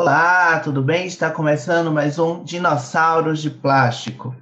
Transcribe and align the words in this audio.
Olá, 0.00 0.60
tudo 0.60 0.80
bem? 0.80 1.08
Está 1.08 1.28
começando 1.28 1.90
mais 1.90 2.20
um 2.20 2.44
Dinossauros 2.44 3.42
de 3.42 3.50
Plástico. 3.50 4.32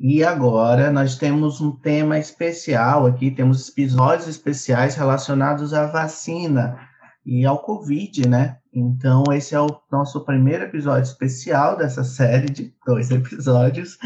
E 0.00 0.24
agora 0.24 0.90
nós 0.90 1.16
temos 1.16 1.60
um 1.60 1.70
tema 1.70 2.18
especial 2.18 3.06
aqui, 3.06 3.30
temos 3.30 3.68
episódios 3.68 4.26
especiais 4.26 4.96
relacionados 4.96 5.72
à 5.72 5.86
vacina 5.86 6.76
e 7.24 7.46
ao 7.46 7.60
Covid, 7.60 8.28
né? 8.28 8.56
Então, 8.74 9.22
esse 9.30 9.54
é 9.54 9.60
o 9.60 9.68
nosso 9.88 10.24
primeiro 10.24 10.64
episódio 10.64 11.04
especial 11.04 11.76
dessa 11.76 12.02
série 12.02 12.50
de 12.50 12.74
dois 12.84 13.08
episódios. 13.14 13.96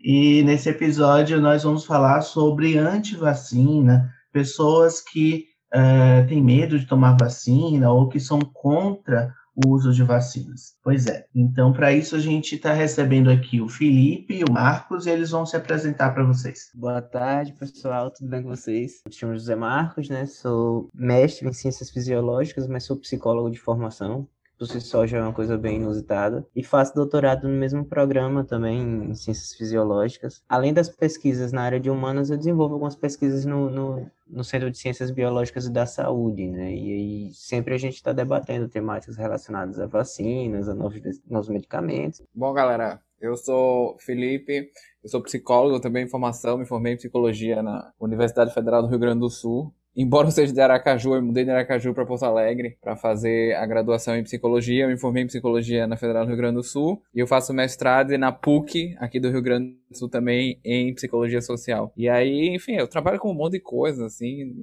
E 0.00 0.44
nesse 0.44 0.68
episódio 0.68 1.40
nós 1.40 1.64
vamos 1.64 1.84
falar 1.84 2.20
sobre 2.20 2.78
antivacina, 2.78 4.12
pessoas 4.32 5.00
que 5.00 5.46
uh, 5.74 6.24
têm 6.28 6.40
medo 6.40 6.78
de 6.78 6.86
tomar 6.86 7.16
vacina 7.18 7.90
ou 7.90 8.08
que 8.08 8.20
são 8.20 8.38
contra 8.38 9.34
o 9.54 9.68
uso 9.68 9.92
de 9.92 10.02
vacinas. 10.02 10.76
Pois 10.82 11.06
é. 11.06 11.26
Então, 11.34 11.72
para 11.72 11.92
isso, 11.92 12.16
a 12.16 12.18
gente 12.18 12.54
está 12.54 12.72
recebendo 12.72 13.30
aqui 13.30 13.60
o 13.60 13.68
Felipe 13.68 14.34
e 14.34 14.44
o 14.44 14.52
Marcos, 14.52 15.06
e 15.06 15.10
eles 15.10 15.30
vão 15.30 15.44
se 15.44 15.56
apresentar 15.56 16.10
para 16.12 16.24
vocês. 16.24 16.70
Boa 16.74 17.02
tarde, 17.02 17.52
pessoal. 17.52 18.10
Tudo 18.10 18.30
bem 18.30 18.42
com 18.42 18.48
vocês? 18.48 19.02
Me 19.06 19.12
chamo 19.12 19.34
José 19.34 19.54
Marcos, 19.54 20.08
né? 20.08 20.26
Sou 20.26 20.88
mestre 20.94 21.46
em 21.48 21.52
ciências 21.52 21.90
fisiológicas, 21.90 22.66
mas 22.66 22.84
sou 22.84 22.96
psicólogo 22.96 23.50
de 23.50 23.58
formação 23.58 24.28
por 24.58 24.66
si 24.66 24.80
só 24.80 25.06
já 25.06 25.18
é 25.18 25.22
uma 25.22 25.32
coisa 25.32 25.58
bem 25.58 25.76
inusitada. 25.76 26.46
E 26.54 26.62
faço 26.62 26.94
doutorado 26.94 27.48
no 27.48 27.54
mesmo 27.54 27.84
programa 27.84 28.44
também, 28.44 29.10
em 29.10 29.14
ciências 29.14 29.54
fisiológicas. 29.54 30.42
Além 30.48 30.72
das 30.72 30.88
pesquisas 30.88 31.52
na 31.52 31.62
área 31.62 31.80
de 31.80 31.90
humanas, 31.90 32.30
eu 32.30 32.36
desenvolvo 32.36 32.74
algumas 32.74 32.94
pesquisas 32.94 33.44
no, 33.44 33.70
no, 33.70 34.10
no 34.28 34.44
Centro 34.44 34.70
de 34.70 34.78
Ciências 34.78 35.10
Biológicas 35.10 35.66
e 35.66 35.72
da 35.72 35.86
Saúde, 35.86 36.48
né? 36.48 36.72
E 36.72 36.92
aí 36.92 37.30
sempre 37.34 37.74
a 37.74 37.78
gente 37.78 37.94
está 37.94 38.12
debatendo 38.12 38.68
temáticas 38.68 39.16
relacionadas 39.16 39.78
a 39.80 39.86
vacinas, 39.86 40.68
a 40.68 40.74
novos, 40.74 41.00
novos 41.28 41.48
medicamentos. 41.48 42.22
Bom, 42.34 42.52
galera, 42.52 43.00
eu 43.20 43.36
sou 43.36 43.96
Felipe, 43.98 44.70
eu 45.02 45.08
sou 45.08 45.22
psicólogo, 45.22 45.80
também 45.80 46.04
em 46.04 46.08
formação, 46.08 46.58
me 46.58 46.66
formei 46.66 46.94
em 46.94 46.96
psicologia 46.96 47.62
na 47.62 47.92
Universidade 48.00 48.52
Federal 48.52 48.82
do 48.82 48.88
Rio 48.88 48.98
Grande 48.98 49.20
do 49.20 49.30
Sul 49.30 49.72
embora 49.96 50.28
eu 50.28 50.32
seja 50.32 50.52
de 50.52 50.60
Aracaju, 50.60 51.14
eu 51.14 51.22
mudei 51.22 51.44
de 51.44 51.50
Aracaju 51.50 51.94
para 51.94 52.06
Porto 52.06 52.24
Alegre 52.24 52.76
para 52.80 52.96
fazer 52.96 53.54
a 53.56 53.66
graduação 53.66 54.16
em 54.16 54.22
psicologia. 54.22 54.84
Eu 54.84 54.88
me 54.88 54.98
formei 54.98 55.22
em 55.22 55.26
psicologia 55.26 55.86
na 55.86 55.96
Federal 55.96 56.24
do 56.24 56.28
Rio 56.28 56.36
Grande 56.36 56.56
do 56.56 56.62
Sul 56.62 57.02
e 57.14 57.20
eu 57.20 57.26
faço 57.26 57.52
mestrado 57.52 58.16
na 58.16 58.32
PUC, 58.32 58.96
aqui 58.98 59.20
do 59.20 59.30
Rio 59.30 59.42
Grande 59.42 59.76
do 59.90 59.96
Sul 59.96 60.08
também, 60.08 60.58
em 60.64 60.94
psicologia 60.94 61.40
social. 61.40 61.92
E 61.96 62.08
aí, 62.08 62.54
enfim, 62.54 62.72
eu 62.76 62.88
trabalho 62.88 63.18
com 63.18 63.30
um 63.30 63.34
monte 63.34 63.52
de 63.52 63.60
coisas, 63.60 64.00
assim, 64.00 64.54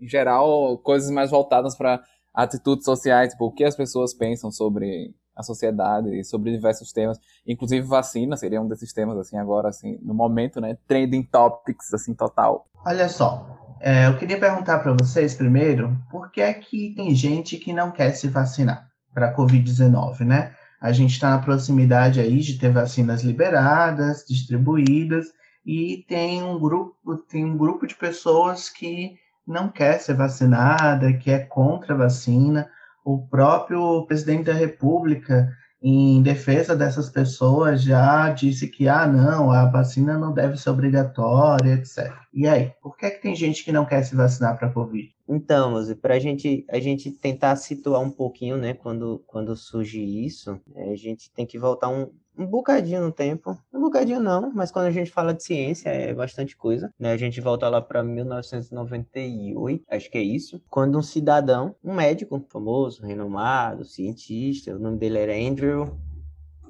em 0.00 0.08
geral, 0.08 0.78
coisas 0.78 1.10
mais 1.10 1.30
voltadas 1.30 1.76
para 1.76 2.02
atitudes 2.32 2.84
sociais, 2.84 3.32
tipo, 3.32 3.46
o 3.46 3.52
que 3.52 3.64
as 3.64 3.74
pessoas 3.74 4.12
pensam 4.12 4.50
sobre 4.50 5.14
a 5.34 5.42
sociedade 5.42 6.24
sobre 6.24 6.50
diversos 6.50 6.92
temas, 6.92 7.20
inclusive 7.46 7.86
vacina 7.86 8.36
seria 8.36 8.60
um 8.60 8.66
desses 8.66 8.92
temas, 8.92 9.18
assim, 9.18 9.36
agora, 9.36 9.68
assim, 9.68 9.98
no 10.00 10.14
momento, 10.14 10.60
né, 10.62 10.78
trending 10.88 11.22
topics, 11.24 11.92
assim, 11.92 12.14
total. 12.14 12.66
Olha 12.86 13.08
só, 13.08 13.65
é, 13.88 14.08
eu 14.08 14.18
queria 14.18 14.36
perguntar 14.36 14.80
para 14.80 14.92
vocês 14.92 15.36
primeiro, 15.36 15.96
por 16.10 16.32
que 16.32 16.40
é 16.40 16.52
que 16.52 16.92
tem 16.96 17.14
gente 17.14 17.56
que 17.56 17.72
não 17.72 17.92
quer 17.92 18.10
se 18.10 18.26
vacinar 18.26 18.90
para 19.14 19.28
a 19.28 19.32
Covid-19, 19.32 20.22
né? 20.22 20.56
A 20.80 20.90
gente 20.90 21.12
está 21.12 21.30
na 21.30 21.38
proximidade 21.38 22.18
aí 22.18 22.40
de 22.40 22.58
ter 22.58 22.72
vacinas 22.72 23.22
liberadas, 23.22 24.24
distribuídas, 24.28 25.26
e 25.64 26.04
tem 26.08 26.42
um 26.42 26.58
grupo, 26.58 27.16
tem 27.28 27.44
um 27.44 27.56
grupo 27.56 27.86
de 27.86 27.94
pessoas 27.94 28.68
que 28.68 29.14
não 29.46 29.68
quer 29.68 30.00
ser 30.00 30.14
vacinada, 30.14 31.12
que 31.12 31.30
é 31.30 31.38
contra 31.38 31.94
a 31.94 31.98
vacina. 31.98 32.68
O 33.04 33.24
próprio 33.28 34.04
presidente 34.04 34.46
da 34.46 34.52
República 34.52 35.48
em 35.82 36.22
defesa 36.22 36.74
dessas 36.74 37.10
pessoas, 37.10 37.82
já 37.82 38.30
disse 38.30 38.68
que, 38.68 38.88
ah, 38.88 39.06
não, 39.06 39.50
a 39.50 39.66
vacina 39.66 40.18
não 40.18 40.32
deve 40.32 40.56
ser 40.56 40.70
obrigatória, 40.70 41.74
etc. 41.74 42.12
E 42.32 42.46
aí, 42.46 42.72
por 42.82 42.96
que, 42.96 43.06
é 43.06 43.10
que 43.10 43.22
tem 43.22 43.34
gente 43.34 43.64
que 43.64 43.72
não 43.72 43.84
quer 43.84 44.02
se 44.02 44.16
vacinar 44.16 44.58
para 44.58 44.72
Covid? 44.72 45.14
Então, 45.28 45.74
para 46.00 46.14
a 46.14 46.18
gente, 46.18 46.64
a 46.70 46.78
gente 46.78 47.10
tentar 47.10 47.56
situar 47.56 48.00
um 48.00 48.10
pouquinho, 48.10 48.56
né, 48.56 48.74
quando, 48.74 49.22
quando 49.26 49.56
surge 49.56 50.00
isso, 50.00 50.60
é, 50.74 50.92
a 50.92 50.96
gente 50.96 51.30
tem 51.32 51.44
que 51.44 51.58
voltar 51.58 51.88
um, 51.88 52.10
um 52.38 52.46
bocadinho 52.46 53.02
no 53.02 53.12
tempo. 53.12 53.58
Um 53.72 53.80
bocadinho 53.80 54.20
não, 54.20 54.52
mas 54.52 54.70
quando 54.70 54.86
a 54.86 54.90
gente 54.90 55.10
fala 55.10 55.32
de 55.32 55.42
ciência 55.42 55.88
é 55.88 56.12
bastante 56.12 56.56
coisa. 56.56 56.92
Né? 56.98 57.12
A 57.12 57.16
gente 57.16 57.40
volta 57.40 57.68
lá 57.68 57.80
para 57.80 58.02
1998, 58.02 59.84
acho 59.88 60.10
que 60.10 60.18
é 60.18 60.22
isso, 60.22 60.62
quando 60.68 60.98
um 60.98 61.02
cidadão, 61.02 61.74
um 61.82 61.94
médico 61.94 62.44
famoso, 62.48 63.02
renomado, 63.02 63.84
cientista, 63.84 64.74
o 64.74 64.78
nome 64.78 64.98
dele 64.98 65.18
era 65.18 65.34
Andrew 65.34 65.96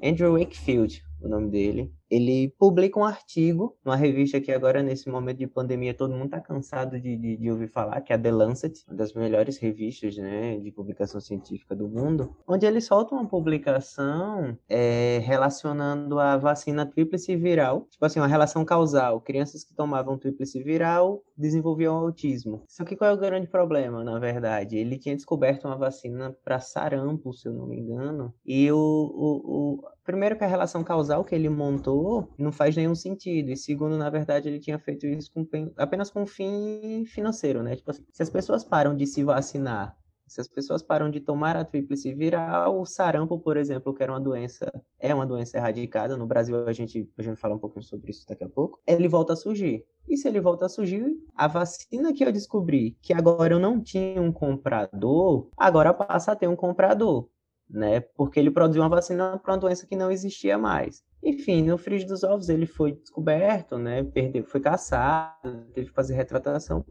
Andrew 0.03 0.39
Wakefield, 0.39 1.03
o 1.21 1.29
nome 1.29 1.51
dele, 1.51 1.93
ele 2.11 2.55
publica 2.59 2.99
um 2.99 3.05
artigo 3.05 3.77
numa 3.85 3.97
revista 3.97 4.41
que 4.41 4.53
agora, 4.53 4.83
nesse 4.83 5.09
momento 5.09 5.39
de 5.39 5.47
pandemia, 5.47 5.95
todo 5.95 6.13
mundo 6.13 6.27
está 6.27 6.41
cansado 6.41 7.01
de, 7.01 7.17
de, 7.17 7.37
de, 7.37 7.51
ouvir 7.51 7.69
falar, 7.69 8.01
que 8.01 8.13
é 8.13 8.17
a 8.17 8.19
The 8.19 8.31
Lancet, 8.31 8.85
uma 8.89 8.97
das 8.97 9.13
melhores 9.13 9.59
revistas 9.59 10.17
né, 10.17 10.59
de 10.59 10.71
publicação 10.71 11.21
científica 11.21 11.75
do 11.75 11.89
mundo, 11.89 12.35
onde 12.47 12.67
ele 12.67 12.81
solta 12.81 13.15
uma 13.15 13.27
publicação 13.27 14.57
é, 14.69 15.21
relacionando 15.25 16.19
a 16.19 16.37
vacina 16.37 16.87
tríplice 16.87 17.37
viral, 17.37 17.87
tipo 17.91 18.05
assim, 18.05 18.21
uma 18.21 18.27
relação 18.27 18.65
causal. 18.65 19.21
Crianças 19.21 19.65
que 19.65 19.75
tomavam 19.75 20.19
tríplice 20.19 20.63
viral 20.63 21.23
desenvolviam 21.37 21.97
autismo. 21.97 22.63
Só 22.69 22.85
que 22.85 22.97
qual 22.97 23.11
é 23.11 23.15
o 23.15 23.19
grande 23.19 23.47
problema, 23.47 24.03
na 24.03 24.19
verdade? 24.19 24.77
Ele 24.77 24.99
tinha 24.99 25.15
descoberto 25.15 25.65
uma 25.65 25.77
vacina 25.77 26.37
para 26.45 26.61
sarampo, 26.61 27.33
se 27.33 27.49
eu 27.49 27.53
não 27.53 27.67
me 27.67 27.79
engano, 27.79 28.33
e 28.45 28.71
o, 28.71 28.77
o, 28.77 29.77
o 29.77 29.83
primeiro 30.05 30.37
que 30.37 30.45
a 30.45 30.49
relação 30.49 30.85
causal 30.85 31.25
que 31.25 31.35
ele 31.35 31.49
montou 31.49 31.96
não 32.39 32.53
faz 32.53 32.77
nenhum 32.77 32.95
sentido. 32.95 33.51
E 33.51 33.57
segundo, 33.57 33.97
na 33.97 34.11
verdade, 34.11 34.49
ele 34.49 34.59
tinha 34.59 34.79
feito 34.79 35.07
isso 35.07 35.31
com, 35.33 35.47
apenas 35.77 36.11
com 36.11 36.27
fim 36.27 37.05
financeiro, 37.07 37.63
né? 37.63 37.77
Tipo 37.77 37.91
assim, 37.91 38.05
se 38.13 38.23
as 38.23 38.31
pessoas 38.31 38.65
param 38.65 38.97
de 38.97 39.07
se 39.07 39.23
vacinar, 39.23 39.97
se 40.27 40.41
as 40.41 40.49
pessoas 40.49 40.83
param 40.83 41.09
de 41.09 41.21
tomar 41.21 41.57
a 41.57 41.65
tríplice 41.65 42.13
viral, 42.13 42.81
o 42.81 42.85
sarampo, 42.85 43.39
por 43.39 43.57
exemplo, 43.57 43.95
que 43.95 44.03
era 44.03 44.13
uma 44.13 44.21
doença, 44.21 44.73
é 44.99 45.15
uma 45.15 45.25
doença 45.25 45.57
erradicada. 45.57 46.17
No 46.17 46.27
Brasil, 46.27 46.67
a 46.67 46.73
gente, 46.73 47.09
a 47.17 47.23
gente 47.23 47.33
vai 47.33 47.37
falar 47.37 47.55
um 47.55 47.61
pouquinho 47.61 47.85
sobre 47.85 48.11
isso 48.11 48.27
daqui 48.29 48.43
a 48.43 48.49
pouco. 48.49 48.81
Ele 48.87 49.07
volta 49.07 49.35
a 49.35 49.37
surgir. 49.37 49.85
E 50.09 50.17
se 50.17 50.27
ele 50.27 50.41
volta 50.41 50.67
a 50.67 50.69
surgir, 50.69 51.05
a 51.35 51.47
vacina 51.47 52.13
que 52.13 52.25
eu 52.25 52.33
descobri 52.33 52.97
que 53.01 53.13
agora 53.13 53.55
eu 53.55 53.59
não 53.59 53.81
tinha 53.81 54.21
um 54.21 54.33
comprador, 54.33 55.49
agora 55.57 55.95
passa 55.95 56.33
a 56.33 56.37
ter 56.37 56.49
um 56.49 56.57
comprador 56.57 57.29
né? 57.69 58.01
Porque 58.01 58.39
ele 58.39 58.51
produziu 58.51 58.83
uma 58.83 58.89
vacina 58.89 59.39
para 59.39 59.53
uma 59.53 59.59
doença 59.59 59.87
que 59.87 59.97
não 59.97 60.11
existia 60.11 60.57
mais. 60.57 61.05
Enfim, 61.23 61.63
no 61.63 61.77
frigir 61.77 62.07
dos 62.07 62.23
ovos 62.23 62.49
ele 62.49 62.67
foi 62.67 62.93
descoberto, 62.93 63.79
né? 63.79 64.05
Perdeu, 64.05 64.45
foi 64.45 64.61
caçado, 64.61 65.67
teve 65.75 65.89
que 65.89 65.95
fazer 65.95 66.15
retratação 66.15 66.85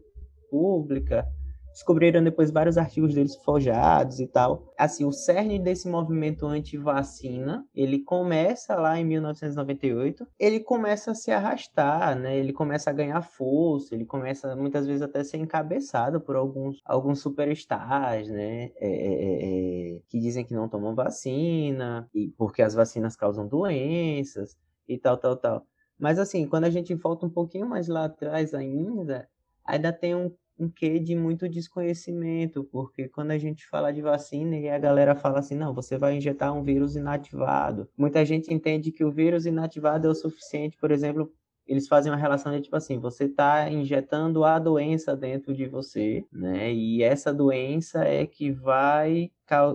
pública, 0.50 1.26
Descobriram 1.76 2.24
depois 2.24 2.50
vários 2.50 2.78
artigos 2.78 3.14
deles 3.14 3.36
forjados 3.36 4.18
e 4.18 4.26
tal. 4.26 4.72
Assim, 4.78 5.04
o 5.04 5.12
cerne 5.12 5.58
desse 5.58 5.86
movimento 5.86 6.46
anti-vacina, 6.46 7.68
ele 7.74 7.98
começa 7.98 8.74
lá 8.76 8.98
em 8.98 9.04
1998, 9.04 10.26
ele 10.38 10.60
começa 10.60 11.10
a 11.10 11.14
se 11.14 11.30
arrastar, 11.30 12.18
né? 12.18 12.34
Ele 12.34 12.54
começa 12.54 12.88
a 12.88 12.94
ganhar 12.94 13.20
força, 13.20 13.94
ele 13.94 14.06
começa 14.06 14.56
muitas 14.56 14.86
vezes 14.86 15.02
até 15.02 15.20
a 15.20 15.24
ser 15.24 15.36
encabeçado 15.36 16.18
por 16.18 16.34
alguns, 16.34 16.80
alguns 16.82 17.20
superstars, 17.20 18.30
né? 18.30 18.70
É, 18.76 18.88
é, 18.88 18.88
é, 18.88 19.96
é 19.96 20.00
que 20.08 20.18
dizem 20.18 20.46
que 20.46 20.54
não 20.54 20.70
tomam 20.70 20.94
vacina, 20.94 22.08
e 22.14 22.28
porque 22.38 22.62
as 22.62 22.72
vacinas 22.72 23.16
causam 23.16 23.46
doenças 23.46 24.56
e 24.88 24.96
tal, 24.96 25.18
tal, 25.18 25.36
tal. 25.36 25.66
Mas 25.98 26.18
assim, 26.18 26.48
quando 26.48 26.64
a 26.64 26.70
gente 26.70 26.94
volta 26.94 27.26
um 27.26 27.30
pouquinho 27.30 27.68
mais 27.68 27.86
lá 27.86 28.06
atrás 28.06 28.54
ainda, 28.54 29.28
ainda 29.62 29.92
tem 29.92 30.14
um 30.14 30.34
um 30.58 30.68
quê 30.68 30.98
de 30.98 31.14
muito 31.14 31.48
desconhecimento, 31.48 32.64
porque 32.64 33.08
quando 33.08 33.30
a 33.30 33.38
gente 33.38 33.66
fala 33.66 33.92
de 33.92 34.00
vacina 34.00 34.56
e 34.56 34.68
a 34.68 34.78
galera 34.78 35.14
fala 35.14 35.38
assim, 35.38 35.54
não, 35.54 35.74
você 35.74 35.98
vai 35.98 36.16
injetar 36.16 36.52
um 36.54 36.62
vírus 36.62 36.96
inativado. 36.96 37.88
Muita 37.96 38.24
gente 38.24 38.52
entende 38.52 38.90
que 38.90 39.04
o 39.04 39.10
vírus 39.10 39.46
inativado 39.46 40.06
é 40.06 40.10
o 40.10 40.14
suficiente, 40.14 40.76
por 40.78 40.90
exemplo, 40.90 41.30
eles 41.66 41.88
fazem 41.88 42.12
uma 42.12 42.18
relação 42.18 42.52
de 42.52 42.62
tipo 42.62 42.76
assim, 42.76 42.98
você 42.98 43.24
está 43.24 43.68
injetando 43.68 44.44
a 44.44 44.58
doença 44.58 45.16
dentro 45.16 45.52
de 45.52 45.66
você, 45.66 46.24
né? 46.32 46.72
E 46.72 47.02
essa 47.02 47.34
doença 47.34 48.04
é 48.04 48.24
que 48.24 48.52
vai 48.52 49.30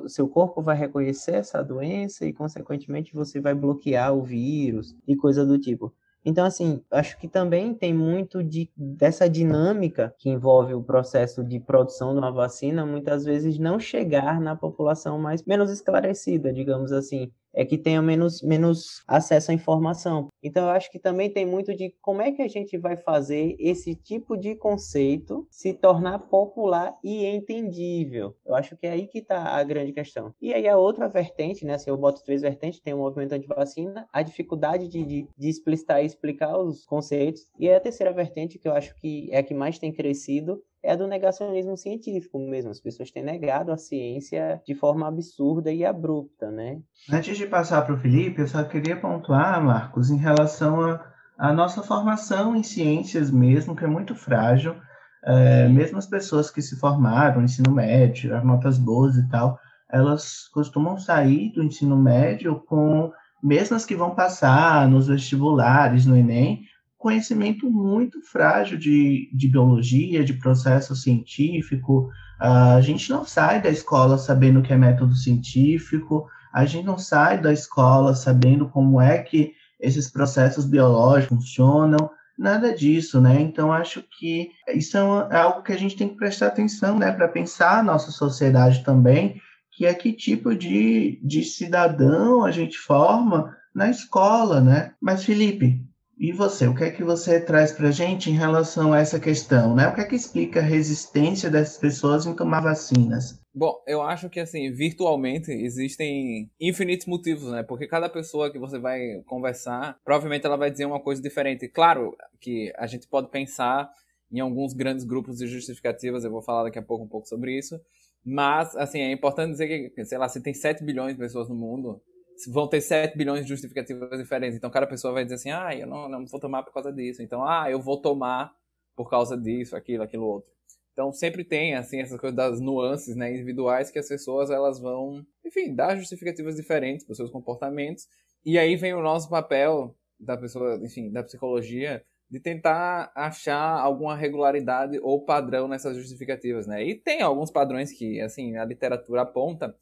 seu 0.07 0.27
corpo 0.27 0.61
vai 0.61 0.75
reconhecer 0.75 1.35
essa 1.35 1.61
doença 1.63 2.25
e 2.25 2.33
consequentemente 2.33 3.13
você 3.13 3.39
vai 3.39 3.53
bloquear 3.53 4.13
o 4.13 4.23
vírus 4.23 4.95
e 5.07 5.15
coisa 5.15 5.45
do 5.45 5.57
tipo. 5.59 5.93
Então, 6.23 6.45
assim, 6.45 6.83
acho 6.91 7.17
que 7.17 7.27
também 7.27 7.73
tem 7.73 7.93
muito 7.93 8.43
de, 8.43 8.69
dessa 8.77 9.27
dinâmica 9.29 10.13
que 10.19 10.29
envolve 10.29 10.73
o 10.73 10.83
processo 10.83 11.43
de 11.43 11.59
produção 11.59 12.13
de 12.13 12.19
uma 12.19 12.31
vacina, 12.31 12.85
muitas 12.85 13.23
vezes 13.25 13.57
não 13.57 13.79
chegar 13.79 14.39
na 14.39 14.55
população 14.55 15.17
mais 15.19 15.43
menos 15.43 15.71
esclarecida, 15.71 16.53
digamos 16.53 16.91
assim. 16.91 17.31
É 17.53 17.65
que 17.65 17.77
tenha 17.77 18.01
menos, 18.01 18.41
menos 18.41 19.03
acesso 19.07 19.51
à 19.51 19.53
informação. 19.53 20.29
Então, 20.43 20.65
eu 20.65 20.69
acho 20.69 20.91
que 20.91 20.99
também 20.99 21.29
tem 21.29 21.45
muito 21.45 21.75
de 21.75 21.93
como 22.01 22.21
é 22.21 22.31
que 22.31 22.41
a 22.41 22.47
gente 22.47 22.77
vai 22.77 22.95
fazer 22.95 23.55
esse 23.59 23.95
tipo 23.95 24.37
de 24.37 24.55
conceito 24.55 25.47
se 25.49 25.73
tornar 25.73 26.19
popular 26.19 26.97
e 27.03 27.25
entendível. 27.25 28.35
Eu 28.45 28.55
acho 28.55 28.75
que 28.77 28.87
é 28.87 28.91
aí 28.91 29.07
que 29.07 29.19
está 29.19 29.55
a 29.55 29.63
grande 29.63 29.91
questão. 29.91 30.33
E 30.41 30.53
aí 30.53 30.67
a 30.67 30.77
outra 30.77 31.07
vertente, 31.07 31.65
né? 31.65 31.75
Assim, 31.75 31.89
eu 31.89 31.97
boto 31.97 32.23
três 32.23 32.41
vertentes, 32.41 32.79
tem 32.79 32.93
o 32.93 32.97
movimento 32.97 33.33
anti-vacina, 33.33 34.07
a 34.11 34.21
dificuldade 34.21 34.87
de, 34.87 35.03
de, 35.03 35.27
de 35.37 35.49
explicitar 35.49 36.01
e 36.01 36.05
explicar 36.05 36.57
os 36.57 36.85
conceitos, 36.85 37.47
e 37.59 37.69
a 37.69 37.79
terceira 37.79 38.11
vertente, 38.11 38.57
que 38.57 38.67
eu 38.67 38.73
acho 38.73 38.95
que 38.95 39.29
é 39.31 39.39
a 39.39 39.43
que 39.43 39.53
mais 39.53 39.77
tem 39.77 39.91
crescido, 39.91 40.61
é 40.83 40.91
a 40.91 40.95
do 40.95 41.07
negacionismo 41.07 41.77
científico 41.77 42.39
mesmo. 42.39 42.71
As 42.71 42.79
pessoas 42.79 43.11
têm 43.11 43.23
negado 43.23 43.71
a 43.71 43.77
ciência 43.77 44.61
de 44.65 44.73
forma 44.73 45.07
absurda 45.07 45.71
e 45.71 45.85
abrupta, 45.85 46.49
né? 46.49 46.79
Antes 47.11 47.37
de 47.37 47.45
passar 47.45 47.83
para 47.83 47.95
o 47.95 47.99
Felipe, 47.99 48.41
eu 48.41 48.47
só 48.47 48.63
queria 48.63 48.99
pontuar, 48.99 49.63
Marcos, 49.63 50.09
em 50.09 50.17
relação 50.17 50.99
a 51.37 51.51
nossa 51.51 51.81
formação 51.81 52.55
em 52.55 52.61
ciências 52.61 53.31
mesmo, 53.31 53.75
que 53.75 53.83
é 53.83 53.87
muito 53.87 54.13
frágil. 54.15 54.75
É, 55.23 55.67
mesmo 55.67 55.97
as 55.97 56.07
pessoas 56.07 56.49
que 56.49 56.61
se 56.61 56.79
formaram 56.79 57.39
no 57.39 57.45
ensino 57.45 57.71
médio, 57.71 58.35
as 58.35 58.43
notas 58.43 58.77
boas 58.77 59.15
e 59.15 59.27
tal, 59.29 59.59
elas 59.91 60.47
costumam 60.53 60.97
sair 60.97 61.51
do 61.51 61.63
ensino 61.63 61.95
médio 61.95 62.59
com, 62.67 63.11
mesmo 63.43 63.75
as 63.75 63.85
que 63.85 63.95
vão 63.95 64.15
passar 64.15 64.87
nos 64.87 65.07
vestibulares, 65.07 66.05
no 66.05 66.15
Enem, 66.17 66.61
conhecimento 67.01 67.69
muito 67.69 68.21
frágil 68.21 68.77
de, 68.77 69.29
de 69.33 69.47
biologia, 69.47 70.23
de 70.23 70.33
processo 70.33 70.95
científico. 70.95 72.09
Uh, 72.39 72.77
a 72.77 72.81
gente 72.81 73.09
não 73.09 73.25
sai 73.25 73.59
da 73.59 73.69
escola 73.69 74.17
sabendo 74.17 74.59
o 74.59 74.63
que 74.63 74.71
é 74.71 74.77
método 74.77 75.15
científico, 75.15 76.27
a 76.53 76.63
gente 76.63 76.85
não 76.85 76.97
sai 76.97 77.41
da 77.41 77.51
escola 77.51 78.13
sabendo 78.13 78.69
como 78.69 79.01
é 79.01 79.17
que 79.17 79.53
esses 79.79 80.11
processos 80.11 80.63
biológicos 80.63 81.37
funcionam, 81.37 82.11
nada 82.37 82.73
disso, 82.73 83.19
né? 83.19 83.41
Então, 83.41 83.73
acho 83.73 84.03
que 84.19 84.51
isso 84.75 84.95
é, 84.97 85.35
é 85.35 85.37
algo 85.37 85.63
que 85.63 85.71
a 85.71 85.77
gente 85.77 85.95
tem 85.95 86.09
que 86.09 86.17
prestar 86.17 86.47
atenção, 86.47 86.99
né, 86.99 87.11
para 87.11 87.27
pensar 87.27 87.79
a 87.79 87.83
nossa 87.83 88.11
sociedade 88.11 88.83
também, 88.83 89.41
que 89.71 89.85
é 89.85 89.93
que 89.93 90.13
tipo 90.13 90.55
de, 90.55 91.19
de 91.23 91.43
cidadão 91.43 92.45
a 92.45 92.51
gente 92.51 92.77
forma 92.77 93.55
na 93.73 93.89
escola, 93.89 94.61
né? 94.61 94.93
Mas, 95.01 95.23
Felipe, 95.23 95.81
e 96.21 96.31
você, 96.31 96.67
o 96.67 96.75
que 96.75 96.83
é 96.83 96.91
que 96.91 97.03
você 97.03 97.41
traz 97.41 97.71
para 97.71 97.87
a 97.87 97.91
gente 97.91 98.29
em 98.29 98.35
relação 98.35 98.93
a 98.93 98.99
essa 98.99 99.19
questão, 99.19 99.75
né? 99.75 99.87
O 99.87 99.95
que 99.95 100.01
é 100.01 100.05
que 100.05 100.15
explica 100.15 100.59
a 100.59 100.63
resistência 100.63 101.49
dessas 101.49 101.79
pessoas 101.79 102.27
em 102.27 102.35
tomar 102.35 102.61
vacinas? 102.61 103.41
Bom, 103.51 103.81
eu 103.87 104.03
acho 104.03 104.29
que 104.29 104.39
assim, 104.39 104.71
virtualmente 104.71 105.51
existem 105.51 106.47
infinitos 106.59 107.07
motivos, 107.07 107.51
né? 107.51 107.63
Porque 107.63 107.87
cada 107.87 108.07
pessoa 108.07 108.51
que 108.51 108.59
você 108.59 108.77
vai 108.77 108.99
conversar, 109.25 109.97
provavelmente 110.05 110.45
ela 110.45 110.57
vai 110.57 110.69
dizer 110.69 110.85
uma 110.85 111.01
coisa 111.01 111.19
diferente. 111.19 111.67
Claro 111.67 112.15
que 112.39 112.71
a 112.77 112.85
gente 112.85 113.07
pode 113.07 113.31
pensar 113.31 113.89
em 114.31 114.39
alguns 114.39 114.75
grandes 114.75 115.03
grupos 115.03 115.39
de 115.39 115.47
justificativas, 115.47 116.23
eu 116.23 116.29
vou 116.29 116.43
falar 116.43 116.65
daqui 116.65 116.77
a 116.77 116.83
pouco 116.83 117.03
um 117.03 117.09
pouco 117.09 117.27
sobre 117.27 117.57
isso. 117.57 117.81
Mas, 118.23 118.75
assim, 118.75 118.99
é 118.99 119.11
importante 119.11 119.53
dizer 119.53 119.89
que, 119.89 120.05
sei 120.05 120.19
lá, 120.19 120.29
se 120.29 120.39
tem 120.39 120.53
7 120.53 120.83
bilhões 120.83 121.13
de 121.13 121.19
pessoas 121.19 121.49
no 121.49 121.55
mundo, 121.55 121.99
vão 122.47 122.67
ter 122.67 122.81
7 122.81 123.17
bilhões 123.17 123.43
de 123.43 123.49
justificativas 123.49 124.17
diferentes. 124.17 124.57
Então 124.57 124.69
cada 124.69 124.87
pessoa 124.87 125.13
vai 125.13 125.23
dizer 125.23 125.35
assim, 125.35 125.51
ah, 125.51 125.75
eu 125.75 125.87
não, 125.87 126.07
não 126.07 126.25
vou 126.25 126.39
tomar 126.39 126.63
por 126.63 126.73
causa 126.73 126.91
disso. 126.91 127.21
Então, 127.21 127.45
ah, 127.45 127.69
eu 127.69 127.81
vou 127.81 128.01
tomar 128.01 128.53
por 128.95 129.09
causa 129.09 129.37
disso, 129.37 129.75
aquilo, 129.75 130.03
aquilo 130.03 130.25
outro. 130.25 130.51
Então 130.93 131.11
sempre 131.11 131.43
tem 131.43 131.75
assim 131.75 132.01
essas 132.01 132.19
coisas 132.19 132.35
das 132.35 132.59
nuances, 132.59 133.15
né, 133.15 133.31
individuais 133.33 133.89
que 133.89 133.99
as 133.99 134.07
pessoas 134.07 134.49
elas 134.49 134.79
vão, 134.79 135.25
enfim, 135.45 135.73
dar 135.73 135.95
justificativas 135.95 136.55
diferentes 136.55 137.05
para 137.05 137.11
os 137.11 137.17
seus 137.17 137.31
comportamentos. 137.31 138.07
E 138.45 138.57
aí 138.57 138.75
vem 138.75 138.93
o 138.93 139.01
nosso 139.01 139.29
papel 139.29 139.95
da 140.19 140.37
pessoa, 140.37 140.79
enfim, 140.83 141.11
da 141.11 141.23
psicologia 141.23 142.03
de 142.31 142.39
tentar 142.39 143.11
achar 143.13 143.77
alguma 143.79 144.15
regularidade 144.15 144.97
ou 145.01 145.25
padrão 145.25 145.67
nessas 145.67 145.97
justificativas, 145.97 146.65
né? 146.65 146.81
E 146.81 146.95
tem 146.95 147.21
alguns 147.21 147.51
padrões 147.51 147.91
que, 147.91 148.21
assim, 148.21 148.55
a 148.55 148.63
literatura 148.63 149.23
aponta, 149.23 149.75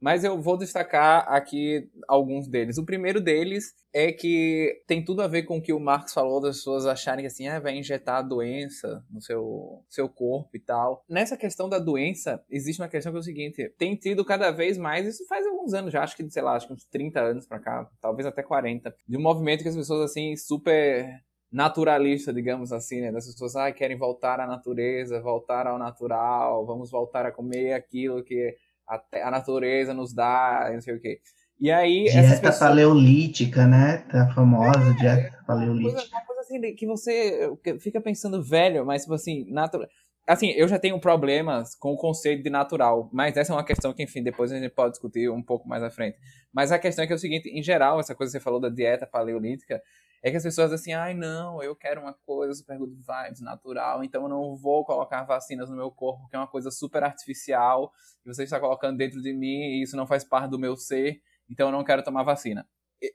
mas 0.00 0.24
eu 0.24 0.40
vou 0.40 0.56
destacar 0.56 1.26
aqui 1.28 1.88
alguns 2.06 2.48
deles. 2.48 2.78
O 2.78 2.84
primeiro 2.84 3.20
deles 3.20 3.74
é 3.92 4.12
que 4.12 4.82
tem 4.86 5.02
tudo 5.02 5.22
a 5.22 5.26
ver 5.26 5.44
com 5.44 5.56
o 5.56 5.62
que 5.62 5.72
o 5.72 5.80
Marx 5.80 6.12
falou 6.12 6.40
das 6.40 6.58
pessoas 6.58 6.86
acharem 6.86 7.22
que 7.22 7.28
assim, 7.28 7.48
ah, 7.48 7.58
vai 7.58 7.76
injetar 7.76 8.26
doença 8.26 9.02
no 9.10 9.20
seu, 9.22 9.82
seu 9.88 10.08
corpo 10.08 10.50
e 10.54 10.60
tal. 10.60 11.02
Nessa 11.08 11.36
questão 11.36 11.68
da 11.68 11.78
doença, 11.78 12.42
existe 12.50 12.80
uma 12.82 12.88
questão 12.88 13.10
que 13.10 13.16
é 13.16 13.20
o 13.20 13.24
seguinte: 13.24 13.74
tem 13.78 13.96
tido 13.96 14.24
cada 14.24 14.50
vez 14.50 14.76
mais, 14.76 15.06
isso 15.06 15.26
faz 15.26 15.46
alguns 15.46 15.72
anos 15.72 15.92
já, 15.92 16.02
acho 16.02 16.16
que, 16.16 16.28
sei 16.30 16.42
lá, 16.42 16.54
acho 16.54 16.66
que 16.66 16.74
uns 16.74 16.84
30 16.84 17.20
anos 17.20 17.46
pra 17.46 17.58
cá, 17.58 17.88
talvez 18.00 18.26
até 18.26 18.42
40, 18.42 18.94
de 19.08 19.16
um 19.16 19.22
movimento 19.22 19.62
que 19.62 19.68
as 19.68 19.76
pessoas, 19.76 20.10
assim, 20.10 20.36
super 20.36 21.08
naturalista, 21.50 22.32
digamos 22.32 22.72
assim, 22.72 23.00
né? 23.00 23.12
Das 23.12 23.26
pessoas 23.26 23.56
ah, 23.56 23.72
querem 23.72 23.96
voltar 23.96 24.40
à 24.40 24.46
natureza, 24.46 25.20
voltar 25.20 25.66
ao 25.66 25.78
natural, 25.78 26.66
vamos 26.66 26.90
voltar 26.90 27.24
a 27.24 27.32
comer 27.32 27.72
aquilo 27.72 28.22
que 28.22 28.54
a, 28.88 29.28
a 29.28 29.30
natureza 29.30 29.92
nos 29.92 30.14
dá, 30.14 30.70
não 30.72 30.80
sei 30.80 30.94
o 30.94 31.00
quê. 31.00 31.20
E 31.60 31.70
aí. 31.70 32.04
Dieta 32.04 32.40
pessoas... 32.40 32.58
paleolítica, 32.58 33.66
né? 33.66 33.98
Tá 34.10 34.30
famosa, 34.34 34.90
é, 34.90 34.92
dieta 34.94 35.44
paleolítica. 35.46 35.90
Uma 35.90 35.94
coisa, 35.94 36.10
uma 36.12 36.26
coisa 36.26 36.40
assim 36.42 36.74
que 36.74 36.86
você 36.86 37.50
fica 37.80 38.00
pensando 38.00 38.42
velho, 38.42 38.84
mas 38.84 39.02
tipo 39.02 39.14
assim, 39.14 39.50
natural. 39.50 39.88
Assim, 40.26 40.50
eu 40.50 40.66
já 40.66 40.76
tenho 40.76 40.98
problemas 40.98 41.76
com 41.76 41.92
o 41.92 41.96
conceito 41.96 42.42
de 42.42 42.50
natural, 42.50 43.08
mas 43.12 43.36
essa 43.36 43.52
é 43.52 43.56
uma 43.56 43.64
questão 43.64 43.92
que, 43.94 44.02
enfim, 44.02 44.24
depois 44.24 44.50
a 44.50 44.58
gente 44.58 44.72
pode 44.72 44.90
discutir 44.90 45.30
um 45.30 45.40
pouco 45.42 45.68
mais 45.68 45.84
à 45.84 45.90
frente. 45.90 46.18
Mas 46.52 46.72
a 46.72 46.80
questão 46.80 47.04
é 47.04 47.06
que 47.06 47.12
é 47.12 47.16
o 47.16 47.18
seguinte, 47.18 47.48
em 47.48 47.62
geral, 47.62 48.00
essa 48.00 48.12
coisa 48.12 48.32
que 48.32 48.38
você 48.38 48.42
falou 48.42 48.58
da 48.58 48.68
dieta 48.68 49.06
paleolítica, 49.06 49.80
é 50.26 50.30
que 50.32 50.36
as 50.36 50.42
pessoas 50.42 50.72
assim, 50.72 50.92
ai 50.92 51.14
não, 51.14 51.62
eu 51.62 51.76
quero 51.76 52.00
uma 52.00 52.12
coisa 52.12 52.52
super 52.52 52.76
good 52.76 52.96
vibes, 52.96 53.40
natural, 53.40 54.02
então 54.02 54.22
eu 54.22 54.28
não 54.28 54.56
vou 54.56 54.84
colocar 54.84 55.22
vacinas 55.22 55.70
no 55.70 55.76
meu 55.76 55.88
corpo, 55.88 56.28
que 56.28 56.34
é 56.34 56.38
uma 56.38 56.48
coisa 56.48 56.68
super 56.68 57.04
artificial, 57.04 57.92
que 58.24 58.34
você 58.34 58.42
está 58.42 58.58
colocando 58.58 58.96
dentro 58.96 59.22
de 59.22 59.32
mim 59.32 59.60
e 59.60 59.82
isso 59.84 59.96
não 59.96 60.04
faz 60.04 60.24
parte 60.24 60.50
do 60.50 60.58
meu 60.58 60.76
ser, 60.76 61.22
então 61.48 61.68
eu 61.68 61.72
não 61.72 61.84
quero 61.84 62.02
tomar 62.02 62.24
vacina. 62.24 62.66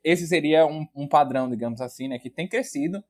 Esse 0.02 0.25
seria 0.25 0.66
um, 0.66 0.88
um 0.96 1.06
padrão, 1.06 1.50
digamos 1.50 1.81
assim, 1.81 2.08
né, 2.08 2.18
que 2.18 2.30
tem 2.30 2.48
crescido 2.48 3.04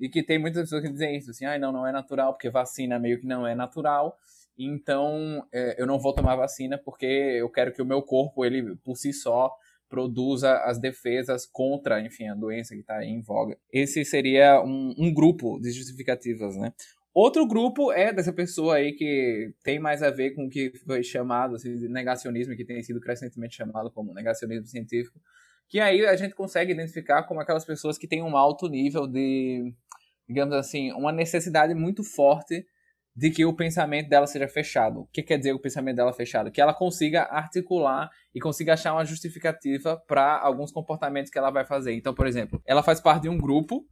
e 0.00 0.08
que 0.08 0.22
tem 0.22 0.38
muitas 0.38 0.62
pessoas 0.62 0.80
que 0.80 0.90
dizem 0.90 1.14
isso, 1.14 1.30
assim, 1.30 1.44
ai 1.44 1.58
não, 1.58 1.70
não 1.70 1.86
é 1.86 1.92
natural, 1.92 2.32
porque 2.32 2.48
vacina 2.48 2.98
meio 2.98 3.20
que 3.20 3.26
não 3.26 3.46
é 3.46 3.54
natural, 3.54 4.16
então 4.56 5.46
é, 5.52 5.78
eu 5.78 5.86
não 5.86 5.98
vou 5.98 6.14
tomar 6.14 6.36
vacina 6.36 6.78
porque 6.78 7.04
eu 7.04 7.50
quero 7.50 7.70
que 7.70 7.82
o 7.82 7.86
meu 7.86 8.00
corpo, 8.00 8.46
ele 8.46 8.76
por 8.76 8.96
si 8.96 9.12
só, 9.12 9.54
produza 9.92 10.54
as 10.64 10.80
defesas 10.80 11.44
contra, 11.44 12.00
enfim, 12.00 12.26
a 12.26 12.34
doença 12.34 12.74
que 12.74 12.80
está 12.80 13.04
em 13.04 13.20
voga. 13.20 13.58
Esse 13.70 14.06
seria 14.06 14.58
um, 14.62 14.94
um 14.96 15.12
grupo 15.12 15.60
de 15.60 15.70
justificativas, 15.70 16.56
né? 16.56 16.72
Outro 17.12 17.46
grupo 17.46 17.92
é 17.92 18.10
dessa 18.10 18.32
pessoa 18.32 18.76
aí 18.76 18.94
que 18.94 19.52
tem 19.62 19.78
mais 19.78 20.02
a 20.02 20.10
ver 20.10 20.30
com 20.30 20.46
o 20.46 20.48
que 20.48 20.72
foi 20.86 21.02
chamado 21.02 21.56
assim, 21.56 21.76
de 21.76 21.90
negacionismo, 21.90 22.56
que 22.56 22.64
tem 22.64 22.82
sido 22.82 23.00
crescentemente 23.00 23.54
chamado 23.54 23.90
como 23.90 24.14
negacionismo 24.14 24.66
científico, 24.66 25.20
que 25.68 25.78
aí 25.78 26.06
a 26.06 26.16
gente 26.16 26.34
consegue 26.34 26.72
identificar 26.72 27.24
como 27.24 27.40
aquelas 27.40 27.66
pessoas 27.66 27.98
que 27.98 28.08
têm 28.08 28.22
um 28.22 28.34
alto 28.34 28.70
nível 28.70 29.06
de, 29.06 29.74
digamos 30.26 30.54
assim, 30.54 30.90
uma 30.92 31.12
necessidade 31.12 31.74
muito 31.74 32.02
forte 32.02 32.64
de 33.14 33.30
que 33.30 33.44
o 33.44 33.52
pensamento 33.52 34.08
dela 34.08 34.26
seja 34.26 34.48
fechado. 34.48 35.00
O 35.00 35.06
que 35.12 35.22
quer 35.22 35.36
dizer 35.36 35.52
o 35.52 35.58
pensamento 35.58 35.96
dela 35.96 36.12
fechado? 36.12 36.50
Que 36.50 36.60
ela 36.60 36.72
consiga 36.72 37.24
articular 37.24 38.10
e 38.34 38.40
consiga 38.40 38.72
achar 38.72 38.94
uma 38.94 39.04
justificativa 39.04 40.02
para 40.06 40.38
alguns 40.38 40.72
comportamentos 40.72 41.30
que 41.30 41.38
ela 41.38 41.50
vai 41.50 41.66
fazer. 41.66 41.92
Então, 41.92 42.14
por 42.14 42.26
exemplo, 42.26 42.62
ela 42.66 42.82
faz 42.82 43.00
parte 43.00 43.22
de 43.22 43.28
um 43.28 43.36
grupo, 43.36 43.86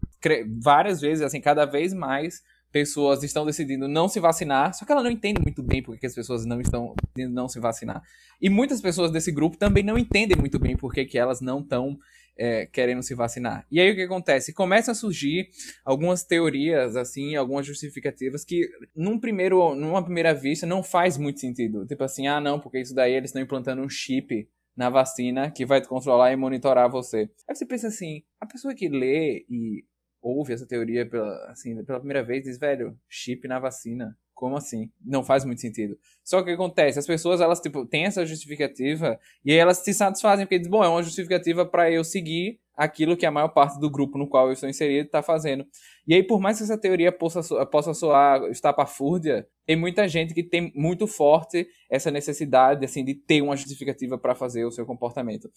várias 0.63 1.01
vezes, 1.01 1.23
assim, 1.23 1.41
cada 1.41 1.67
vez 1.67 1.93
mais 1.93 2.43
pessoas 2.73 3.23
estão 3.23 3.45
decidindo 3.45 3.89
não 3.89 4.09
se 4.09 4.21
vacinar, 4.21 4.73
só 4.75 4.85
que 4.85 4.93
ela 4.93 5.03
não 5.03 5.11
entende 5.11 5.41
muito 5.43 5.63
bem 5.63 5.83
porque 5.83 6.07
as 6.07 6.15
pessoas 6.15 6.47
não 6.47 6.61
estão 6.61 6.95
decidindo 7.03 7.35
não 7.35 7.49
se 7.49 7.59
vacinar. 7.59 8.03
E 8.41 8.49
muitas 8.49 8.81
pessoas 8.81 9.11
desse 9.11 9.33
grupo 9.33 9.57
também 9.57 9.83
não 9.83 9.99
entendem 9.99 10.37
muito 10.39 10.59
bem 10.59 10.77
porque 10.77 11.05
que 11.05 11.19
elas 11.19 11.41
não 11.41 11.61
estão 11.61 11.99
é, 12.41 12.65
querendo 12.65 13.03
se 13.03 13.15
vacinar. 13.15 13.67
E 13.71 13.79
aí 13.79 13.93
o 13.93 13.95
que 13.95 14.03
acontece? 14.03 14.55
Começa 14.55 14.93
a 14.93 14.95
surgir 14.95 15.51
algumas 15.85 16.25
teorias, 16.25 16.97
assim, 16.97 17.37
algumas 17.37 17.67
justificativas 17.67 18.47
que, 18.47 18.67
num 18.97 19.21
primeiro, 19.21 19.75
numa 19.75 20.03
primeira 20.03 20.33
vista, 20.33 20.67
não 20.67 20.83
faz 20.83 21.19
muito 21.19 21.39
sentido. 21.39 21.87
Tipo 21.87 22.03
assim, 22.03 22.27
ah, 22.27 22.41
não, 22.41 22.59
porque 22.59 22.81
isso 22.81 22.95
daí 22.95 23.13
eles 23.13 23.29
estão 23.29 23.43
implantando 23.43 23.83
um 23.83 23.91
chip 23.91 24.49
na 24.75 24.89
vacina 24.89 25.51
que 25.51 25.67
vai 25.67 25.83
te 25.83 25.89
controlar 25.89 26.33
e 26.33 26.37
monitorar 26.37 26.91
você. 26.91 27.29
Aí 27.47 27.55
você 27.55 27.67
pensa 27.67 27.89
assim, 27.89 28.23
a 28.41 28.47
pessoa 28.47 28.75
que 28.75 28.89
lê 28.89 29.45
e 29.51 29.85
ouve 30.21 30.53
essa 30.53 30.67
teoria 30.67 31.09
pela, 31.09 31.51
assim, 31.51 31.83
pela 31.85 31.99
primeira 31.99 32.23
vez 32.23 32.45
diz, 32.45 32.59
velho, 32.59 32.97
chip 33.09 33.47
na 33.49 33.59
vacina. 33.59 34.17
Como 34.35 34.57
assim? 34.57 34.91
Não 35.05 35.23
faz 35.23 35.45
muito 35.45 35.61
sentido. 35.61 35.99
Só 36.25 36.39
que 36.39 36.45
o 36.45 36.47
que 36.47 36.53
acontece? 36.53 36.99
As 36.99 37.07
pessoas, 37.07 37.43
elas, 37.43 37.61
tipo, 37.61 37.85
têm 37.85 38.07
essa 38.07 38.25
justificativa 38.25 39.19
e 39.45 39.53
aí 39.53 39.59
elas 39.59 39.79
se 39.79 39.93
satisfazem 39.93 40.47
porque 40.47 40.59
dizem, 40.59 40.71
bom, 40.71 40.83
é 40.83 40.89
uma 40.89 41.03
justificativa 41.03 41.67
para 41.67 41.91
eu 41.91 42.03
seguir 42.03 42.59
aquilo 42.75 43.15
que 43.15 43.27
a 43.27 43.31
maior 43.31 43.49
parte 43.49 43.79
do 43.79 43.91
grupo 43.91 44.17
no 44.17 44.27
qual 44.27 44.47
eu 44.47 44.55
estou 44.55 44.67
inserido 44.67 45.05
está 45.05 45.23
fazendo. 45.23 45.67
E 46.09 46.15
aí, 46.15 46.23
por 46.23 46.41
mais 46.41 46.57
que 46.57 46.65
essa 46.65 46.79
teoria 46.79 47.13
possa, 47.13 47.67
possa 47.67 47.93
soar 47.93 48.43
estapafúrdia, 48.45 49.47
tem 49.67 49.77
muita 49.77 50.09
gente 50.09 50.33
que 50.33 50.43
tem 50.43 50.73
muito 50.75 51.07
forte 51.07 51.69
essa 51.91 52.11
necessidade 52.11 52.83
assim 52.83 53.05
de 53.05 53.15
ter 53.15 53.43
uma 53.43 53.55
justificativa 53.55 54.17
para 54.17 54.35
fazer 54.35 54.65
o 54.65 54.71
seu 54.71 54.87
comportamento. 54.87 55.51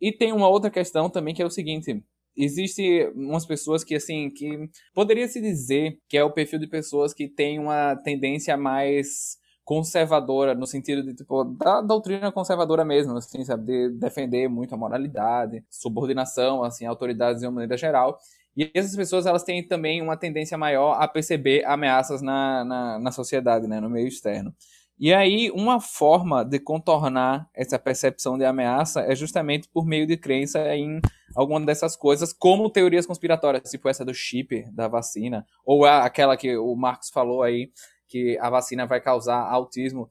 E 0.00 0.12
tem 0.12 0.32
uma 0.32 0.48
outra 0.48 0.70
questão 0.70 1.10
também 1.10 1.34
que 1.34 1.42
é 1.42 1.46
o 1.46 1.50
seguinte: 1.50 2.00
existe 2.38 3.10
umas 3.14 3.44
pessoas 3.44 3.82
que 3.84 3.94
assim 3.94 4.30
que 4.30 4.70
poderia 4.94 5.26
se 5.28 5.40
dizer 5.40 5.98
que 6.08 6.16
é 6.16 6.24
o 6.24 6.32
perfil 6.32 6.58
de 6.58 6.66
pessoas 6.66 7.12
que 7.12 7.28
tem 7.28 7.58
uma 7.58 7.96
tendência 7.96 8.56
mais 8.56 9.36
conservadora 9.68 10.54
no 10.54 10.66
sentido 10.66 11.02
de 11.02 11.14
tipo 11.14 11.44
da 11.44 11.82
doutrina 11.82 12.32
conservadora 12.32 12.86
mesmo, 12.86 13.14
assim, 13.18 13.44
sabe, 13.44 13.66
de 13.66 13.98
defender 13.98 14.48
muito 14.48 14.74
a 14.74 14.78
moralidade, 14.78 15.62
subordinação, 15.68 16.64
assim, 16.64 16.86
autoridades 16.86 17.42
de 17.42 17.46
uma 17.46 17.52
maneira 17.52 17.76
geral. 17.76 18.18
E 18.56 18.70
essas 18.74 18.96
pessoas 18.96 19.26
elas 19.26 19.44
têm 19.44 19.62
também 19.66 20.00
uma 20.00 20.16
tendência 20.16 20.56
maior 20.56 20.94
a 20.98 21.06
perceber 21.06 21.66
ameaças 21.66 22.22
na, 22.22 22.64
na, 22.64 22.98
na 22.98 23.12
sociedade, 23.12 23.68
né, 23.68 23.78
no 23.78 23.90
meio 23.90 24.08
externo. 24.08 24.54
E 25.00 25.14
aí, 25.14 25.48
uma 25.52 25.80
forma 25.80 26.44
de 26.44 26.58
contornar 26.58 27.48
essa 27.54 27.78
percepção 27.78 28.36
de 28.36 28.44
ameaça 28.44 29.02
é 29.02 29.14
justamente 29.14 29.68
por 29.68 29.86
meio 29.86 30.08
de 30.08 30.16
crença 30.16 30.74
em 30.74 31.00
alguma 31.36 31.64
dessas 31.64 31.94
coisas, 31.94 32.32
como 32.32 32.68
teorias 32.68 33.06
conspiratórias, 33.06 33.70
tipo 33.70 33.88
essa 33.88 34.04
do 34.04 34.12
chip 34.12 34.64
da 34.72 34.88
vacina, 34.88 35.46
ou 35.64 35.84
aquela 35.84 36.36
que 36.36 36.56
o 36.56 36.74
Marcos 36.74 37.10
falou 37.10 37.44
aí, 37.44 37.70
que 38.08 38.36
a 38.40 38.50
vacina 38.50 38.86
vai 38.86 39.00
causar 39.00 39.38
autismo 39.48 40.10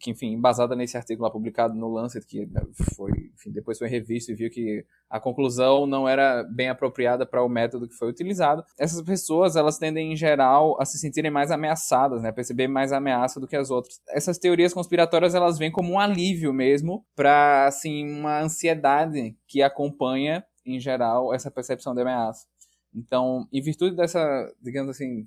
que, 0.00 0.10
enfim, 0.10 0.32
embasada 0.32 0.74
nesse 0.74 0.96
artigo 0.96 1.22
lá 1.22 1.30
publicado 1.30 1.74
no 1.74 1.88
Lancet, 1.88 2.26
que 2.26 2.48
foi, 2.94 3.10
enfim, 3.34 3.50
depois 3.52 3.78
foi 3.78 3.88
revisto 3.88 4.32
e 4.32 4.34
viu 4.34 4.50
que 4.50 4.84
a 5.08 5.20
conclusão 5.20 5.86
não 5.86 6.08
era 6.08 6.42
bem 6.42 6.68
apropriada 6.68 7.24
para 7.24 7.44
o 7.44 7.48
método 7.48 7.88
que 7.88 7.94
foi 7.94 8.08
utilizado. 8.08 8.64
Essas 8.78 9.02
pessoas, 9.02 9.56
elas 9.56 9.78
tendem, 9.78 10.12
em 10.12 10.16
geral, 10.16 10.76
a 10.80 10.84
se 10.84 10.98
sentirem 10.98 11.30
mais 11.30 11.50
ameaçadas, 11.50 12.22
né, 12.22 12.32
perceber 12.32 12.68
mais 12.68 12.92
ameaça 12.92 13.40
do 13.40 13.46
que 13.46 13.56
as 13.56 13.70
outras. 13.70 14.00
Essas 14.08 14.38
teorias 14.38 14.74
conspiratórias, 14.74 15.34
elas 15.34 15.58
vêm 15.58 15.70
como 15.70 15.92
um 15.92 15.98
alívio 15.98 16.52
mesmo 16.52 17.04
para, 17.14 17.66
assim, 17.66 18.08
uma 18.10 18.40
ansiedade 18.40 19.36
que 19.46 19.62
acompanha, 19.62 20.44
em 20.66 20.80
geral, 20.80 21.32
essa 21.34 21.50
percepção 21.50 21.94
de 21.94 22.00
ameaça. 22.00 22.46
Então, 22.94 23.46
em 23.52 23.60
virtude 23.60 23.96
dessa, 23.96 24.20
digamos 24.62 24.90
assim, 24.90 25.26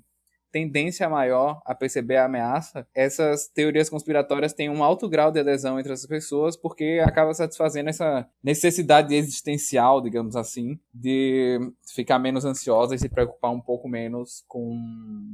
tendência 0.58 1.08
maior 1.08 1.60
a 1.64 1.74
perceber 1.74 2.16
a 2.16 2.24
ameaça, 2.24 2.86
essas 2.94 3.48
teorias 3.48 3.88
conspiratórias 3.88 4.52
têm 4.52 4.68
um 4.68 4.82
alto 4.82 5.08
grau 5.08 5.30
de 5.30 5.38
adesão 5.38 5.78
entre 5.78 5.92
as 5.92 6.04
pessoas 6.04 6.56
porque 6.56 7.00
acaba 7.04 7.32
satisfazendo 7.32 7.88
essa 7.88 8.26
necessidade 8.42 9.14
existencial, 9.14 10.00
digamos 10.00 10.34
assim, 10.34 10.78
de 10.92 11.58
ficar 11.94 12.18
menos 12.18 12.44
ansiosa 12.44 12.94
e 12.94 12.98
se 12.98 13.08
preocupar 13.08 13.52
um 13.52 13.60
pouco 13.60 13.88
menos 13.88 14.44
com, 14.48 14.76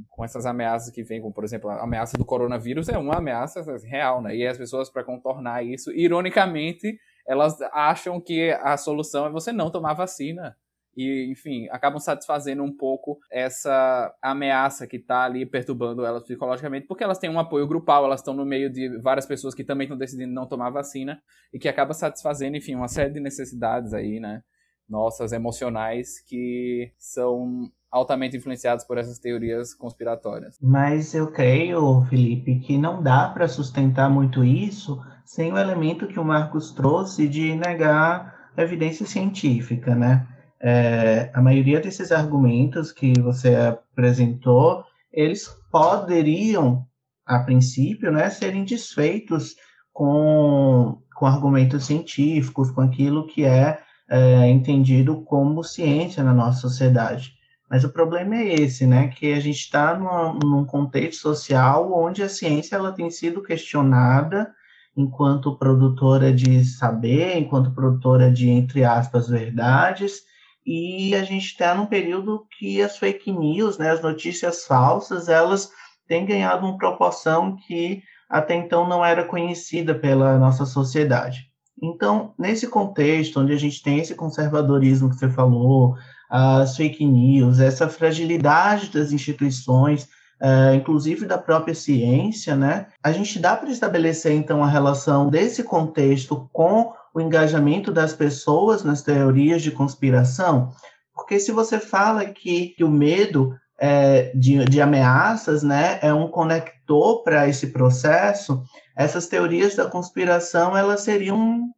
com 0.09 0.23
essas 0.23 0.45
ameaças 0.45 0.93
que 0.93 1.03
vêm, 1.03 1.21
como 1.21 1.33
por 1.33 1.43
exemplo 1.43 1.69
a 1.69 1.83
ameaça 1.83 2.17
do 2.17 2.25
coronavírus 2.25 2.87
é 2.89 2.97
uma 2.97 3.15
ameaça 3.15 3.63
real, 3.83 4.21
né? 4.21 4.35
E 4.35 4.45
as 4.45 4.57
pessoas 4.57 4.89
para 4.89 5.03
contornar 5.03 5.63
isso, 5.63 5.91
ironicamente, 5.91 6.97
elas 7.27 7.59
acham 7.73 8.21
que 8.21 8.51
a 8.61 8.77
solução 8.77 9.25
é 9.25 9.31
você 9.31 9.51
não 9.51 9.71
tomar 9.71 9.93
vacina 9.93 10.55
e, 10.95 11.29
enfim, 11.31 11.67
acabam 11.69 11.99
satisfazendo 11.99 12.63
um 12.63 12.75
pouco 12.75 13.19
essa 13.31 14.13
ameaça 14.21 14.87
que 14.87 14.97
está 14.97 15.23
ali 15.23 15.45
perturbando 15.45 16.05
elas 16.05 16.23
psicologicamente, 16.23 16.87
porque 16.87 17.03
elas 17.03 17.19
têm 17.19 17.29
um 17.29 17.39
apoio 17.39 17.67
grupal, 17.67 18.05
elas 18.05 18.21
estão 18.21 18.33
no 18.33 18.45
meio 18.45 18.71
de 18.71 18.97
várias 19.01 19.25
pessoas 19.25 19.53
que 19.53 19.63
também 19.63 19.85
estão 19.85 19.97
decidindo 19.97 20.33
não 20.33 20.47
tomar 20.47 20.69
vacina 20.69 21.19
e 21.53 21.59
que 21.59 21.67
acaba 21.67 21.93
satisfazendo, 21.93 22.57
enfim, 22.57 22.75
uma 22.75 22.87
série 22.87 23.11
de 23.11 23.19
necessidades 23.19 23.93
aí, 23.93 24.19
né, 24.19 24.41
nossas 24.87 25.31
emocionais 25.31 26.19
que 26.27 26.91
são 26.97 27.69
altamente 27.91 28.35
influenciados 28.35 28.85
por 28.85 28.97
essas 28.97 29.19
teorias 29.19 29.73
conspiratórias. 29.73 30.57
Mas 30.61 31.13
eu 31.13 31.31
creio, 31.31 32.01
Felipe, 32.09 32.59
que 32.59 32.77
não 32.77 33.01
dá 33.01 33.29
para 33.29 33.47
sustentar 33.47 34.09
muito 34.09 34.43
isso 34.43 35.01
sem 35.25 35.51
o 35.51 35.57
elemento 35.57 36.07
que 36.07 36.19
o 36.19 36.25
Marcos 36.25 36.71
trouxe 36.71 37.27
de 37.27 37.55
negar 37.55 38.51
evidência 38.57 39.05
científica, 39.05 39.95
né? 39.95 40.27
É, 40.59 41.29
a 41.33 41.41
maioria 41.41 41.79
desses 41.79 42.11
argumentos 42.11 42.91
que 42.91 43.13
você 43.19 43.55
apresentou, 43.55 44.83
eles 45.11 45.47
poderiam, 45.71 46.85
a 47.25 47.39
princípio, 47.39 48.11
né, 48.11 48.29
serem 48.29 48.63
desfeitos 48.63 49.55
com, 49.93 51.01
com 51.15 51.25
argumentos 51.25 51.85
científicos, 51.85 52.71
com 52.71 52.81
aquilo 52.81 53.27
que 53.27 53.45
é, 53.45 53.79
é 54.09 54.49
entendido 54.49 55.21
como 55.23 55.63
ciência 55.63 56.23
na 56.23 56.33
nossa 56.33 56.59
sociedade. 56.59 57.35
Mas 57.69 57.83
o 57.83 57.89
problema 57.89 58.35
é 58.35 58.53
esse, 58.53 58.85
né? 58.85 59.07
Que 59.07 59.33
a 59.33 59.39
gente 59.39 59.57
está 59.57 59.97
num 59.97 60.65
contexto 60.65 61.21
social 61.21 61.91
onde 61.93 62.21
a 62.21 62.29
ciência 62.29 62.75
ela 62.75 62.91
tem 62.91 63.09
sido 63.09 63.41
questionada 63.41 64.53
enquanto 64.95 65.57
produtora 65.57 66.31
de 66.31 66.63
saber, 66.63 67.37
enquanto 67.37 67.73
produtora 67.73 68.31
de, 68.31 68.49
entre 68.49 68.85
aspas, 68.85 69.27
verdades, 69.27 70.21
e 70.65 71.13
a 71.13 71.23
gente 71.23 71.45
está 71.45 71.75
num 71.75 71.85
período 71.85 72.45
que 72.57 72.81
as 72.81 72.97
fake 72.97 73.31
news, 73.31 73.77
né, 73.77 73.91
as 73.91 74.01
notícias 74.01 74.65
falsas, 74.65 75.29
elas 75.29 75.69
têm 76.07 76.25
ganhado 76.25 76.65
uma 76.65 76.77
proporção 76.77 77.55
que 77.67 78.01
até 78.29 78.55
então 78.55 78.87
não 78.87 79.05
era 79.05 79.23
conhecida 79.23 79.93
pela 79.93 80.37
nossa 80.37 80.65
sociedade. 80.65 81.49
Então, 81.81 82.33
nesse 82.39 82.67
contexto, 82.67 83.39
onde 83.39 83.53
a 83.53 83.57
gente 83.57 83.83
tem 83.83 83.99
esse 83.99 84.15
conservadorismo 84.15 85.09
que 85.09 85.17
você 85.17 85.29
falou, 85.29 85.95
as 86.29 86.75
fake 86.75 87.05
news, 87.05 87.59
essa 87.59 87.87
fragilidade 87.87 88.89
das 88.89 89.11
instituições, 89.11 90.05
uh, 90.41 90.73
inclusive 90.75 91.25
da 91.25 91.37
própria 91.37 91.75
ciência, 91.75 92.55
né? 92.55 92.87
A 93.03 93.11
gente 93.11 93.37
dá 93.39 93.55
para 93.55 93.69
estabelecer, 93.69 94.33
então, 94.33 94.63
a 94.63 94.67
relação 94.67 95.29
desse 95.29 95.63
contexto 95.63 96.49
com 96.51 96.93
o 97.15 97.21
engajamento 97.21 97.93
das 97.93 98.11
pessoas 98.11 98.83
nas 98.83 99.01
teorias 99.01 99.61
de 99.61 99.71
conspiração? 99.71 100.73
Porque 101.13 101.39
se 101.39 101.53
você 101.53 101.79
fala 101.79 102.25
que, 102.25 102.73
que 102.75 102.83
o 102.83 102.91
medo 102.91 103.55
é, 103.79 104.33
de, 104.35 104.65
de 104.65 104.81
ameaças 104.81 105.63
né, 105.63 105.97
é 106.01 106.13
um 106.13 106.27
conector 106.27 107.23
para 107.23 107.47
esse 107.47 107.67
processo, 107.67 108.61
essas 108.97 109.27
teorias 109.27 109.77
da 109.77 109.85
conspiração 109.85 110.75
elas 110.75 111.01
seriam 111.01 111.69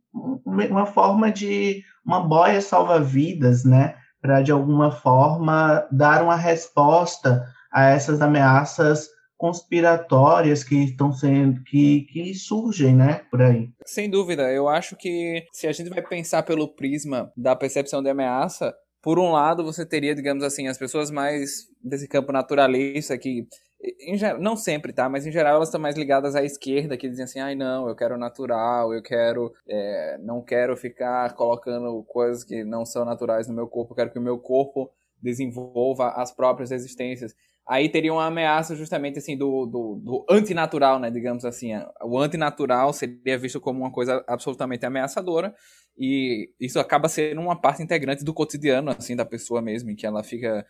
uma 0.44 0.88
forma 0.88 1.32
de 1.32 1.84
uma 2.04 2.20
boia 2.20 2.60
salva-vidas, 2.60 3.64
né, 3.64 3.94
para 4.20 4.42
de 4.42 4.52
alguma 4.52 4.90
forma 4.90 5.86
dar 5.92 6.24
uma 6.24 6.36
resposta 6.36 7.46
a 7.72 7.84
essas 7.84 8.24
ameaças 8.24 9.08
conspiratórias 9.38 10.64
que 10.64 10.76
estão 10.84 11.14
sendo 11.14 11.64
que, 11.64 12.02
que 12.12 12.34
surgem, 12.34 12.96
né, 12.96 13.22
por 13.30 13.42
aí. 13.42 13.70
Sem 13.86 14.10
dúvida, 14.10 14.52
eu 14.52 14.68
acho 14.68 14.96
que 14.96 15.46
se 15.52 15.68
a 15.68 15.72
gente 15.72 15.90
vai 15.90 16.02
pensar 16.02 16.44
pelo 16.44 16.68
prisma 16.68 17.32
da 17.38 17.56
percepção 17.56 18.02
de 18.02 18.10
ameaça, 18.10 18.74
por 19.02 19.20
um 19.20 19.32
lado 19.32 19.64
você 19.64 19.86
teria, 19.86 20.16
digamos 20.16 20.44
assim, 20.44 20.68
as 20.68 20.78
pessoas 20.78 21.12
mais 21.12 21.68
desse 21.84 22.08
campo 22.08 22.32
naturalista 22.32 23.18
que 23.18 23.48
em 24.02 24.18
não 24.40 24.56
sempre, 24.56 24.92
tá? 24.92 25.08
Mas 25.08 25.28
em 25.28 25.32
geral 25.32 25.56
elas 25.56 25.68
estão 25.68 25.80
mais 25.80 25.96
ligadas 25.96 26.36
à 26.36 26.44
esquerda, 26.44 26.98
que 26.98 27.08
dizem 27.08 27.26
assim, 27.26 27.40
ai 27.40 27.54
não, 27.54 27.88
eu 27.88 27.96
quero 27.96 28.18
natural, 28.18 28.92
eu 28.92 29.04
quero, 29.04 29.54
é, 29.68 30.18
não 30.20 30.42
quero 30.42 30.76
ficar 30.76 31.34
colocando 31.36 32.04
coisas 32.04 32.44
que 32.44 32.64
não 32.64 32.86
são 32.86 33.06
naturais 33.06 33.48
no 33.48 33.54
meu 33.54 33.68
corpo, 33.68 33.94
eu 33.94 33.96
quero 33.96 34.12
que 34.12 34.20
o 34.20 34.22
meu 34.22 34.40
corpo 34.40 34.92
desenvolva 35.22 36.10
as 36.10 36.32
próprias 36.32 36.72
existências 36.72 37.36
aí 37.68 37.90
teria 37.90 38.14
uma 38.14 38.26
ameaça 38.26 38.76
justamente 38.76 39.20
assim 39.20 39.38
do, 39.38 39.66
do, 39.66 39.96
do 40.04 40.26
antinatural, 40.30 41.00
né, 41.00 41.12
digamos 41.12 41.44
assim. 41.44 41.72
O 42.02 42.18
antinatural 42.18 42.94
seria 42.94 43.38
visto 43.38 43.60
como 43.60 43.80
uma 43.80 43.92
coisa 43.92 44.24
absolutamente 44.28 44.86
ameaçadora 44.86 45.54
e 45.98 46.50
isso 46.60 46.80
acaba 46.80 47.10
sendo 47.10 47.42
uma 47.42 47.60
parte 47.60 47.84
integrante 47.84 48.24
do 48.24 48.34
cotidiano 48.34 48.92
assim 48.92 49.16
da 49.16 49.26
pessoa 49.26 49.62
mesmo, 49.62 49.92
em 49.92 49.96
que 49.96 50.06
ela 50.06 50.24
fica 50.24 50.66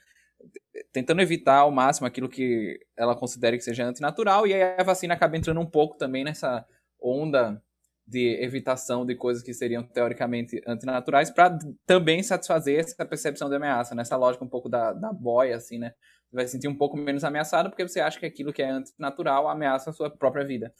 tentando 0.91 1.21
evitar 1.21 1.57
ao 1.57 1.71
máximo 1.71 2.07
aquilo 2.07 2.29
que 2.29 2.79
ela 2.97 3.15
considere 3.15 3.57
que 3.57 3.63
seja 3.63 3.85
antinatural 3.85 4.47
e 4.47 4.53
aí 4.53 4.75
a 4.79 4.83
vacina 4.83 5.13
acaba 5.13 5.37
entrando 5.37 5.59
um 5.59 5.65
pouco 5.65 5.97
também 5.97 6.23
nessa 6.23 6.65
onda 7.01 7.61
de 8.07 8.41
evitação 8.41 9.05
de 9.05 9.15
coisas 9.15 9.43
que 9.43 9.53
seriam 9.53 9.83
teoricamente 9.83 10.61
antinaturais 10.65 11.29
para 11.29 11.57
também 11.85 12.23
satisfazer 12.23 12.79
essa 12.79 13.05
percepção 13.05 13.49
de 13.49 13.55
ameaça, 13.55 13.93
nessa 13.93 14.15
lógica 14.15 14.45
um 14.45 14.49
pouco 14.49 14.69
da, 14.69 14.93
da 14.93 15.11
boia, 15.11 15.57
assim, 15.57 15.77
né? 15.77 15.91
Vai 16.37 16.45
se 16.45 16.51
sentir 16.51 16.67
um 16.67 16.77
pouco 16.77 16.95
menos 16.95 17.23
ameaçado 17.23 17.67
porque 17.67 17.87
você 17.87 17.99
acha 17.99 18.19
que 18.19 18.25
aquilo 18.27 18.53
que 18.53 18.61
é 18.61 18.69
antinatural 18.69 19.49
ameaça 19.49 19.89
a 19.89 19.93
sua 19.93 20.07
própria 20.07 20.45
vida. 20.45 20.71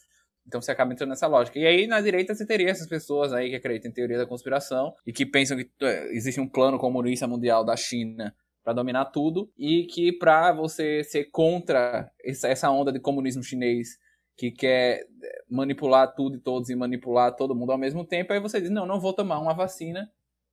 Então 0.46 0.62
você 0.62 0.70
acaba 0.70 0.92
entrando 0.92 1.10
nessa 1.10 1.26
lógica. 1.26 1.58
E 1.58 1.66
aí 1.66 1.84
na 1.88 2.00
direita 2.00 2.32
você 2.32 2.46
teria 2.46 2.70
essas 2.70 2.86
pessoas 2.86 3.32
aí 3.32 3.50
que 3.50 3.56
acreditam 3.56 3.90
em 3.90 3.92
teoria 3.92 4.16
da 4.16 4.24
conspiração 4.24 4.94
e 5.04 5.12
que 5.12 5.26
pensam 5.26 5.56
que 5.56 5.68
é, 5.82 6.14
existe 6.14 6.40
um 6.40 6.48
plano 6.48 6.78
comunista 6.78 7.26
mundial 7.26 7.64
da 7.64 7.76
China 7.76 8.32
para 8.62 8.72
dominar 8.72 9.06
tudo 9.06 9.50
e 9.58 9.84
que 9.86 10.12
para 10.12 10.52
você 10.52 11.02
ser 11.02 11.24
contra 11.32 12.08
essa 12.24 12.70
onda 12.70 12.92
de 12.92 13.00
comunismo 13.00 13.42
chinês 13.42 13.98
que 14.36 14.52
quer 14.52 15.08
manipular 15.50 16.14
tudo 16.14 16.36
e 16.36 16.40
todos 16.40 16.70
e 16.70 16.76
manipular 16.76 17.34
todo 17.34 17.52
mundo 17.52 17.72
ao 17.72 17.78
mesmo 17.78 18.04
tempo, 18.04 18.32
aí 18.32 18.38
você 18.38 18.60
diz: 18.60 18.70
"Não, 18.70 18.86
não 18.86 19.00
vou 19.00 19.12
tomar 19.12 19.40
uma 19.40 19.54
vacina 19.54 20.08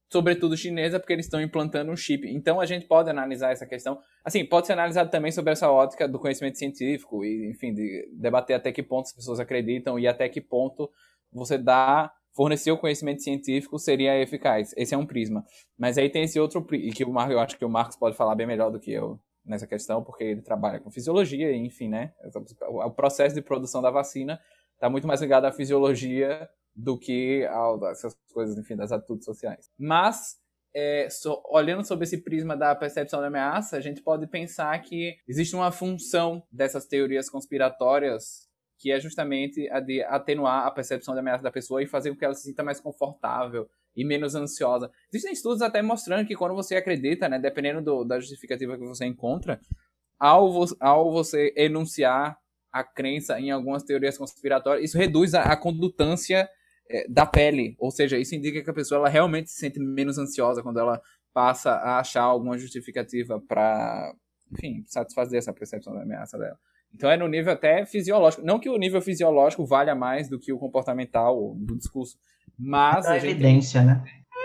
sobretudo 0.09 0.55
chinesa, 0.55 0.99
porque 0.99 1.13
eles 1.13 1.25
estão 1.25 1.41
implantando 1.41 1.91
um 1.91 1.95
chip. 1.95 2.27
Então 2.27 2.59
a 2.59 2.65
gente 2.65 2.85
pode 2.85 3.09
analisar 3.09 3.51
essa 3.51 3.65
questão. 3.65 3.99
Assim, 4.23 4.45
pode 4.45 4.67
ser 4.67 4.73
analisado 4.73 5.09
também 5.09 5.31
sobre 5.31 5.51
essa 5.51 5.69
ótica 5.69 6.07
do 6.07 6.19
conhecimento 6.19 6.57
científico 6.57 7.23
e, 7.23 7.49
enfim, 7.49 7.73
de 7.73 8.09
debater 8.13 8.55
até 8.55 8.71
que 8.71 8.83
ponto 8.83 9.05
as 9.05 9.13
pessoas 9.13 9.39
acreditam 9.39 9.99
e 9.99 10.07
até 10.07 10.29
que 10.29 10.41
ponto 10.41 10.89
você 11.31 11.57
dá 11.57 12.11
fornecer 12.35 12.71
o 12.71 12.77
conhecimento 12.77 13.23
científico 13.23 13.79
seria 13.79 14.19
eficaz. 14.21 14.73
Esse 14.75 14.93
é 14.93 14.97
um 14.97 15.05
prisma. 15.05 15.43
Mas 15.77 15.97
aí 15.97 16.09
tem 16.09 16.23
esse 16.23 16.39
outro 16.39 16.65
e 16.73 16.91
que 16.91 17.03
o 17.03 17.11
Marcos, 17.11 17.33
eu 17.33 17.39
acho 17.39 17.57
que 17.57 17.65
o 17.65 17.69
Marcos 17.69 17.95
pode 17.95 18.15
falar 18.15 18.35
bem 18.35 18.45
melhor 18.45 18.69
do 18.69 18.79
que 18.79 18.91
eu 18.91 19.19
nessa 19.45 19.65
questão, 19.67 20.03
porque 20.03 20.23
ele 20.23 20.41
trabalha 20.41 20.79
com 20.79 20.91
fisiologia, 20.91 21.55
enfim, 21.55 21.87
né? 21.87 22.11
O 22.67 22.91
processo 22.91 23.35
de 23.35 23.41
produção 23.41 23.81
da 23.81 23.91
vacina 23.91 24.39
está 24.73 24.89
muito 24.89 25.07
mais 25.07 25.21
ligado 25.21 25.45
à 25.45 25.51
fisiologia 25.51 26.49
do 26.75 26.97
que 26.97 27.47
essas 27.89 28.15
coisas, 28.33 28.57
enfim, 28.57 28.75
das 28.75 28.91
atitudes 28.91 29.25
sociais. 29.25 29.69
Mas 29.77 30.35
é, 30.75 31.09
so, 31.09 31.41
olhando 31.49 31.85
sobre 31.85 32.03
esse 32.03 32.17
prisma 32.17 32.57
da 32.57 32.75
percepção 32.75 33.21
da 33.21 33.27
ameaça, 33.27 33.77
a 33.77 33.81
gente 33.81 34.01
pode 34.01 34.27
pensar 34.27 34.77
que 34.81 35.15
existe 35.25 35.55
uma 35.55 35.71
função 35.71 36.43
dessas 36.51 36.85
teorias 36.85 37.29
conspiratórias 37.29 38.45
que 38.77 38.91
é 38.91 38.99
justamente 38.99 39.69
a 39.69 39.79
de 39.79 40.03
atenuar 40.03 40.67
a 40.67 40.71
percepção 40.71 41.13
da 41.13 41.21
ameaça 41.21 41.41
da 41.41 41.51
pessoa 41.51 41.81
e 41.81 41.87
fazer 41.87 42.11
com 42.11 42.17
que 42.17 42.25
ela 42.25 42.33
se 42.33 42.43
sinta 42.43 42.61
mais 42.61 42.81
confortável 42.81 43.69
e 43.95 44.03
menos 44.03 44.35
ansiosa. 44.35 44.91
Existem 45.09 45.31
estudos 45.31 45.61
até 45.61 45.81
mostrando 45.81 46.27
que 46.27 46.35
quando 46.35 46.53
você 46.53 46.75
acredita, 46.75 47.29
né, 47.29 47.39
dependendo 47.39 47.81
do, 47.81 48.03
da 48.03 48.19
justificativa 48.19 48.77
que 48.77 48.85
você 48.85 49.05
encontra, 49.05 49.61
ao, 50.19 50.51
vo 50.51 50.65
ao 50.81 51.11
você 51.11 51.53
enunciar 51.55 52.37
a 52.71 52.83
crença 52.83 53.39
em 53.39 53.51
algumas 53.51 53.83
teorias 53.83 54.17
conspiratórias, 54.17 54.89
isso 54.89 54.97
reduz 54.97 55.33
a, 55.33 55.43
a 55.43 55.55
condutância 55.55 56.49
é, 56.89 57.07
da 57.07 57.25
pele, 57.25 57.75
ou 57.79 57.91
seja, 57.91 58.17
isso 58.17 58.35
indica 58.35 58.63
que 58.63 58.69
a 58.69 58.73
pessoa 58.73 58.99
ela 58.99 59.09
realmente 59.09 59.49
se 59.49 59.57
sente 59.57 59.79
menos 59.79 60.17
ansiosa 60.17 60.61
quando 60.61 60.79
ela 60.79 61.01
passa 61.33 61.71
a 61.71 61.99
achar 61.99 62.23
alguma 62.23 62.57
justificativa 62.57 63.41
para, 63.47 64.13
enfim, 64.53 64.83
satisfazer 64.87 65.37
essa 65.37 65.53
percepção 65.53 65.93
da 65.93 66.03
ameaça 66.03 66.37
dela. 66.37 66.57
Então 66.93 67.09
é 67.09 67.17
no 67.17 67.27
nível 67.27 67.51
até 67.51 67.85
fisiológico. 67.85 68.45
Não 68.45 68.59
que 68.59 68.69
o 68.69 68.77
nível 68.77 69.01
fisiológico 69.01 69.65
valha 69.65 69.93
mais 69.93 70.29
do 70.29 70.39
que 70.39 70.53
o 70.53 70.57
comportamental 70.57 71.53
do 71.57 71.77
discurso, 71.77 72.17
mas. 72.57 73.05
É 73.05 73.11
a, 73.11 73.17
evidência, 73.17 73.81
tem... 73.81 73.89
né? 73.89 74.03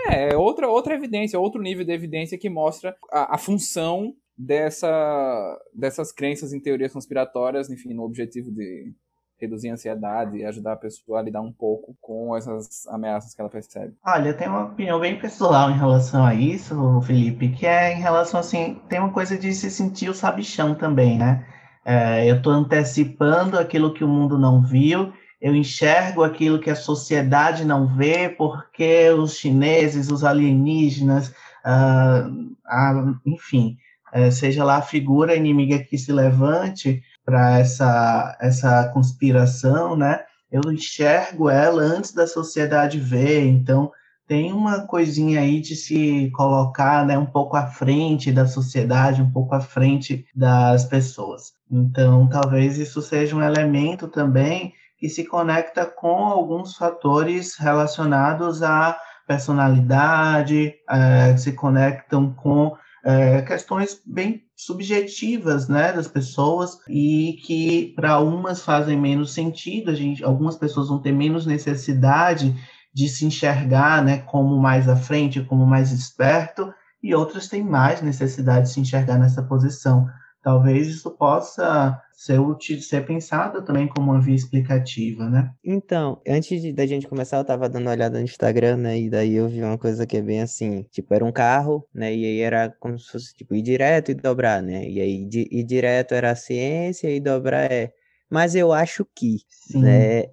É, 0.09 0.35
outra, 0.35 0.67
outra 0.67 0.95
evidência, 0.95 1.39
outro 1.39 1.61
nível 1.61 1.85
de 1.85 1.93
evidência 1.93 2.37
que 2.37 2.49
mostra 2.49 2.95
a, 3.11 3.35
a 3.35 3.37
função 3.37 4.13
dessa, 4.37 5.59
dessas 5.73 6.11
crenças 6.11 6.51
em 6.51 6.59
teorias 6.59 6.91
conspiratórias, 6.91 7.69
enfim, 7.69 7.93
no 7.93 8.03
objetivo 8.03 8.51
de 8.51 8.93
reduzir 9.41 9.69
a 9.69 9.73
ansiedade 9.73 10.37
e 10.37 10.45
ajudar 10.45 10.73
a 10.73 10.77
pessoa 10.77 11.19
a 11.19 11.21
lidar 11.21 11.41
um 11.41 11.51
pouco 11.51 11.95
com 11.99 12.35
essas 12.35 12.85
ameaças 12.87 13.33
que 13.33 13.41
ela 13.41 13.49
percebe. 13.49 13.93
Olha, 14.05 14.29
eu 14.29 14.37
tenho 14.37 14.51
uma 14.51 14.65
opinião 14.65 14.99
bem 14.99 15.19
pessoal 15.19 15.71
em 15.71 15.77
relação 15.77 16.25
a 16.25 16.33
isso, 16.35 17.01
Felipe, 17.01 17.49
que 17.49 17.65
é 17.65 17.93
em 17.93 18.01
relação 18.01 18.39
assim, 18.39 18.79
tem 18.87 18.99
uma 18.99 19.11
coisa 19.11 19.37
de 19.37 19.51
se 19.53 19.71
sentir 19.71 20.09
o 20.09 20.13
sabichão 20.13 20.75
também, 20.75 21.17
né? 21.17 21.45
É, 21.83 22.29
eu 22.29 22.37
estou 22.37 22.53
antecipando 22.53 23.57
aquilo 23.57 23.93
que 23.93 24.03
o 24.03 24.07
mundo 24.07 24.37
não 24.37 24.61
viu, 24.61 25.11
eu 25.41 25.55
enxergo 25.55 26.23
aquilo 26.23 26.59
que 26.59 26.69
a 26.69 26.75
sociedade 26.75 27.65
não 27.65 27.87
vê, 27.87 28.29
porque 28.29 29.09
os 29.09 29.35
chineses, 29.37 30.11
os 30.11 30.23
alienígenas, 30.23 31.33
ah, 31.65 32.29
ah, 32.67 33.13
enfim, 33.25 33.77
é, 34.13 34.29
seja 34.29 34.63
lá 34.63 34.77
a 34.77 34.81
figura 34.83 35.35
inimiga 35.35 35.79
que 35.79 35.97
se 35.97 36.11
levante 36.11 37.01
para 37.31 37.59
essa, 37.59 38.37
essa 38.41 38.89
conspiração, 38.89 39.95
né? 39.95 40.19
Eu 40.51 40.69
enxergo 40.69 41.49
ela 41.49 41.81
antes 41.81 42.13
da 42.13 42.27
sociedade 42.27 42.99
ver, 42.99 43.45
então 43.45 43.89
tem 44.27 44.51
uma 44.51 44.81
coisinha 44.81 45.39
aí 45.39 45.61
de 45.61 45.73
se 45.73 46.29
colocar 46.35 47.05
né, 47.05 47.17
um 47.17 47.25
pouco 47.25 47.55
à 47.55 47.67
frente 47.67 48.33
da 48.33 48.45
sociedade, 48.45 49.21
um 49.21 49.31
pouco 49.31 49.55
à 49.55 49.61
frente 49.61 50.25
das 50.35 50.83
pessoas. 50.83 51.53
Então, 51.71 52.27
talvez 52.27 52.77
isso 52.77 53.01
seja 53.01 53.33
um 53.33 53.41
elemento 53.41 54.09
também 54.09 54.73
que 54.97 55.07
se 55.07 55.23
conecta 55.23 55.85
com 55.85 56.25
alguns 56.25 56.75
fatores 56.75 57.55
relacionados 57.55 58.61
à 58.61 58.97
personalidade, 59.25 60.73
é, 60.89 61.37
se 61.37 61.53
conectam 61.53 62.33
com 62.33 62.75
é, 63.03 63.41
questões 63.41 63.99
bem 64.05 64.43
subjetivas 64.55 65.67
né, 65.67 65.91
das 65.91 66.07
pessoas 66.07 66.77
e 66.87 67.37
que 67.45 67.93
para 67.95 68.19
umas 68.19 68.61
fazem 68.61 68.99
menos 68.99 69.33
sentido, 69.33 69.89
a 69.89 69.95
gente, 69.95 70.23
algumas 70.23 70.55
pessoas 70.55 70.89
vão 70.89 70.99
ter 70.99 71.11
menos 71.11 71.45
necessidade 71.45 72.55
de 72.93 73.07
se 73.07 73.25
enxergar 73.25 74.03
né, 74.03 74.19
como 74.19 74.57
mais 74.57 74.87
à 74.87 74.95
frente, 74.95 75.41
como 75.41 75.65
mais 75.65 75.91
esperto, 75.91 76.71
e 77.01 77.15
outras 77.15 77.47
têm 77.47 77.63
mais 77.63 78.01
necessidade 78.01 78.67
de 78.67 78.73
se 78.73 78.79
enxergar 78.79 79.17
nessa 79.17 79.41
posição. 79.41 80.07
Talvez 80.43 80.87
isso 80.87 81.11
possa 81.11 82.01
ser 82.13 82.39
útil, 82.39 82.81
ser 82.81 83.05
pensado 83.05 83.63
também 83.63 83.87
como 83.87 84.11
uma 84.11 84.21
via 84.21 84.35
explicativa, 84.35 85.29
né? 85.29 85.53
Então, 85.63 86.19
antes 86.27 86.61
de, 86.61 86.73
da 86.73 86.85
gente 86.85 87.07
começar, 87.07 87.37
eu 87.37 87.45
tava 87.45 87.69
dando 87.69 87.83
uma 87.83 87.91
olhada 87.91 88.17
no 88.17 88.23
Instagram, 88.23 88.77
né? 88.77 88.99
E 88.99 89.09
daí 89.09 89.35
eu 89.35 89.47
vi 89.47 89.61
uma 89.61 89.77
coisa 89.77 90.05
que 90.05 90.17
é 90.17 90.21
bem 90.21 90.41
assim, 90.41 90.83
tipo, 90.91 91.13
era 91.13 91.23
um 91.23 91.31
carro, 91.31 91.87
né? 91.93 92.13
E 92.13 92.25
aí 92.25 92.39
era 92.39 92.69
como 92.79 92.97
se 92.97 93.11
fosse, 93.11 93.35
tipo, 93.35 93.53
ir 93.53 93.61
direto 93.61 94.11
e 94.11 94.15
dobrar, 94.15 94.63
né? 94.63 94.87
E 94.87 94.99
aí 94.99 95.27
ir 95.31 95.63
direto 95.63 96.13
era 96.13 96.31
a 96.31 96.35
ciência 96.35 97.09
e 97.09 97.19
dobrar 97.19 97.71
é... 97.71 97.93
Mas 98.29 98.55
eu 98.55 98.71
acho 98.71 99.05
que, 99.13 99.39
Sim. 99.49 99.81
né? 99.81 100.23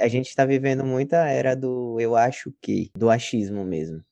a 0.00 0.08
gente 0.08 0.28
está 0.28 0.44
vivendo 0.44 0.84
muita 0.84 1.26
era 1.28 1.54
do 1.54 1.98
eu 2.00 2.16
acho 2.16 2.52
que, 2.60 2.90
do 2.96 3.10
achismo 3.10 3.64
mesmo. 3.64 4.02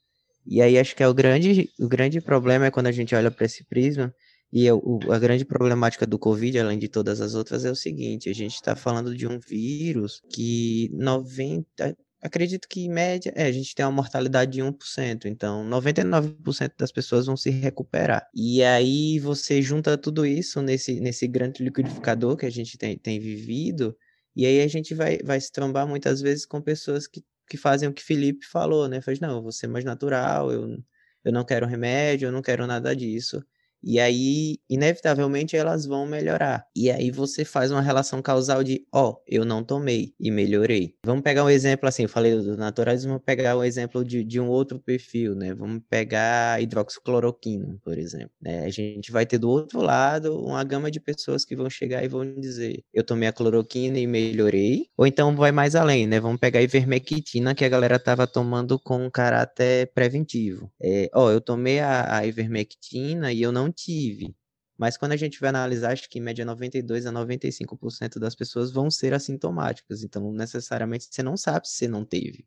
E 0.46 0.62
aí 0.62 0.78
acho 0.78 0.94
que 0.94 1.02
é 1.02 1.08
o 1.08 1.14
grande, 1.14 1.68
o 1.78 1.88
grande 1.88 2.20
problema 2.20 2.66
é 2.66 2.70
quando 2.70 2.86
a 2.86 2.92
gente 2.92 3.14
olha 3.14 3.30
para 3.30 3.46
esse 3.46 3.64
prisma, 3.64 4.14
e 4.52 4.70
o, 4.70 5.00
a 5.10 5.18
grande 5.18 5.44
problemática 5.44 6.06
do 6.06 6.18
Covid, 6.18 6.58
além 6.58 6.78
de 6.78 6.88
todas 6.88 7.20
as 7.20 7.34
outras, 7.34 7.64
é 7.64 7.70
o 7.70 7.74
seguinte: 7.74 8.28
a 8.28 8.34
gente 8.34 8.54
está 8.54 8.76
falando 8.76 9.14
de 9.16 9.26
um 9.26 9.38
vírus 9.38 10.22
que 10.30 10.90
90. 10.94 11.96
Acredito 12.22 12.66
que 12.68 12.80
em 12.80 12.88
média, 12.88 13.32
é, 13.36 13.44
a 13.44 13.52
gente 13.52 13.74
tem 13.74 13.84
uma 13.84 13.92
mortalidade 13.92 14.52
de 14.52 14.62
1%, 14.62 15.26
então 15.26 15.64
99% 15.68 16.72
das 16.76 16.90
pessoas 16.90 17.26
vão 17.26 17.36
se 17.36 17.50
recuperar. 17.50 18.26
E 18.34 18.64
aí 18.64 19.18
você 19.20 19.60
junta 19.62 19.96
tudo 19.98 20.24
isso 20.26 20.60
nesse, 20.62 20.98
nesse 20.98 21.28
grande 21.28 21.62
liquidificador 21.62 22.36
que 22.36 22.46
a 22.46 22.50
gente 22.50 22.78
tem, 22.78 22.98
tem 22.98 23.20
vivido, 23.20 23.96
e 24.34 24.44
aí 24.46 24.60
a 24.60 24.66
gente 24.68 24.94
vai, 24.94 25.18
vai 25.18 25.40
se 25.40 25.52
trombar 25.52 25.86
muitas 25.86 26.20
vezes 26.20 26.46
com 26.46 26.60
pessoas 26.60 27.06
que, 27.06 27.22
que 27.48 27.56
fazem 27.56 27.88
o 27.88 27.92
que 27.92 28.02
Felipe 28.02 28.46
falou, 28.46 28.88
né? 28.88 29.00
Faz, 29.00 29.20
não, 29.20 29.36
eu 29.36 29.42
vou 29.42 29.52
ser 29.52 29.66
mais 29.66 29.84
natural, 29.84 30.50
eu, 30.50 30.78
eu 31.24 31.32
não 31.32 31.44
quero 31.44 31.66
remédio, 31.66 32.26
eu 32.28 32.32
não 32.32 32.42
quero 32.42 32.66
nada 32.66 32.96
disso. 32.96 33.44
E 33.82 34.00
aí, 34.00 34.58
inevitavelmente, 34.68 35.56
elas 35.56 35.86
vão 35.86 36.06
melhorar. 36.06 36.66
E 36.74 36.90
aí 36.90 37.10
você 37.10 37.44
faz 37.44 37.70
uma 37.70 37.80
relação 37.80 38.20
causal 38.20 38.64
de, 38.64 38.84
ó, 38.92 39.10
oh, 39.10 39.22
eu 39.26 39.44
não 39.44 39.62
tomei 39.62 40.14
e 40.18 40.30
melhorei. 40.30 40.94
Vamos 41.04 41.22
pegar 41.22 41.44
um 41.44 41.50
exemplo 41.50 41.88
assim, 41.88 42.02
eu 42.04 42.08
falei 42.08 42.34
do 42.36 42.56
naturalismo, 42.56 43.10
vamos 43.10 43.24
pegar 43.24 43.56
um 43.56 43.64
exemplo 43.64 44.04
de, 44.04 44.24
de 44.24 44.40
um 44.40 44.48
outro 44.48 44.78
perfil, 44.78 45.34
né? 45.34 45.54
Vamos 45.54 45.82
pegar 45.88 46.60
hidroxicloroquina, 46.60 47.78
por 47.84 47.96
exemplo. 47.98 48.30
Né? 48.40 48.64
A 48.64 48.70
gente 48.70 49.12
vai 49.12 49.24
ter 49.24 49.38
do 49.38 49.48
outro 49.48 49.80
lado 49.80 50.38
uma 50.44 50.62
gama 50.64 50.90
de 50.90 51.00
pessoas 51.00 51.44
que 51.44 51.56
vão 51.56 51.70
chegar 51.70 52.04
e 52.04 52.08
vão 52.08 52.34
dizer, 52.40 52.82
eu 52.92 53.04
tomei 53.04 53.28
a 53.28 53.32
cloroquina 53.32 53.98
e 53.98 54.06
melhorei. 54.06 54.88
Ou 54.96 55.06
então 55.06 55.34
vai 55.36 55.52
mais 55.52 55.74
além, 55.74 56.06
né? 56.06 56.18
Vamos 56.20 56.40
pegar 56.40 56.60
a 56.60 56.62
ivermectina, 56.62 57.54
que 57.54 57.64
a 57.64 57.68
galera 57.68 57.98
tava 57.98 58.26
tomando 58.26 58.78
com 58.78 59.10
caráter 59.10 59.90
preventivo. 59.94 60.70
É, 60.82 61.08
ó, 61.14 61.30
eu 61.30 61.40
tomei 61.40 61.78
a, 61.78 62.18
a 62.18 62.26
ivermectina 62.26 63.32
e 63.32 63.42
eu 63.42 63.52
não 63.52 63.65
tive. 63.70 64.34
Mas 64.78 64.96
quando 64.96 65.12
a 65.12 65.16
gente 65.16 65.40
vai 65.40 65.48
analisar, 65.48 65.92
acho 65.92 66.08
que 66.08 66.18
em 66.18 66.22
média 66.22 66.44
92 66.44 67.06
a 67.06 67.12
95% 67.12 68.18
das 68.18 68.34
pessoas 68.34 68.70
vão 68.70 68.90
ser 68.90 69.14
assintomáticas. 69.14 70.02
Então, 70.02 70.32
necessariamente, 70.32 71.08
você 71.10 71.22
não 71.22 71.36
sabe 71.36 71.66
se 71.66 71.76
você 71.76 71.88
não 71.88 72.04
teve. 72.04 72.46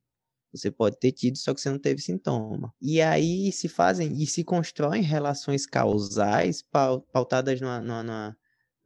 Você 0.52 0.72
pode 0.72 0.98
ter 1.00 1.12
tido, 1.12 1.38
só 1.38 1.54
que 1.54 1.62
você 1.62 1.70
não 1.70 1.80
teve 1.80 2.02
sintoma. 2.02 2.74
E 2.82 3.02
aí 3.02 3.52
se 3.52 3.68
fazem 3.68 4.14
e 4.22 4.26
se 4.26 4.44
constroem 4.44 5.02
relações 5.04 5.66
causais 5.66 6.64
pautadas 7.12 7.62
numa, 7.62 7.82
numa, 7.82 8.38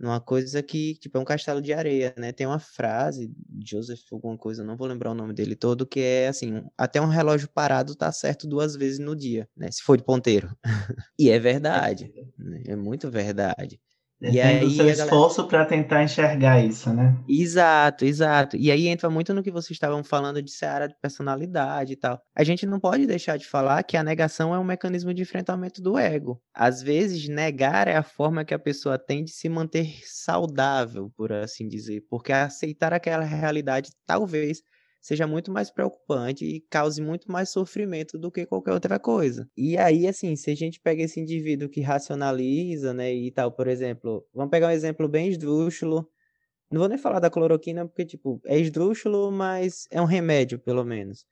numa 0.03 0.19
coisa 0.19 0.61
que, 0.61 0.95
tipo, 0.95 1.17
é 1.17 1.21
um 1.21 1.23
castelo 1.23 1.61
de 1.61 1.71
areia, 1.73 2.13
né? 2.17 2.33
Tem 2.33 2.45
uma 2.45 2.59
frase, 2.59 3.33
Joseph 3.65 4.01
alguma 4.11 4.37
coisa, 4.37 4.61
não 4.61 4.75
vou 4.75 4.85
lembrar 4.85 5.11
o 5.11 5.15
nome 5.15 5.33
dele 5.33 5.55
todo, 5.55 5.87
que 5.87 6.01
é 6.01 6.27
assim, 6.27 6.61
até 6.77 7.01
um 7.01 7.07
relógio 7.07 7.47
parado 7.49 7.95
tá 7.95 8.11
certo 8.11 8.45
duas 8.45 8.75
vezes 8.75 8.99
no 8.99 9.15
dia, 9.15 9.47
né? 9.55 9.71
Se 9.71 9.81
for 9.81 9.95
de 9.95 10.03
ponteiro. 10.03 10.53
e 11.17 11.29
é 11.29 11.39
verdade, 11.39 12.13
né? 12.37 12.63
é 12.67 12.75
muito 12.75 13.09
verdade. 13.09 13.79
E 14.31 14.39
aí, 14.39 14.63
o 14.63 14.69
seu 14.69 14.87
esforço 14.87 15.43
galera... 15.43 15.65
para 15.65 15.65
tentar 15.65 16.03
enxergar 16.03 16.63
isso, 16.63 16.93
né? 16.93 17.15
Exato, 17.27 18.05
exato. 18.05 18.57
E 18.57 18.71
aí 18.71 18.87
entra 18.87 19.09
muito 19.09 19.33
no 19.33 19.43
que 19.43 19.51
vocês 19.51 19.71
estavam 19.71 20.03
falando 20.03 20.41
de 20.41 20.51
seara 20.51 20.87
de 20.87 20.95
personalidade 21.01 21.93
e 21.93 21.95
tal. 21.95 22.19
A 22.35 22.43
gente 22.43 22.65
não 22.65 22.79
pode 22.79 23.05
deixar 23.05 23.37
de 23.37 23.45
falar 23.45 23.83
que 23.83 23.97
a 23.97 24.03
negação 24.03 24.53
é 24.53 24.59
um 24.59 24.63
mecanismo 24.63 25.13
de 25.13 25.21
enfrentamento 25.21 25.81
do 25.81 25.97
ego. 25.97 26.41
Às 26.53 26.81
vezes, 26.81 27.27
negar 27.27 27.87
é 27.87 27.95
a 27.95 28.03
forma 28.03 28.45
que 28.45 28.53
a 28.53 28.59
pessoa 28.59 28.97
tem 28.97 29.23
de 29.23 29.31
se 29.31 29.49
manter 29.49 29.99
saudável, 30.05 31.11
por 31.15 31.31
assim 31.31 31.67
dizer. 31.67 32.03
Porque 32.09 32.31
aceitar 32.31 32.93
aquela 32.93 33.23
realidade 33.23 33.89
talvez 34.05 34.61
seja 35.03 35.27
muito 35.27 35.51
mais 35.51 35.69
preocupante 35.69 36.45
e 36.45 36.61
cause 36.71 37.01
muito 37.01 37.29
mais 37.29 37.49
sofrimento 37.49 38.17
do 38.17 38.31
que 38.31 38.45
qualquer 38.45 38.71
outra 38.71 38.97
coisa. 38.97 39.49
E 39.55 39.77
aí, 39.77 40.07
assim, 40.07 40.33
se 40.37 40.49
a 40.49 40.55
gente 40.55 40.79
pega 40.79 41.03
esse 41.03 41.19
indivíduo 41.19 41.67
que 41.67 41.81
racionaliza, 41.81 42.93
né, 42.93 43.13
e 43.13 43.29
tal, 43.29 43.51
por 43.51 43.67
exemplo, 43.67 44.25
vamos 44.33 44.49
pegar 44.49 44.67
um 44.67 44.71
exemplo 44.71 45.09
bem 45.09 45.27
esdrúxulo, 45.27 46.09
não 46.71 46.79
vou 46.79 46.87
nem 46.87 46.97
falar 46.97 47.19
da 47.19 47.29
cloroquina 47.29 47.85
porque, 47.85 48.05
tipo, 48.05 48.41
é 48.45 48.57
esdrúxulo, 48.57 49.29
mas 49.29 49.87
é 49.91 50.01
um 50.01 50.05
remédio, 50.05 50.57
pelo 50.57 50.85
menos. 50.85 51.25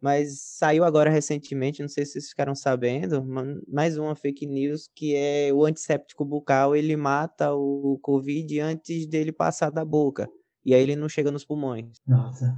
Mas 0.00 0.40
saiu 0.40 0.84
agora 0.84 1.10
recentemente, 1.10 1.82
não 1.82 1.88
sei 1.88 2.06
se 2.06 2.12
vocês 2.12 2.28
ficaram 2.28 2.54
sabendo, 2.54 3.24
mais 3.66 3.98
uma 3.98 4.14
fake 4.14 4.46
news 4.46 4.88
que 4.94 5.16
é 5.16 5.52
o 5.52 5.64
antisséptico 5.64 6.24
bucal, 6.24 6.76
ele 6.76 6.96
mata 6.96 7.52
o 7.52 7.98
Covid 8.00 8.60
antes 8.60 9.04
dele 9.08 9.32
passar 9.32 9.70
da 9.70 9.84
boca. 9.84 10.28
E 10.64 10.74
aí 10.74 10.82
ele 10.82 10.96
não 10.96 11.08
chega 11.08 11.30
nos 11.30 11.44
pulmões. 11.44 11.98
Nossa. 12.06 12.56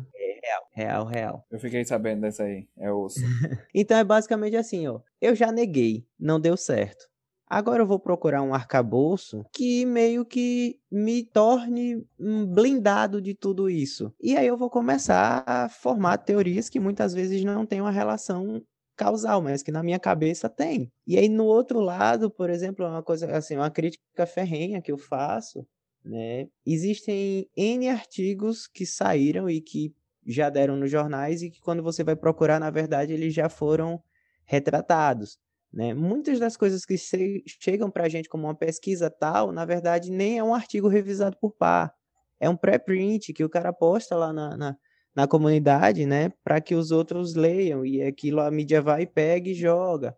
É 0.48 0.50
real, 0.50 0.68
real, 0.72 1.06
real. 1.06 1.46
Eu 1.50 1.58
fiquei 1.58 1.84
sabendo 1.84 2.22
dessa 2.22 2.44
aí, 2.44 2.66
é 2.78 2.90
osso. 2.90 3.20
então 3.74 3.98
é 3.98 4.04
basicamente 4.04 4.56
assim, 4.56 4.86
ó. 4.86 5.00
Eu 5.20 5.34
já 5.34 5.52
neguei, 5.52 6.06
não 6.18 6.40
deu 6.40 6.56
certo. 6.56 7.06
Agora 7.46 7.82
eu 7.82 7.86
vou 7.86 7.98
procurar 7.98 8.42
um 8.42 8.52
arcabouço 8.52 9.44
que 9.54 9.86
meio 9.86 10.24
que 10.24 10.78
me 10.90 11.24
torne 11.24 12.06
blindado 12.18 13.22
de 13.22 13.34
tudo 13.34 13.70
isso. 13.70 14.12
E 14.20 14.36
aí 14.36 14.46
eu 14.46 14.56
vou 14.56 14.68
começar 14.68 15.44
a 15.46 15.68
formar 15.68 16.18
teorias 16.18 16.68
que 16.68 16.78
muitas 16.78 17.14
vezes 17.14 17.42
não 17.44 17.64
têm 17.64 17.80
uma 17.80 17.90
relação 17.90 18.62
causal, 18.94 19.40
mas 19.40 19.62
que 19.62 19.72
na 19.72 19.82
minha 19.82 19.98
cabeça 19.98 20.48
tem. 20.48 20.92
E 21.06 21.16
aí 21.16 21.28
no 21.28 21.44
outro 21.44 21.80
lado, 21.80 22.30
por 22.30 22.50
exemplo, 22.50 22.86
uma 22.86 23.02
coisa 23.02 23.30
assim, 23.34 23.56
uma 23.56 23.70
crítica 23.70 24.26
ferrenha 24.26 24.82
que 24.82 24.92
eu 24.92 24.98
faço, 24.98 25.66
né? 26.04 26.48
Existem 26.66 27.48
N 27.56 27.88
artigos 27.88 28.66
que 28.66 28.84
saíram 28.84 29.48
e 29.48 29.60
que 29.60 29.94
já 30.28 30.50
deram 30.50 30.76
nos 30.76 30.90
jornais 30.90 31.42
e 31.42 31.50
que 31.50 31.60
quando 31.60 31.82
você 31.82 32.04
vai 32.04 32.14
procurar, 32.14 32.60
na 32.60 32.70
verdade, 32.70 33.14
eles 33.14 33.32
já 33.32 33.48
foram 33.48 34.00
retratados. 34.44 35.38
Né? 35.72 35.94
Muitas 35.94 36.38
das 36.38 36.56
coisas 36.56 36.84
que 36.84 36.96
chegam 36.98 37.90
para 37.90 38.04
a 38.04 38.08
gente 38.08 38.28
como 38.28 38.46
uma 38.46 38.54
pesquisa 38.54 39.10
tal, 39.10 39.52
na 39.52 39.64
verdade, 39.64 40.10
nem 40.10 40.38
é 40.38 40.44
um 40.44 40.54
artigo 40.54 40.86
revisado 40.88 41.36
por 41.40 41.52
par. 41.52 41.92
É 42.38 42.48
um 42.48 42.56
pré-print 42.56 43.32
que 43.32 43.44
o 43.44 43.48
cara 43.48 43.72
posta 43.72 44.14
lá 44.14 44.32
na, 44.32 44.56
na, 44.56 44.76
na 45.14 45.26
comunidade, 45.26 46.06
né? 46.06 46.30
Para 46.44 46.60
que 46.60 46.74
os 46.74 46.90
outros 46.90 47.34
leiam. 47.34 47.84
E 47.84 48.02
aquilo 48.02 48.40
a 48.40 48.50
mídia 48.50 48.80
vai, 48.80 49.06
pega 49.06 49.48
e 49.48 49.54
joga. 49.54 50.16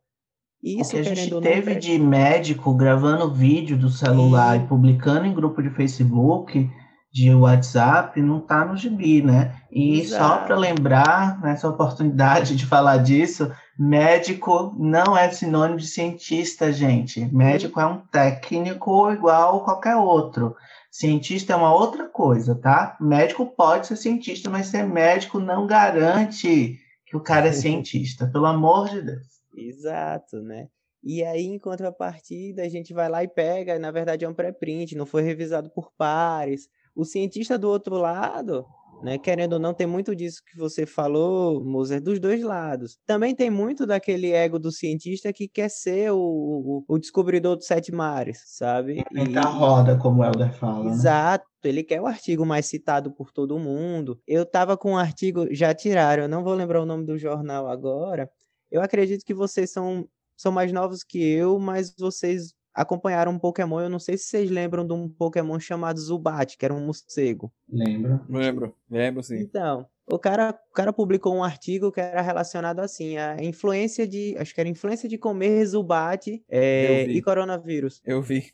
Isso, 0.62 0.90
o 0.90 1.02
que 1.02 1.08
a 1.08 1.14
gente 1.14 1.40
teve 1.40 1.74
de 1.76 1.98
médico 1.98 2.74
gravando 2.74 3.32
vídeo 3.32 3.78
do 3.78 3.88
celular 3.88 4.60
e... 4.60 4.64
e 4.64 4.66
publicando 4.66 5.24
em 5.26 5.32
grupo 5.32 5.62
de 5.62 5.70
Facebook, 5.70 6.68
de 7.12 7.34
WhatsApp, 7.34 8.20
não 8.22 8.38
está 8.38 8.64
no 8.64 8.76
gibi, 8.76 9.20
né? 9.20 9.56
E 9.70 10.00
Exato. 10.00 10.22
só 10.22 10.38
para 10.44 10.56
lembrar, 10.56 11.40
nessa 11.40 11.68
oportunidade 11.68 12.54
de 12.54 12.64
falar 12.64 12.98
disso, 12.98 13.50
Médico 13.82 14.76
não 14.78 15.16
é 15.16 15.30
sinônimo 15.30 15.78
de 15.78 15.88
cientista, 15.88 16.70
gente. 16.70 17.24
Médico 17.34 17.80
é 17.80 17.86
um 17.86 17.98
técnico 17.98 19.10
igual 19.10 19.64
qualquer 19.64 19.96
outro. 19.96 20.54
Cientista 20.90 21.54
é 21.54 21.56
uma 21.56 21.72
outra 21.72 22.06
coisa, 22.06 22.54
tá? 22.54 22.96
Médico 23.00 23.46
pode 23.46 23.86
ser 23.86 23.96
cientista, 23.96 24.50
mas 24.50 24.66
ser 24.66 24.82
médico 24.86 25.38
não 25.40 25.66
garante 25.66 26.78
que 27.06 27.16
o 27.16 27.20
cara 27.20 27.48
é 27.48 27.52
cientista, 27.52 28.26
pelo 28.26 28.44
amor 28.44 28.90
de 28.90 29.00
Deus. 29.00 29.26
Exato, 29.56 30.42
né? 30.42 30.68
E 31.02 31.24
aí, 31.24 31.46
em 31.46 31.58
contrapartida, 31.58 32.62
a 32.62 32.68
gente 32.68 32.92
vai 32.92 33.08
lá 33.08 33.24
e 33.24 33.28
pega, 33.28 33.78
na 33.78 33.90
verdade 33.90 34.26
é 34.26 34.28
um 34.28 34.34
pré-print, 34.34 34.94
não 34.94 35.06
foi 35.06 35.22
revisado 35.22 35.70
por 35.70 35.90
pares. 35.96 36.68
O 37.00 37.04
cientista 37.06 37.56
do 37.56 37.66
outro 37.66 37.96
lado, 37.96 38.66
né? 39.02 39.16
Querendo 39.16 39.54
ou 39.54 39.58
não, 39.58 39.72
tem 39.72 39.86
muito 39.86 40.14
disso 40.14 40.42
que 40.44 40.54
você 40.54 40.84
falou, 40.84 41.64
Moser, 41.64 41.98
dos 41.98 42.20
dois 42.20 42.42
lados. 42.42 42.98
Também 43.06 43.34
tem 43.34 43.48
muito 43.48 43.86
daquele 43.86 44.32
ego 44.32 44.58
do 44.58 44.70
cientista 44.70 45.32
que 45.32 45.48
quer 45.48 45.70
ser 45.70 46.12
o, 46.12 46.18
o, 46.18 46.84
o 46.86 46.98
descobridor 46.98 47.56
dos 47.56 47.66
sete 47.66 47.90
mares, 47.90 48.42
sabe? 48.44 49.02
E 49.12 49.38
a 49.38 49.48
roda, 49.48 49.96
como 49.96 50.20
o 50.20 50.24
Helder 50.24 50.52
fala. 50.52 50.84
Né? 50.84 50.90
Exato. 50.90 51.46
Né? 51.64 51.70
Ele 51.70 51.82
quer 51.82 52.02
o 52.02 52.06
artigo 52.06 52.44
mais 52.44 52.66
citado 52.66 53.10
por 53.10 53.32
todo 53.32 53.58
mundo. 53.58 54.20
Eu 54.26 54.44
tava 54.44 54.76
com 54.76 54.92
um 54.92 54.98
artigo, 54.98 55.46
já 55.50 55.72
tiraram, 55.72 56.24
eu 56.24 56.28
não 56.28 56.44
vou 56.44 56.52
lembrar 56.52 56.82
o 56.82 56.86
nome 56.86 57.06
do 57.06 57.16
jornal 57.16 57.66
agora. 57.66 58.30
Eu 58.70 58.82
acredito 58.82 59.24
que 59.24 59.32
vocês 59.32 59.70
são, 59.70 60.06
são 60.36 60.52
mais 60.52 60.70
novos 60.70 61.02
que 61.02 61.18
eu, 61.18 61.58
mas 61.58 61.94
vocês 61.98 62.52
acompanharam 62.74 63.32
um 63.32 63.38
Pokémon. 63.38 63.80
Eu 63.80 63.90
não 63.90 63.98
sei 63.98 64.16
se 64.16 64.24
vocês 64.24 64.50
lembram 64.50 64.86
de 64.86 64.92
um 64.92 65.08
Pokémon 65.08 65.58
chamado 65.58 66.00
Zubat, 66.00 66.56
que 66.56 66.64
era 66.64 66.74
um 66.74 66.84
morcego. 66.84 67.52
Lembro. 67.68 68.20
Lembro, 68.28 68.74
lembro 68.90 69.22
sim. 69.22 69.38
Então, 69.40 69.86
o 70.06 70.18
cara, 70.18 70.58
o 70.70 70.74
cara 70.74 70.92
publicou 70.92 71.34
um 71.34 71.44
artigo 71.44 71.92
que 71.92 72.00
era 72.00 72.20
relacionado 72.20 72.80
assim, 72.80 73.16
a 73.16 73.42
influência 73.42 74.06
de, 74.06 74.36
acho 74.38 74.54
que 74.54 74.60
era 74.60 74.68
influência 74.68 75.08
de 75.08 75.16
comer 75.16 75.64
Zubat 75.66 76.42
é, 76.48 77.04
e 77.04 77.22
coronavírus. 77.22 78.02
Eu 78.04 78.20
vi. 78.20 78.52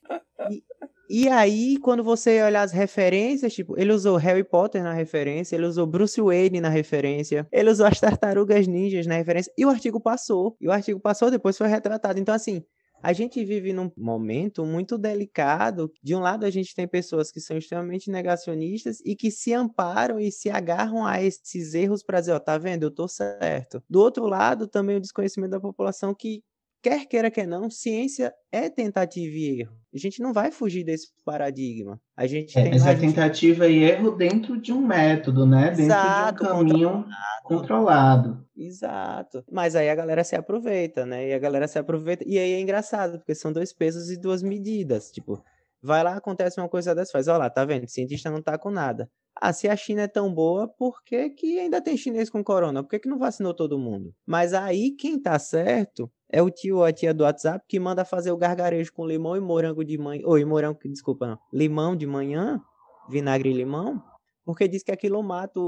E, 0.51 0.63
e 1.09 1.29
aí, 1.29 1.79
quando 1.79 2.03
você 2.03 2.43
olhar 2.43 2.63
as 2.63 2.73
referências, 2.73 3.55
tipo, 3.55 3.79
ele 3.79 3.93
usou 3.93 4.17
Harry 4.17 4.43
Potter 4.43 4.83
na 4.83 4.93
referência, 4.93 5.55
ele 5.55 5.65
usou 5.65 5.87
Bruce 5.87 6.21
Wayne 6.21 6.61
na 6.61 6.69
referência, 6.69 7.47
ele 7.53 7.71
usou 7.71 7.87
as 7.87 8.01
tartarugas 8.01 8.67
ninjas 8.67 9.07
na 9.07 9.15
referência, 9.15 9.53
e 9.57 9.65
o 9.65 9.71
artigo 9.71 10.01
passou. 10.01 10.57
E 10.61 10.67
o 10.67 10.73
artigo 10.73 10.99
passou, 10.99 11.31
depois 11.31 11.57
foi 11.57 11.69
retratado. 11.69 12.19
Então, 12.19 12.35
assim, 12.35 12.63
a 13.03 13.13
gente 13.13 13.45
vive 13.45 13.73
num 13.73 13.91
momento 13.97 14.65
muito 14.65 14.99
delicado. 14.99 15.93
De 16.03 16.15
um 16.15 16.21
lado, 16.21 16.45
a 16.45 16.51
gente 16.51 16.75
tem 16.75 16.89
pessoas 16.89 17.31
que 17.31 17.41
são 17.41 17.57
extremamente 17.57 18.11
negacionistas 18.11 19.01
e 19.05 19.15
que 19.17 19.31
se 19.31 19.53
amparam 19.53 20.19
e 20.19 20.33
se 20.33 20.51
agarram 20.51 21.07
a 21.07 21.23
esses 21.23 21.75
erros 21.75 22.03
para 22.03 22.21
dizer, 22.21 22.33
ó, 22.33 22.41
tá 22.41 22.59
vendo, 22.59 22.85
eu 22.85 22.91
tô 22.91 23.07
certo. 23.09 23.83
Do 23.89 24.01
outro 24.01 24.27
lado, 24.27 24.67
também 24.67 24.97
o 24.97 25.01
desconhecimento 25.01 25.51
da 25.53 25.61
população 25.61 26.15
que 26.15 26.43
quer 26.87 27.05
queira, 27.07 27.31
quer 27.33 27.49
não, 27.49 27.69
ciência 27.69 28.33
é 28.53 28.71
tentativa 28.71 29.35
e 29.35 29.61
erro. 29.61 29.77
A 29.93 29.99
gente 29.99 30.23
não 30.23 30.33
vai 30.33 30.53
fugir 30.53 30.85
desse 30.85 31.09
paradigma. 31.25 32.01
A 32.17 32.29
gente 32.29 32.57
é, 32.57 32.63
tem 32.63 32.71
mas 32.71 32.87
é 32.87 32.95
tentativa 32.95 33.67
e 33.67 33.83
erro 33.83 34.13
dentro 34.13 34.61
de 34.61 34.73
um 34.73 34.81
método, 34.87 35.45
né? 35.45 35.73
Exato, 35.77 36.45
dentro 36.45 36.47
de 36.47 36.63
um 36.63 36.69
caminho 36.69 37.05
controlado. 37.43 37.45
controlado. 37.45 38.47
Exato. 38.57 39.45
Mas 39.51 39.75
aí 39.75 39.91
a 39.91 39.97
galera 39.97 40.23
se 40.23 40.37
aproveita, 40.37 41.05
né? 41.05 41.29
E 41.29 41.35
a 41.35 41.39
galera 41.41 41.67
se 41.67 41.77
aproveita. 41.77 42.23
E 42.25 42.39
aí 42.39 42.53
é 42.53 42.61
engraçado, 42.61 43.19
porque 43.19 43.35
são 43.35 43.53
dois 43.53 43.73
pesos 43.73 44.09
e 44.09 44.17
duas 44.17 44.41
medidas. 44.41 45.11
Tipo, 45.11 45.43
vai 45.83 46.05
lá, 46.05 46.15
acontece 46.15 46.61
uma 46.61 46.69
coisa 46.69 46.95
dessa, 46.95 47.11
faz, 47.11 47.27
olha 47.27 47.39
lá, 47.39 47.51
tá 47.51 47.65
vendo? 47.65 47.85
O 47.85 47.89
cientista 47.89 48.31
não 48.31 48.41
tá 48.41 48.57
com 48.57 48.71
nada. 48.71 49.11
Ah, 49.35 49.53
se 49.53 49.69
a 49.69 49.75
China 49.77 50.03
é 50.03 50.09
tão 50.09 50.33
boa, 50.33 50.69
por 50.69 51.03
que, 51.03 51.31
que 51.31 51.59
ainda 51.59 51.81
tem 51.81 51.97
chinês 51.97 52.31
com 52.31 52.45
corona? 52.45 52.83
Por 52.83 52.91
que, 52.91 53.01
que 53.01 53.09
não 53.09 53.19
vacinou 53.19 53.53
todo 53.53 53.77
mundo? 53.77 54.15
Mas 54.25 54.55
aí 54.55 54.93
quem 54.93 55.21
tá 55.21 55.37
certo 55.39 56.11
é 56.29 56.43
o 56.43 56.51
tio 56.51 56.77
ou 56.77 56.85
a 56.85 56.93
tia 56.93 57.15
do 57.15 57.25
WhatsApp 57.25 57.65
que 57.69 57.79
manda 57.79 58.05
fazer 58.05 58.31
o 58.31 58.37
gargarejo 58.37 58.93
com 58.93 59.07
limão 59.07 59.37
e 59.37 59.41
morango 59.41 59.85
de 59.85 59.97
manhã. 59.97 60.23
Oi, 60.27 60.45
morango, 60.45 60.79
desculpa, 60.85 61.27
não. 61.27 61.39
Limão 61.53 61.97
de 61.97 62.07
manhã, 62.07 62.61
vinagre 63.09 63.51
e 63.51 63.53
limão, 63.53 64.03
porque 64.45 64.69
diz 64.69 64.83
que 64.83 64.93
aquilo 64.93 65.23
mata, 65.23 65.61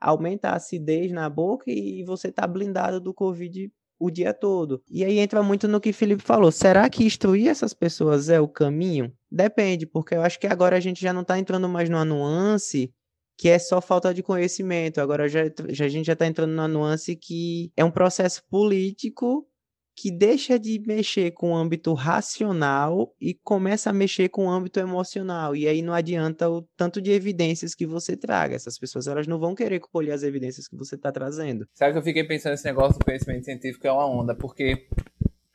aumenta 0.00 0.50
a 0.50 0.56
acidez 0.56 1.12
na 1.12 1.28
boca 1.28 1.64
e 1.68 2.04
você 2.04 2.32
tá 2.32 2.46
blindado 2.46 3.00
do 3.00 3.14
Covid 3.14 3.70
o 3.98 4.10
dia 4.10 4.34
todo. 4.34 4.82
E 4.90 5.04
aí 5.04 5.18
entra 5.18 5.42
muito 5.42 5.68
no 5.68 5.80
que 5.80 5.92
Felipe 5.92 6.22
falou. 6.22 6.50
Será 6.50 6.90
que 6.90 7.04
instruir 7.04 7.48
essas 7.48 7.72
pessoas 7.72 8.28
é 8.28 8.40
o 8.40 8.48
caminho? 8.48 9.12
Depende, 9.30 9.86
porque 9.86 10.16
eu 10.16 10.22
acho 10.22 10.40
que 10.40 10.46
agora 10.48 10.76
a 10.76 10.80
gente 10.80 11.00
já 11.00 11.12
não 11.12 11.22
tá 11.22 11.38
entrando 11.38 11.68
mais 11.68 11.88
numa 11.88 12.04
nuance 12.04 12.92
que 13.38 13.48
é 13.48 13.58
só 13.58 13.80
falta 13.80 14.12
de 14.12 14.22
conhecimento. 14.22 15.00
Agora 15.00 15.28
já, 15.28 15.40
já 15.68 15.84
a 15.84 15.88
gente 15.88 16.06
já 16.06 16.12
está 16.12 16.26
entrando 16.26 16.50
numa 16.50 16.68
nuance 16.68 17.14
que 17.14 17.72
é 17.76 17.84
um 17.84 17.90
processo 17.90 18.42
político 18.50 19.46
que 19.94 20.10
deixa 20.10 20.58
de 20.58 20.80
mexer 20.86 21.32
com 21.32 21.52
o 21.52 21.56
âmbito 21.56 21.92
racional 21.92 23.14
e 23.20 23.34
começa 23.34 23.90
a 23.90 23.92
mexer 23.92 24.28
com 24.28 24.46
o 24.46 24.50
âmbito 24.50 24.80
emocional. 24.80 25.54
E 25.54 25.68
aí 25.68 25.82
não 25.82 25.92
adianta 25.92 26.48
o 26.48 26.62
tanto 26.76 27.00
de 27.00 27.10
evidências 27.10 27.74
que 27.74 27.86
você 27.86 28.16
traga. 28.16 28.56
Essas 28.56 28.78
pessoas 28.78 29.06
elas 29.06 29.26
não 29.26 29.38
vão 29.38 29.54
querer 29.54 29.80
colher 29.80 30.12
as 30.12 30.22
evidências 30.22 30.66
que 30.66 30.76
você 30.76 30.94
está 30.94 31.12
trazendo. 31.12 31.66
Sabe 31.74 31.92
que 31.92 31.98
eu 31.98 32.02
fiquei 32.02 32.24
pensando 32.24 32.52
nesse 32.52 32.64
negócio 32.64 32.98
do 32.98 33.04
conhecimento 33.04 33.44
científico 33.44 33.86
é 33.86 33.92
uma 33.92 34.06
onda, 34.06 34.34
porque 34.34 34.88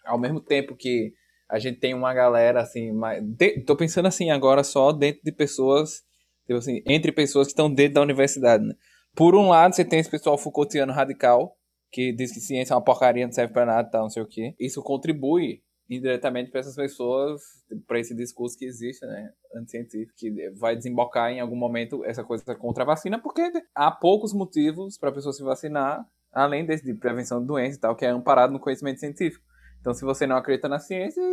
ao 0.05 0.19
mesmo 0.19 0.39
tempo 0.39 0.75
que 0.75 1.13
a 1.49 1.57
gente 1.59 1.79
tem 1.79 1.93
uma 1.93 2.13
galera 2.13 2.61
assim, 2.61 2.91
mais... 2.91 3.23
De... 3.23 3.61
tô 3.61 3.75
pensando 3.75 4.07
assim 4.07 4.29
agora 4.29 4.63
só 4.63 4.91
dentro 4.91 5.21
de 5.23 5.31
pessoas, 5.31 6.03
tipo 6.45 6.59
assim, 6.59 6.81
entre 6.85 7.11
pessoas 7.11 7.47
que 7.47 7.53
estão 7.53 7.73
dentro 7.73 7.95
da 7.95 8.01
universidade, 8.01 8.63
né? 8.63 8.75
Por 9.15 9.33
um 9.33 9.49
lado, 9.49 9.73
você 9.73 9.83
tem 9.83 9.99
esse 9.99 10.11
pessoal 10.11 10.37
Foucaultiano 10.37 10.93
radical, 10.93 11.56
que 11.91 12.11
diz 12.11 12.31
que 12.31 12.39
ciência 12.39 12.73
é 12.73 12.75
uma 12.75 12.83
porcaria, 12.83 13.25
não 13.25 13.31
serve 13.31 13.53
para 13.53 13.65
nada, 13.65 13.89
tal, 13.89 14.03
não 14.03 14.09
sei 14.09 14.23
o 14.23 14.27
quê. 14.27 14.55
Isso 14.59 14.81
contribui 14.81 15.61
indiretamente 15.89 16.51
para 16.51 16.59
essas 16.59 16.75
pessoas, 16.75 17.41
para 17.87 17.99
esse 17.99 18.13
discurso 18.13 18.57
que 18.57 18.65
existe, 18.65 19.05
né, 19.05 19.31
anticientífico, 19.55 20.13
que 20.17 20.49
vai 20.51 20.75
desembocar 20.75 21.31
em 21.31 21.39
algum 21.39 21.55
momento 21.55 22.03
essa 22.03 22.23
coisa 22.23 22.43
contra 22.55 22.83
a 22.83 22.87
vacina, 22.87 23.19
porque 23.19 23.41
há 23.73 23.89
poucos 23.89 24.33
motivos 24.33 24.97
para 24.97 25.09
a 25.09 25.13
pessoa 25.13 25.31
se 25.31 25.43
vacinar, 25.43 26.05
além 26.33 26.65
desse 26.65 26.83
de 26.83 26.93
prevenção 26.93 27.39
de 27.39 27.47
doença 27.47 27.77
e 27.77 27.79
tal, 27.79 27.95
que 27.95 28.05
é 28.05 28.09
amparado 28.09 28.51
no 28.51 28.59
conhecimento 28.59 28.99
científico. 28.99 29.45
Então, 29.79 29.93
se 29.93 30.03
você 30.03 30.27
não 30.27 30.35
acredita 30.35 30.67
na 30.67 30.79
ciência, 30.79 31.23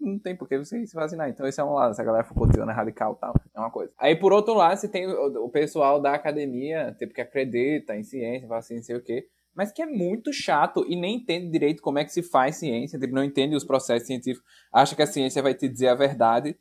não 0.00 0.18
tem 0.18 0.36
por 0.36 0.46
que 0.46 0.58
você 0.58 0.84
se 0.84 0.94
vacinar. 0.94 1.30
Então, 1.30 1.46
esse 1.46 1.60
é 1.60 1.64
um 1.64 1.72
lado. 1.72 1.94
Se 1.94 2.02
a 2.02 2.04
galera 2.04 2.24
for 2.24 2.34
cotidiana 2.34 2.72
radical 2.72 3.14
tal, 3.14 3.32
é 3.54 3.58
uma 3.58 3.70
coisa. 3.70 3.90
Aí, 3.96 4.14
por 4.16 4.32
outro 4.32 4.52
lado, 4.52 4.76
você 4.76 4.88
tem 4.88 5.06
o, 5.06 5.44
o 5.44 5.48
pessoal 5.48 6.00
da 6.00 6.12
academia, 6.12 6.94
tipo, 6.98 7.14
que 7.14 7.20
acredita 7.20 7.96
em 7.96 8.02
ciência, 8.02 8.46
vacina, 8.46 8.80
não 8.80 8.84
sei 8.84 8.96
o 8.96 9.02
quê, 9.02 9.26
mas 9.54 9.72
que 9.72 9.82
é 9.82 9.86
muito 9.86 10.32
chato 10.32 10.84
e 10.88 10.96
nem 10.96 11.16
entende 11.16 11.50
direito 11.50 11.82
como 11.82 11.98
é 11.98 12.04
que 12.04 12.12
se 12.12 12.22
faz 12.22 12.56
ciência, 12.56 12.98
tipo, 12.98 13.14
não 13.14 13.24
entende 13.24 13.54
os 13.54 13.64
processos 13.64 14.06
científicos, 14.06 14.48
acha 14.72 14.96
que 14.96 15.02
a 15.02 15.06
ciência 15.06 15.42
vai 15.42 15.54
te 15.54 15.68
dizer 15.68 15.88
a 15.88 15.94
verdade 15.94 16.56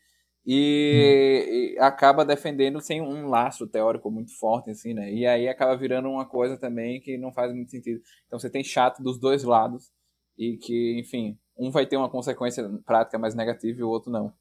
e, 0.46 1.76
hum. 1.76 1.76
e, 1.76 1.80
acaba 1.80 2.26
defendendo 2.26 2.82
sem 2.82 3.02
um 3.02 3.28
laço 3.28 3.68
teórico 3.68 4.10
muito 4.10 4.38
forte, 4.38 4.72
assim, 4.72 4.94
né? 4.94 5.14
E 5.14 5.26
aí 5.26 5.48
acaba 5.48 5.78
virando 5.78 6.10
uma 6.10 6.26
coisa 6.26 6.58
também 6.58 7.00
que 7.00 7.18
não 7.18 7.32
faz 7.32 7.54
muito 7.54 7.72
sentido. 7.72 8.02
Então 8.26 8.40
você 8.40 8.50
tem 8.50 8.64
chato 8.64 9.04
dos 9.04 9.20
dois 9.20 9.44
lados 9.44 9.92
e 10.38 10.58
que, 10.58 11.00
enfim, 11.00 11.38
um 11.58 11.70
vai 11.70 11.86
ter 11.86 11.98
uma 11.98 12.10
consequência 12.10 12.68
prática 12.86 13.20
mais 13.20 13.36
negativa 13.36 13.80
e 13.80 13.84
o 13.84 13.90
outro 13.90 14.12
não. 14.12 14.34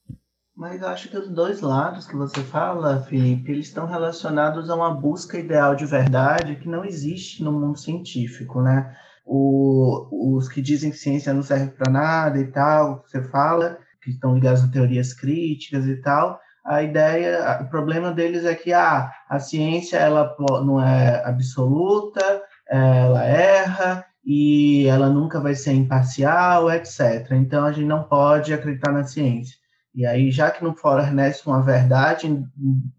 Mas 0.57 0.83
eu 0.83 0.89
acho 0.89 1.09
que 1.09 1.17
os 1.17 1.29
dois 1.29 1.61
lados 1.61 2.07
que 2.07 2.17
você 2.17 2.43
fala, 2.43 3.03
Felipe, 3.03 3.51
eles 3.51 3.67
estão 3.67 3.87
relacionados 3.87 4.69
a 4.69 4.75
uma 4.75 4.95
busca 4.95 5.39
ideal 5.39 5.75
de 5.75 5.87
verdade 5.87 6.57
que 6.57 6.69
não 6.69 6.85
existe 6.85 7.43
no 7.43 7.53
mundo 7.53 7.79
científico, 7.79 8.61
né? 8.61 8.95
O, 9.25 10.37
os 10.37 10.49
que 10.49 10.61
dizem 10.61 10.91
que 10.91 10.97
ciência 10.97 11.33
não 11.33 11.43
serve 11.43 11.71
para 11.71 11.91
nada 11.91 12.39
e 12.39 12.47
tal, 12.51 13.03
você 13.07 13.23
fala, 13.23 13.79
que 14.03 14.11
estão 14.11 14.35
ligados 14.35 14.65
a 14.65 14.69
teorias 14.69 15.15
críticas 15.15 15.87
e 15.87 15.97
tal, 16.03 16.39
a 16.65 16.83
ideia, 16.83 17.59
o 17.63 17.71
problema 17.71 18.13
deles 18.13 18.45
é 18.45 18.55
que 18.55 18.73
ah, 18.73 19.11
a 19.29 19.39
ciência 19.39 19.97
ela 19.97 20.35
não 20.65 20.81
é 20.81 21.23
absoluta, 21.25 22.43
ela 22.69 23.25
erra 23.25 24.05
e 24.25 24.87
ela 24.87 25.09
nunca 25.09 25.41
vai 25.41 25.55
ser 25.55 25.73
imparcial, 25.73 26.71
etc. 26.71 27.31
Então 27.33 27.65
a 27.65 27.73
gente 27.73 27.87
não 27.87 28.05
pode 28.05 28.53
acreditar 28.53 28.93
na 28.93 29.05
ciência. 29.05 29.57
E 29.95 30.07
aí, 30.07 30.31
já 30.31 30.51
que 30.51 30.63
não 30.63 30.75
fornece 30.75 31.47
uma 31.47 31.63
verdade 31.63 32.27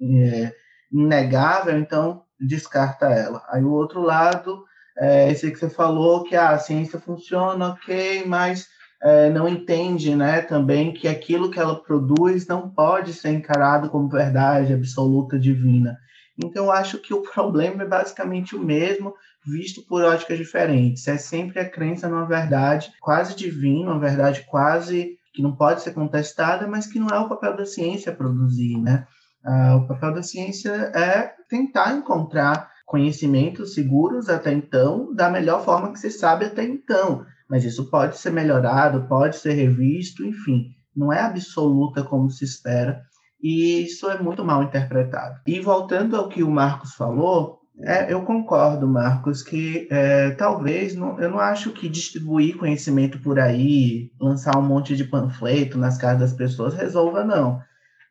é, 0.01 0.53
inegável, 0.91 1.77
então 1.77 2.23
descarta 2.39 3.05
ela. 3.07 3.41
Aí 3.49 3.63
o 3.63 3.71
outro 3.71 4.01
lado, 4.01 4.63
é 4.97 5.31
esse 5.31 5.49
que 5.51 5.57
você 5.57 5.69
falou, 5.69 6.23
que 6.23 6.35
ah, 6.35 6.49
a 6.49 6.59
ciência 6.59 6.99
funciona, 6.99 7.69
ok, 7.69 8.25
mas 8.25 8.67
é, 9.01 9.29
não 9.29 9.47
entende 9.47 10.15
né, 10.15 10.41
também 10.41 10.93
que 10.93 11.07
aquilo 11.07 11.49
que 11.49 11.59
ela 11.59 11.81
produz 11.81 12.45
não 12.45 12.69
pode 12.69 13.13
ser 13.13 13.31
encarado 13.31 13.89
como 13.89 14.09
verdade 14.09 14.73
absoluta 14.73 15.39
divina. 15.39 15.97
Então, 16.37 16.65
eu 16.65 16.71
acho 16.71 16.99
que 16.99 17.13
o 17.13 17.21
problema 17.33 17.83
é 17.83 17.87
basicamente 17.87 18.55
o 18.55 18.59
mesmo, 18.59 19.13
visto 19.45 19.81
por 19.87 20.03
óticas 20.03 20.37
diferentes. 20.37 21.07
É 21.07 21.17
sempre 21.17 21.59
a 21.59 21.69
crença 21.69 22.07
numa 22.07 22.25
verdade 22.25 22.91
quase 22.99 23.35
divina, 23.35 23.91
uma 23.91 23.99
verdade 23.99 24.45
quase 24.47 25.17
que 25.33 25.41
não 25.41 25.55
pode 25.55 25.81
ser 25.81 25.93
contestada, 25.93 26.67
mas 26.67 26.87
que 26.87 26.99
não 26.99 27.07
é 27.07 27.19
o 27.19 27.29
papel 27.29 27.55
da 27.55 27.65
ciência 27.65 28.15
produzir, 28.15 28.77
né? 28.77 29.07
Ah, 29.43 29.75
o 29.77 29.87
papel 29.87 30.13
da 30.13 30.23
ciência 30.23 30.71
é 30.95 31.33
tentar 31.49 31.93
encontrar 31.93 32.69
conhecimentos 32.85 33.73
seguros 33.73 34.29
até 34.29 34.51
então, 34.51 35.13
da 35.15 35.29
melhor 35.29 35.63
forma 35.63 35.91
que 35.91 35.99
se 35.99 36.11
sabe 36.11 36.45
até 36.45 36.63
então 36.63 37.25
mas 37.51 37.65
isso 37.65 37.89
pode 37.89 38.17
ser 38.17 38.31
melhorado, 38.31 39.09
pode 39.09 39.35
ser 39.35 39.51
revisto, 39.51 40.25
enfim, 40.25 40.69
não 40.95 41.11
é 41.11 41.19
absoluta 41.19 42.01
como 42.01 42.29
se 42.29 42.45
espera, 42.45 43.01
e 43.43 43.83
isso 43.83 44.09
é 44.09 44.21
muito 44.21 44.45
mal 44.45 44.63
interpretado. 44.63 45.37
E 45.45 45.59
voltando 45.59 46.15
ao 46.15 46.29
que 46.29 46.43
o 46.43 46.49
Marcos 46.49 46.93
falou, 46.93 47.59
é, 47.83 48.11
eu 48.11 48.23
concordo, 48.23 48.87
Marcos, 48.87 49.41
que 49.41 49.87
é, 49.89 50.31
talvez 50.31 50.95
não, 50.95 51.19
eu 51.19 51.29
não 51.29 51.39
acho 51.39 51.71
que 51.71 51.89
distribuir 51.89 52.57
conhecimento 52.57 53.19
por 53.19 53.39
aí, 53.39 54.11
lançar 54.19 54.57
um 54.57 54.61
monte 54.61 54.95
de 54.95 55.03
panfleto 55.03 55.77
nas 55.77 55.97
casas 55.97 56.31
das 56.31 56.33
pessoas 56.33 56.73
resolva, 56.73 57.23
não. 57.23 57.61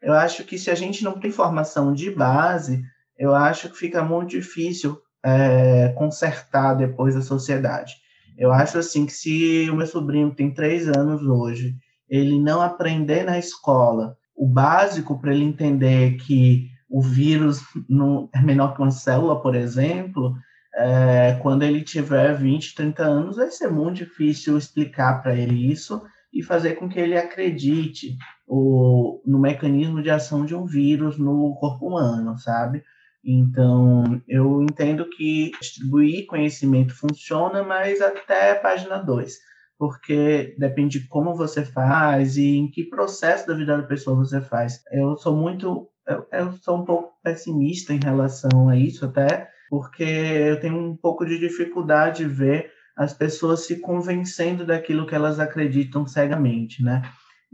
Eu 0.02 0.14
acho 0.14 0.44
que 0.44 0.58
se 0.58 0.70
a 0.70 0.74
gente 0.74 1.04
não 1.04 1.18
tem 1.20 1.30
formação 1.30 1.92
de 1.92 2.10
base, 2.10 2.82
eu 3.18 3.34
acho 3.34 3.68
que 3.68 3.76
fica 3.76 4.02
muito 4.02 4.30
difícil 4.30 4.98
é, 5.22 5.88
consertar 5.96 6.74
depois 6.74 7.14
a 7.14 7.22
sociedade. 7.22 7.94
Eu 8.38 8.52
acho 8.52 8.78
assim 8.78 9.04
que 9.04 9.12
se 9.12 9.68
o 9.70 9.76
meu 9.76 9.86
sobrinho 9.86 10.34
tem 10.34 10.52
três 10.52 10.88
anos 10.88 11.22
hoje, 11.22 11.74
ele 12.08 12.40
não 12.40 12.62
aprender 12.62 13.24
na 13.24 13.38
escola 13.38 14.16
o 14.34 14.48
básico 14.48 15.20
para 15.20 15.34
ele 15.34 15.44
entender 15.44 16.16
que 16.16 16.69
o 16.90 17.00
vírus 17.00 17.62
não 17.88 18.28
é 18.34 18.42
menor 18.42 18.74
que 18.74 18.82
uma 18.82 18.90
célula, 18.90 19.40
por 19.40 19.54
exemplo, 19.54 20.34
é, 20.74 21.38
quando 21.40 21.62
ele 21.62 21.82
tiver 21.82 22.34
20, 22.34 22.74
30 22.74 23.02
anos, 23.02 23.36
vai 23.36 23.50
ser 23.50 23.68
muito 23.68 23.98
difícil 23.98 24.58
explicar 24.58 25.22
para 25.22 25.34
ele 25.34 25.70
isso 25.70 26.02
e 26.32 26.42
fazer 26.42 26.74
com 26.74 26.88
que 26.88 26.98
ele 26.98 27.16
acredite 27.16 28.16
o, 28.46 29.20
no 29.24 29.38
mecanismo 29.38 30.02
de 30.02 30.10
ação 30.10 30.44
de 30.44 30.54
um 30.54 30.66
vírus 30.66 31.18
no 31.18 31.54
corpo 31.56 31.88
humano, 31.88 32.36
sabe? 32.38 32.82
Então, 33.24 34.20
eu 34.26 34.62
entendo 34.62 35.08
que 35.08 35.52
distribuir 35.60 36.26
conhecimento 36.26 36.94
funciona, 36.94 37.62
mas 37.62 38.00
até 38.00 38.54
página 38.54 38.98
2, 38.98 39.34
porque 39.78 40.54
depende 40.58 41.00
de 41.00 41.08
como 41.08 41.34
você 41.34 41.64
faz 41.64 42.36
e 42.36 42.56
em 42.56 42.70
que 42.70 42.84
processo 42.84 43.46
da 43.46 43.54
vida 43.54 43.76
da 43.76 43.82
pessoa 43.82 44.16
você 44.16 44.40
faz. 44.40 44.82
Eu 44.90 45.16
sou 45.18 45.36
muito, 45.36 45.88
eu, 46.06 46.26
eu 46.32 46.52
sou 46.54 46.78
um 46.78 46.84
pouco 46.84 47.12
pessimista 47.22 47.92
em 47.92 48.00
relação 48.02 48.68
a 48.68 48.76
isso 48.76 49.04
até, 49.04 49.48
porque 49.68 50.02
eu 50.02 50.60
tenho 50.60 50.76
um 50.76 50.96
pouco 50.96 51.24
de 51.24 51.38
dificuldade 51.38 52.24
de 52.24 52.28
ver 52.28 52.72
as 52.96 53.14
pessoas 53.14 53.66
se 53.66 53.80
convencendo 53.80 54.66
daquilo 54.66 55.06
que 55.06 55.14
elas 55.14 55.38
acreditam 55.38 56.06
cegamente, 56.06 56.82
né? 56.82 57.02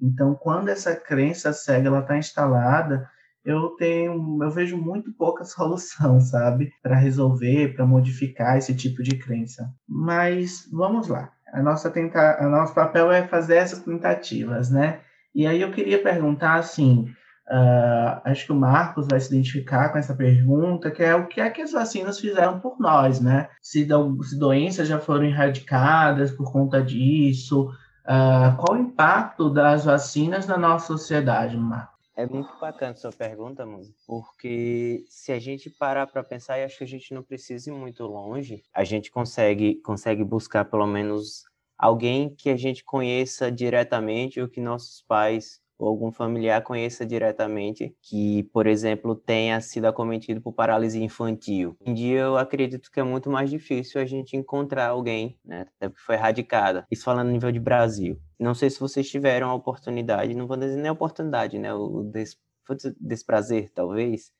Então, 0.01 0.35
quando 0.35 0.69
essa 0.69 0.95
crença 0.95 1.53
cega 1.53 1.89
ela 1.89 2.01
está 2.01 2.19
instalada, 2.19 3.09
eu 3.45 3.71
tenho, 3.77 4.43
eu 4.43 4.51
vejo 4.51 4.77
muito 4.77 5.13
pouca 5.13 5.45
solução, 5.47 6.21
sabe, 6.21 6.73
para 6.83 6.97
resolver, 6.97 7.75
para 7.75 7.87
modificar 7.87 8.59
esse 8.59 8.75
tipo 8.75 9.03
de 9.03 9.17
crença. 9.17 9.73
Mas 9.89 10.69
vamos 10.73 11.09
lá. 11.09 11.31
A 11.53 11.63
nossa 11.63 11.91
tenta, 11.91 12.39
o 12.45 12.51
nosso 12.51 12.75
papel 12.75 13.11
é 13.13 13.27
fazer 13.27 13.57
essas 13.57 13.79
tentativas, 13.79 14.69
né? 14.69 15.01
E 15.35 15.47
aí 15.47 15.61
eu 15.61 15.71
queria 15.71 16.03
perguntar 16.03 16.55
assim, 16.55 17.07
uh, 17.49 18.21
acho 18.25 18.47
que 18.47 18.53
o 18.53 18.57
Marcos 18.57 19.07
vai 19.09 19.21
se 19.21 19.29
identificar 19.29 19.91
com 19.91 19.99
essa 19.99 20.15
pergunta, 20.15 20.91
que 20.91 21.03
é 21.03 21.15
o 21.15 21.27
que 21.27 21.41
é 21.41 21.51
que 21.51 21.63
as 21.63 21.73
vacinas 21.73 22.19
fizeram 22.19 22.61
por 22.61 22.79
nós, 22.79 23.21
né? 23.21 23.49
Se, 23.63 23.85
do, 23.85 24.23
se 24.23 24.39
doenças 24.39 24.89
já 24.89 24.99
foram 24.99 25.25
erradicadas 25.25 26.31
por 26.33 26.53
conta 26.53 26.83
disso, 26.83 27.71
uh, 28.05 28.57
qual 28.57 28.77
o 28.77 28.81
impacto 28.81 29.51
das 29.51 29.85
vacinas 29.85 30.47
na 30.47 30.57
nossa 30.57 30.87
sociedade, 30.87 31.57
Marcos? 31.57 31.97
É 32.17 32.27
muito 32.27 32.51
bacana 32.59 32.95
sua 32.95 33.13
pergunta, 33.13 33.67
mano, 33.67 33.85
porque 34.07 35.05
se 35.07 35.33
a 35.33 35.39
gente 35.39 35.69
parar 35.69 36.07
para 36.07 36.25
pensar, 36.25 36.59
e 36.59 36.65
acho 36.65 36.79
que 36.79 36.85
a 36.85 36.89
gente 36.89 37.13
não 37.13 37.23
precisa 37.23 37.69
ir 37.69 37.75
muito 37.75 38.05
longe, 38.05 38.63
a 38.73 38.85
gente 38.85 39.11
consegue, 39.11 39.75
consegue 39.83 40.25
buscar 40.25 40.65
pelo 40.65 40.87
menos 40.87 41.45
alguém 41.77 42.35
que 42.35 42.49
a 42.49 42.57
gente 42.57 42.83
conheça 42.83 43.53
diretamente 43.53 44.41
ou 44.41 44.49
que 44.49 44.63
nossos 44.63 45.03
pais 45.03 45.61
ou 45.79 45.89
algum 45.89 46.11
familiar 46.11 46.62
conheça 46.62 47.05
diretamente 47.05 47.95
que, 48.03 48.45
por 48.53 48.67
exemplo, 48.67 49.15
tenha 49.15 49.61
sido 49.61 49.87
acometido 49.87 50.41
por 50.41 50.53
paralisia 50.53 51.05
infantil. 51.05 51.77
Em 51.85 51.93
dia 51.93 52.21
eu 52.21 52.37
acredito 52.37 52.91
que 52.91 53.01
é 53.01 53.03
muito 53.03 53.31
mais 53.31 53.51
difícil 53.51 54.01
a 54.01 54.05
gente 54.05 54.37
encontrar 54.37 54.89
alguém, 54.89 55.39
né, 55.45 55.67
até 55.77 55.89
porque 55.89 56.05
foi 56.05 56.15
erradicada. 56.15 56.87
Isso 56.91 57.05
falando 57.05 57.27
no 57.27 57.33
nível 57.33 57.53
de 57.53 57.61
Brasil. 57.61 58.19
Não 58.39 58.55
sei 58.55 58.71
se 58.71 58.81
vocês 58.81 59.09
tiveram 59.09 59.51
a 59.51 59.55
oportunidade, 59.55 60.35
não 60.35 60.47
vou 60.47 60.57
dizer 60.57 60.77
nem 60.77 60.89
a 60.89 60.93
oportunidade, 60.93 61.59
né, 61.59 61.73
o 61.75 62.03
des, 62.03 62.39
desprazer, 63.01 63.71
talvez, 63.73 64.33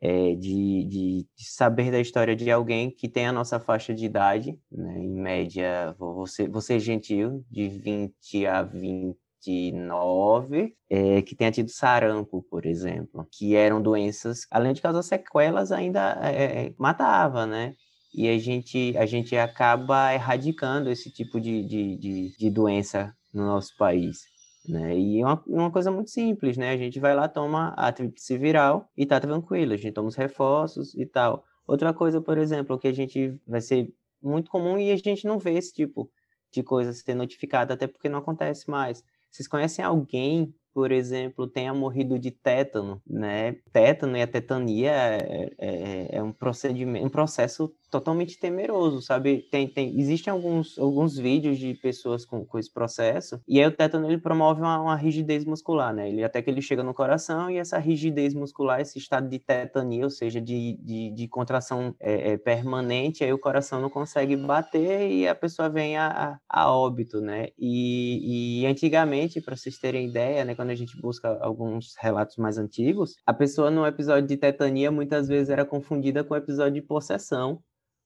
é, 0.00 0.34
de, 0.34 0.84
de, 0.84 1.26
de, 1.36 1.44
saber 1.44 1.92
da 1.92 2.00
história 2.00 2.34
de 2.34 2.50
alguém 2.50 2.90
que 2.90 3.08
tem 3.08 3.26
a 3.28 3.32
nossa 3.32 3.60
faixa 3.60 3.94
de 3.94 4.04
idade, 4.04 4.58
né, 4.70 4.98
em 4.98 5.08
média, 5.08 5.94
ser, 6.26 6.50
vou 6.50 6.60
ser 6.60 6.80
gentil, 6.80 7.44
de 7.48 7.68
20 7.68 8.44
a 8.46 8.62
20 8.62 9.21
19, 9.44 10.74
é, 10.88 11.22
que 11.22 11.34
tenha 11.34 11.50
tido 11.50 11.70
sarampo, 11.70 12.42
por 12.42 12.64
exemplo, 12.64 13.26
que 13.30 13.56
eram 13.56 13.82
doenças, 13.82 14.46
além 14.50 14.72
de 14.72 14.80
causar 14.80 15.02
sequelas, 15.02 15.72
ainda 15.72 16.18
é, 16.22 16.66
é, 16.66 16.74
matava, 16.78 17.46
né? 17.46 17.74
E 18.14 18.28
a 18.28 18.38
gente, 18.38 18.96
a 18.96 19.06
gente 19.06 19.36
acaba 19.36 20.12
erradicando 20.12 20.90
esse 20.90 21.10
tipo 21.10 21.40
de, 21.40 21.64
de, 21.64 21.96
de, 21.96 22.36
de 22.36 22.50
doença 22.50 23.14
no 23.32 23.44
nosso 23.46 23.76
país. 23.76 24.20
Né? 24.68 24.96
E 24.96 25.20
é 25.20 25.24
uma, 25.24 25.42
uma 25.46 25.70
coisa 25.70 25.90
muito 25.90 26.10
simples, 26.10 26.56
né? 26.56 26.70
A 26.70 26.76
gente 26.76 27.00
vai 27.00 27.14
lá, 27.14 27.26
toma 27.28 27.74
a 27.76 27.90
tríplice 27.90 28.36
viral 28.38 28.88
e 28.96 29.04
tá 29.06 29.18
tranquilo, 29.18 29.72
a 29.72 29.76
gente 29.76 29.92
toma 29.92 30.08
os 30.08 30.14
reforços 30.14 30.94
e 30.94 31.06
tal. 31.06 31.44
Outra 31.66 31.92
coisa, 31.92 32.20
por 32.20 32.38
exemplo, 32.38 32.78
que 32.78 32.88
a 32.88 32.92
gente 32.92 33.40
vai 33.46 33.60
ser 33.60 33.92
muito 34.22 34.50
comum 34.50 34.78
e 34.78 34.92
a 34.92 34.96
gente 34.96 35.26
não 35.26 35.38
vê 35.38 35.54
esse 35.54 35.72
tipo 35.72 36.10
de 36.52 36.62
coisa 36.62 36.92
ser 36.92 37.14
notificada, 37.14 37.74
até 37.74 37.86
porque 37.86 38.08
não 38.08 38.18
acontece 38.18 38.70
mais. 38.70 39.02
Vocês 39.32 39.48
conhecem 39.48 39.82
alguém, 39.84 40.54
por 40.74 40.92
exemplo, 40.92 41.48
tenha 41.48 41.72
morrido 41.72 42.18
de 42.18 42.30
tétano, 42.30 43.02
né? 43.06 43.54
Tétano 43.72 44.16
e 44.16 44.22
a 44.22 44.26
tetania 44.26 44.92
é, 44.92 45.50
é, 45.58 46.16
é 46.16 46.22
um 46.22 46.32
procedimento, 46.32 47.06
um 47.06 47.10
processo 47.10 47.74
totalmente 47.92 48.38
temeroso, 48.38 49.02
sabe? 49.02 49.42
Tem, 49.50 49.68
tem, 49.68 50.00
existem 50.00 50.32
alguns, 50.32 50.78
alguns 50.78 51.18
vídeos 51.18 51.58
de 51.58 51.74
pessoas 51.74 52.24
com, 52.24 52.42
com 52.42 52.58
esse 52.58 52.72
processo, 52.72 53.38
e 53.46 53.60
aí 53.60 53.66
o 53.66 53.76
tétano 53.76 54.08
ele 54.08 54.16
promove 54.16 54.62
uma, 54.62 54.80
uma, 54.80 54.96
rigidez 54.96 55.44
muscular, 55.44 55.94
né? 55.94 56.08
Ele, 56.08 56.24
até 56.24 56.40
que 56.40 56.48
ele 56.48 56.62
chega 56.62 56.82
no 56.82 56.94
coração, 56.94 57.50
e 57.50 57.58
essa 57.58 57.78
rigidez 57.78 58.32
muscular, 58.32 58.80
esse 58.80 58.98
estado 58.98 59.28
de 59.28 59.38
tetania, 59.38 60.04
ou 60.04 60.10
seja, 60.10 60.40
de, 60.40 60.78
de, 60.80 61.10
de 61.10 61.28
contração 61.28 61.94
é, 62.00 62.32
é, 62.32 62.36
permanente, 62.38 63.22
aí 63.22 63.32
o 63.32 63.38
coração 63.38 63.78
não 63.78 63.90
consegue 63.90 64.36
bater 64.36 65.10
e 65.10 65.28
a 65.28 65.34
pessoa 65.34 65.68
vem 65.68 65.98
a, 65.98 66.38
a, 66.48 66.62
a 66.64 66.72
óbito, 66.72 67.20
né? 67.20 67.48
E, 67.58 68.62
e 68.62 68.66
antigamente, 68.66 69.38
para 69.42 69.54
vocês 69.54 69.78
terem 69.78 70.08
ideia, 70.08 70.46
né, 70.46 70.54
quando 70.54 70.70
a 70.70 70.74
gente 70.74 70.98
busca 70.98 71.28
alguns 71.42 71.94
relatos 72.00 72.38
mais 72.38 72.56
antigos, 72.56 73.16
a 73.26 73.34
pessoa 73.34 73.70
no 73.70 73.86
episódio 73.86 74.26
de 74.26 74.38
tetania 74.38 74.90
muitas 74.90 75.28
vezes 75.28 75.50
era 75.50 75.66
confundida 75.66 76.24
com 76.24 76.32
o 76.32 76.36
episódio 76.38 76.80
de 76.80 76.86
possessão, 76.86 77.62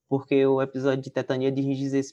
porque 0.07 0.45
o 0.45 0.61
episódio 0.61 1.03
de 1.03 1.11
tetania 1.11 1.51
de 1.51 1.61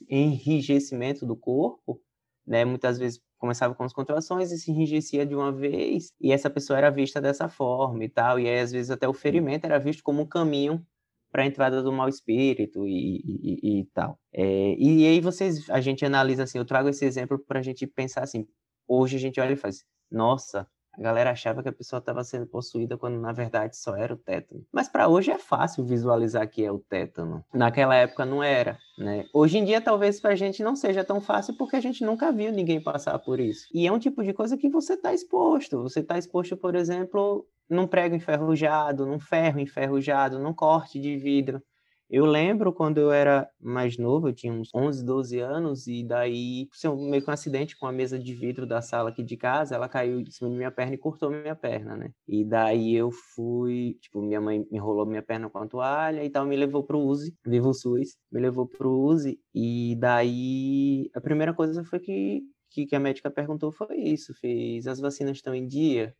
enrijecimento 0.08 1.26
do 1.26 1.36
corpo, 1.36 2.00
né, 2.46 2.64
muitas 2.64 2.98
vezes 2.98 3.20
começava 3.38 3.74
com 3.74 3.84
as 3.84 3.92
contrações 3.92 4.50
e 4.52 4.58
se 4.58 4.70
enrijecia 4.70 5.26
de 5.26 5.34
uma 5.34 5.52
vez, 5.52 6.12
e 6.20 6.32
essa 6.32 6.50
pessoa 6.50 6.78
era 6.78 6.90
vista 6.90 7.20
dessa 7.20 7.48
forma 7.48 8.04
e 8.04 8.08
tal, 8.08 8.38
e 8.38 8.48
aí 8.48 8.60
às 8.60 8.72
vezes 8.72 8.90
até 8.90 9.08
o 9.08 9.14
ferimento 9.14 9.64
era 9.64 9.78
visto 9.78 10.02
como 10.02 10.22
um 10.22 10.26
caminho 10.26 10.84
para 11.30 11.42
a 11.42 11.46
entrada 11.46 11.82
do 11.82 11.92
mau 11.92 12.08
espírito 12.08 12.86
e, 12.86 13.16
e, 13.26 13.80
e 13.80 13.84
tal. 13.92 14.18
É, 14.32 14.74
e 14.78 15.06
aí 15.06 15.20
vocês, 15.20 15.68
a 15.68 15.80
gente 15.80 16.04
analisa 16.04 16.44
assim, 16.44 16.58
eu 16.58 16.64
trago 16.64 16.88
esse 16.88 17.04
exemplo 17.04 17.38
para 17.38 17.58
a 17.58 17.62
gente 17.62 17.86
pensar 17.86 18.22
assim, 18.22 18.46
hoje 18.86 19.16
a 19.16 19.20
gente 19.20 19.40
olha 19.40 19.52
e 19.52 19.56
faz, 19.56 19.84
nossa, 20.10 20.66
a 20.96 21.02
galera 21.02 21.30
achava 21.30 21.62
que 21.62 21.68
a 21.68 21.72
pessoa 21.72 21.98
estava 21.98 22.22
sendo 22.24 22.46
possuída 22.46 22.96
quando 22.96 23.18
na 23.20 23.32
verdade 23.32 23.76
só 23.76 23.96
era 23.96 24.14
o 24.14 24.16
tétano. 24.16 24.64
Mas 24.72 24.88
para 24.88 25.08
hoje 25.08 25.30
é 25.30 25.38
fácil 25.38 25.84
visualizar 25.84 26.48
que 26.48 26.64
é 26.64 26.70
o 26.70 26.78
tétano. 26.78 27.44
Naquela 27.52 27.94
época 27.94 28.24
não 28.24 28.42
era, 28.42 28.78
né? 28.98 29.26
Hoje 29.32 29.58
em 29.58 29.64
dia 29.64 29.80
talvez 29.80 30.20
para 30.20 30.32
a 30.32 30.36
gente 30.36 30.62
não 30.62 30.76
seja 30.76 31.04
tão 31.04 31.20
fácil 31.20 31.56
porque 31.56 31.76
a 31.76 31.80
gente 31.80 32.04
nunca 32.04 32.32
viu 32.32 32.52
ninguém 32.52 32.82
passar 32.82 33.18
por 33.18 33.40
isso. 33.40 33.66
E 33.72 33.86
é 33.86 33.92
um 33.92 33.98
tipo 33.98 34.22
de 34.22 34.32
coisa 34.32 34.56
que 34.56 34.68
você 34.68 34.94
está 34.94 35.12
exposto. 35.12 35.82
Você 35.82 36.00
está 36.00 36.16
exposto, 36.16 36.56
por 36.56 36.74
exemplo, 36.74 37.46
num 37.68 37.86
prego 37.86 38.14
enferrujado, 38.14 39.06
num 39.06 39.18
ferro 39.18 39.60
enferrujado, 39.60 40.38
num 40.38 40.52
corte 40.52 41.00
de 41.00 41.16
vidro. 41.16 41.62
Eu 42.10 42.26
lembro 42.26 42.72
quando 42.72 42.98
eu 42.98 43.10
era 43.10 43.48
mais 43.60 43.96
novo, 43.96 44.28
eu 44.28 44.34
tinha 44.34 44.52
uns 44.52 44.68
11, 44.74 45.04
12 45.04 45.38
anos, 45.40 45.86
e 45.86 46.04
daí, 46.04 46.68
meio 47.10 47.22
que 47.22 47.30
um 47.30 47.32
acidente 47.32 47.76
com 47.76 47.86
a 47.86 47.92
mesa 47.92 48.18
de 48.18 48.34
vidro 48.34 48.66
da 48.66 48.82
sala 48.82 49.08
aqui 49.10 49.22
de 49.22 49.36
casa, 49.36 49.74
ela 49.74 49.88
caiu 49.88 50.20
em 50.20 50.30
cima 50.30 50.50
de 50.50 50.56
minha 50.56 50.70
perna 50.70 50.94
e 50.94 50.98
cortou 50.98 51.30
minha 51.30 51.56
perna, 51.56 51.96
né? 51.96 52.10
E 52.28 52.44
daí 52.44 52.94
eu 52.94 53.10
fui, 53.10 53.96
tipo, 54.00 54.20
minha 54.22 54.40
mãe 54.40 54.66
enrolou 54.70 55.06
minha 55.06 55.22
perna 55.22 55.48
com 55.48 55.58
a 55.58 55.66
toalha 55.66 56.22
e 56.22 56.30
tal, 56.30 56.46
me 56.46 56.56
levou 56.56 56.84
pro 56.84 56.98
USE, 57.00 57.34
Vivo 57.46 57.72
SUS, 57.72 58.16
me 58.30 58.40
levou 58.40 58.66
pro 58.68 58.90
USE, 58.90 59.40
e 59.54 59.96
daí 59.98 61.10
a 61.14 61.20
primeira 61.20 61.54
coisa 61.54 61.82
foi 61.84 62.00
que, 62.00 62.42
que, 62.70 62.86
que 62.86 62.94
a 62.96 63.00
médica 63.00 63.30
perguntou 63.30 63.72
foi 63.72 63.96
isso, 63.96 64.34
fez, 64.34 64.86
as 64.86 65.00
vacinas 65.00 65.38
estão 65.38 65.54
em 65.54 65.66
dia? 65.66 66.14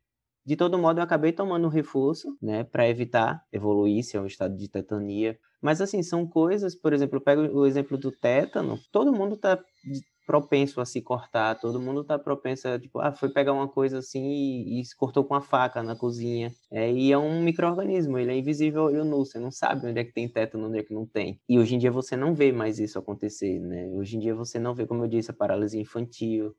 De 0.47 0.57
todo 0.57 0.79
modo, 0.79 1.01
eu 1.01 1.05
acabei 1.05 1.33
tomando 1.33 1.67
um 1.67 1.71
reforço, 1.71 2.37
né, 2.41 2.65
para 2.65 2.87
evitar 2.89 3.43
evoluir 3.51 4.05
se 4.05 4.17
é 4.17 4.21
um 4.21 4.27
estado 4.27 4.55
de 4.57 4.69
tetania. 4.69 5.39
Mas, 5.65 5.81
assim, 5.81 6.03
são 6.03 6.27
coisas, 6.27 6.75
por 6.75 6.93
exemplo, 6.93 7.17
eu 7.17 7.23
pego 7.23 7.41
o 7.59 7.67
exemplo 7.67 7.97
do 7.97 8.13
tétano, 8.13 8.79
todo 8.93 9.15
mundo 9.15 9.35
tá 9.35 9.59
propenso 10.27 10.79
a 10.79 10.85
se 10.85 11.01
cortar, 11.01 11.59
todo 11.59 11.81
mundo 11.81 12.05
tá 12.05 12.19
propenso 12.19 12.69
a, 12.69 12.79
tipo, 12.79 12.99
ah, 13.01 13.13
foi 13.13 13.31
pegar 13.31 13.55
uma 13.55 13.67
coisa 13.67 13.99
assim 13.99 14.23
e, 14.27 14.81
e 14.81 14.85
se 14.85 14.95
cortou 14.95 15.25
com 15.25 15.35
a 15.35 15.41
faca 15.41 15.83
na 15.83 15.97
cozinha. 15.97 16.53
É, 16.71 16.93
e 16.93 17.11
é 17.11 17.17
um 17.17 17.43
microorganismo, 17.43 18.19
ele 18.19 18.33
é 18.33 18.37
invisível 18.37 18.83
ao 18.83 18.89
olho 18.89 19.05
nu, 19.07 19.25
você 19.25 19.39
não 19.39 19.51
sabe 19.51 19.87
onde 19.87 19.99
é 20.01 20.05
que 20.05 20.13
tem 20.13 20.29
tétano, 20.29 20.69
onde 20.69 20.81
é 20.81 20.83
que 20.83 20.93
não 20.93 21.07
tem. 21.07 21.41
E 21.49 21.59
hoje 21.59 21.75
em 21.77 21.79
dia 21.79 21.91
você 21.91 22.15
não 22.15 22.35
vê 22.35 22.53
mais 22.53 22.79
isso 22.79 22.99
acontecer, 22.99 23.59
né? 23.59 23.87
Hoje 23.89 24.17
em 24.17 24.21
dia 24.21 24.35
você 24.35 24.59
não 24.59 24.75
vê, 24.75 24.87
como 24.87 25.03
eu 25.05 25.09
disse, 25.09 25.31
a 25.31 25.35
paralisia 25.35 25.81
infantil, 25.81 26.55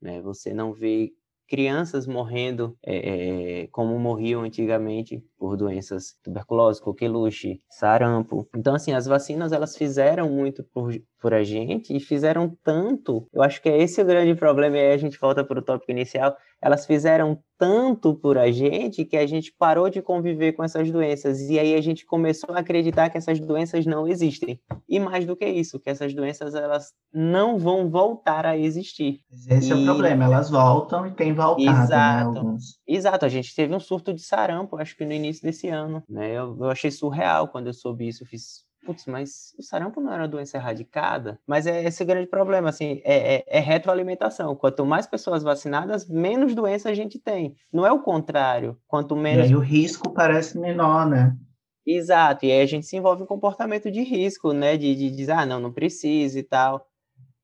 né? 0.00 0.22
Você 0.22 0.54
não 0.54 0.72
vê 0.72 1.12
crianças 1.46 2.06
morrendo 2.06 2.76
é, 2.84 3.62
é, 3.62 3.66
como 3.68 3.98
morriam 3.98 4.42
antigamente 4.42 5.22
por 5.38 5.56
doenças 5.56 6.16
tuberculose, 6.22 6.80
coqueluche, 6.80 7.60
sarampo. 7.70 8.48
Então, 8.54 8.74
assim, 8.74 8.92
as 8.92 9.06
vacinas 9.06 9.52
elas 9.52 9.76
fizeram 9.76 10.28
muito 10.28 10.64
por, 10.72 10.92
por 11.20 11.32
a 11.32 11.42
gente 11.42 11.96
e 11.96 12.00
fizeram 12.00 12.56
tanto. 12.62 13.26
Eu 13.32 13.42
acho 13.42 13.62
que 13.62 13.68
é 13.68 13.80
esse 13.80 14.00
o 14.02 14.04
grande 14.04 14.34
problema. 14.34 14.76
E 14.76 14.80
aí 14.80 14.92
a 14.92 14.96
gente 14.96 15.18
volta 15.18 15.44
para 15.44 15.58
o 15.58 15.62
tópico 15.62 15.90
inicial. 15.90 16.36
Elas 16.66 16.84
fizeram 16.84 17.38
tanto 17.56 18.12
por 18.12 18.36
a 18.36 18.50
gente 18.50 19.04
que 19.04 19.16
a 19.16 19.24
gente 19.24 19.54
parou 19.56 19.88
de 19.88 20.02
conviver 20.02 20.52
com 20.52 20.64
essas 20.64 20.90
doenças. 20.90 21.40
E 21.48 21.60
aí 21.60 21.76
a 21.76 21.80
gente 21.80 22.04
começou 22.04 22.52
a 22.52 22.58
acreditar 22.58 23.08
que 23.08 23.16
essas 23.16 23.38
doenças 23.38 23.86
não 23.86 24.08
existem. 24.08 24.60
E 24.88 24.98
mais 24.98 25.24
do 25.24 25.36
que 25.36 25.46
isso, 25.46 25.78
que 25.78 25.88
essas 25.88 26.12
doenças 26.12 26.56
elas 26.56 26.92
não 27.14 27.56
vão 27.56 27.88
voltar 27.88 28.44
a 28.44 28.58
existir. 28.58 29.20
Esse 29.48 29.68
e... 29.68 29.72
é 29.72 29.76
o 29.76 29.84
problema, 29.84 30.24
elas 30.24 30.50
voltam 30.50 31.06
e 31.06 31.12
têm 31.12 31.32
voltado. 31.32 31.76
Né, 31.76 31.84
Exato. 31.84 32.42
Né. 32.42 32.56
Exato, 32.88 33.24
a 33.24 33.28
gente 33.28 33.54
teve 33.54 33.72
um 33.72 33.80
surto 33.80 34.12
de 34.12 34.22
sarampo, 34.22 34.76
acho 34.76 34.96
que 34.96 35.04
no 35.04 35.12
início 35.12 35.44
desse 35.44 35.68
ano. 35.68 36.02
Né? 36.08 36.32
Eu, 36.32 36.56
eu 36.58 36.68
achei 36.68 36.90
surreal 36.90 37.46
quando 37.46 37.68
eu 37.68 37.74
soube 37.74 38.08
isso, 38.08 38.24
eu 38.24 38.26
fiz 38.26 38.66
putz, 38.86 39.04
mas 39.06 39.52
o 39.58 39.62
sarampo 39.62 40.00
não 40.00 40.12
era 40.12 40.22
uma 40.22 40.28
doença 40.28 40.56
erradicada? 40.56 41.38
Mas 41.46 41.66
é 41.66 41.84
esse 41.84 42.02
o 42.02 42.06
grande 42.06 42.28
problema, 42.28 42.68
assim, 42.68 43.02
é, 43.04 43.36
é, 43.36 43.44
é, 43.48 43.60
retroalimentação. 43.60 44.54
Quanto 44.54 44.86
mais 44.86 45.06
pessoas 45.06 45.42
vacinadas, 45.42 46.08
menos 46.08 46.54
doença 46.54 46.88
a 46.88 46.94
gente 46.94 47.18
tem. 47.18 47.56
Não 47.72 47.84
é 47.84 47.90
o 47.90 48.02
contrário. 48.02 48.78
Quanto 48.86 49.16
menos... 49.16 49.46
E 49.46 49.48
aí 49.48 49.56
o 49.56 49.60
risco 49.60 50.12
parece 50.14 50.56
menor, 50.56 51.08
né? 51.08 51.36
Exato, 51.84 52.46
e 52.46 52.52
aí 52.52 52.62
a 52.62 52.66
gente 52.66 52.86
se 52.86 52.96
envolve 52.96 53.22
em 53.22 53.26
comportamento 53.26 53.90
de 53.90 54.02
risco, 54.02 54.52
né? 54.52 54.76
De, 54.76 54.94
de 54.94 55.10
dizer, 55.10 55.32
ah, 55.32 55.46
não, 55.46 55.60
não 55.60 55.72
precisa 55.72 56.38
e 56.38 56.42
tal. 56.42 56.86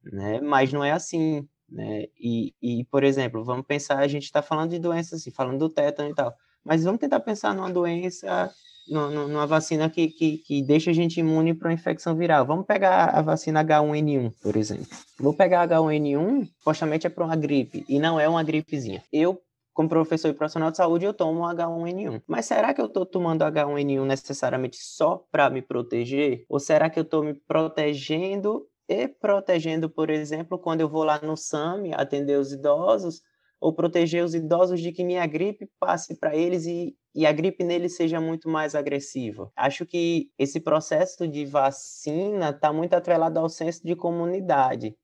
Né? 0.05 0.41
Mas 0.41 0.73
não 0.73 0.85
é 0.85 0.93
assim, 0.93 1.47
né? 1.69 2.07
E, 2.19 2.55
e, 2.63 2.85
por 2.85 3.05
exemplo, 3.05 3.45
vamos 3.45 3.67
pensar, 3.67 3.99
a 3.99 4.09
gente 4.09 4.25
está 4.25 4.43
falando 4.43 4.71
de 4.71 4.79
doenças, 4.79 5.21
assim, 5.21 5.31
falando 5.31 5.59
do 5.59 5.69
tétano 5.69 6.11
e 6.11 6.15
tal. 6.15 6.35
Mas 6.65 6.85
vamos 6.85 7.01
tentar 7.01 7.21
pensar 7.21 7.55
numa 7.55 7.71
doença 7.71 8.51
numa 8.89 9.47
vacina 9.47 9.89
que, 9.89 10.09
que, 10.09 10.39
que 10.39 10.63
deixa 10.63 10.91
a 10.91 10.95
gente 10.95 11.21
imune 11.21 11.55
para 11.55 11.69
uma 11.69 11.75
infecção 11.75 12.17
viral. 12.17 12.45
Vamos 12.45 12.67
pegar 12.67 13.07
a 13.07 13.23
vacina 13.23 13.65
H1N1, 13.65 14.33
por 14.43 14.57
exemplo. 14.57 14.87
Vou 15.19 15.35
pegar 15.35 15.69
H1N1, 15.69 16.49
supostamente 16.59 17.07
é 17.07 17.11
para 17.11 17.25
uma 17.25 17.37
gripe, 17.37 17.85
e 17.89 17.99
não 17.99 18.19
é 18.19 18.29
uma 18.29 18.43
gripezinha. 18.43 19.03
Eu 19.13 19.41
como 19.73 19.89
professor 19.89 20.29
e 20.29 20.35
profissional 20.35 20.71
de 20.71 20.77
saúde, 20.77 21.07
eu 21.07 21.15
tomo 21.15 21.43
H1N1. 21.43 22.23
Mas 22.27 22.47
será 22.47 22.75
que 22.75 22.81
eu 22.81 22.87
estou 22.87 23.07
tomando 23.07 23.43
H1N1 23.43 24.05
necessariamente 24.05 24.77
só 24.77 25.25
para 25.31 25.49
me 25.49 25.63
proteger? 25.63 26.45
Ou 26.49 26.61
será 26.61 26.91
que 26.91 26.99
eu 26.99 27.03
estou 27.03 27.25
me 27.25 27.35
protegendo 27.35 28.67
e 28.89 29.09
protegendo, 29.09 29.89
por 29.89 30.11
exemplo, 30.11 30.59
quando 30.59 30.83
eu 30.83 30.89
vou 30.89 31.05
lá 31.05 31.19
no 31.23 31.37
SAMI 31.37 31.93
atender 31.95 32.39
os 32.39 32.53
idosos, 32.53 33.23
ou 33.63 33.73
proteger 33.73 34.25
os 34.25 34.35
idosos 34.35 34.81
de 34.81 34.91
que 34.91 35.05
minha 35.05 35.25
gripe 35.25 35.71
passe 35.79 36.19
para 36.19 36.35
eles 36.35 36.67
e, 36.67 36.97
e 37.15 37.25
a 37.25 37.31
gripe 37.31 37.63
neles 37.63 37.95
seja 37.95 38.21
muito 38.21 38.49
mais 38.49 38.75
agressiva. 38.75 39.53
Acho 39.55 39.87
que 39.87 40.33
esse 40.37 40.59
processo 40.59 41.29
de 41.29 41.47
vacina 41.47 42.51
está 42.51 42.73
muito 42.73 42.95
atrelado 42.95 43.39
ao 43.39 43.49
senso 43.49 43.87
de 43.87 43.95
comunidade. 43.95 44.97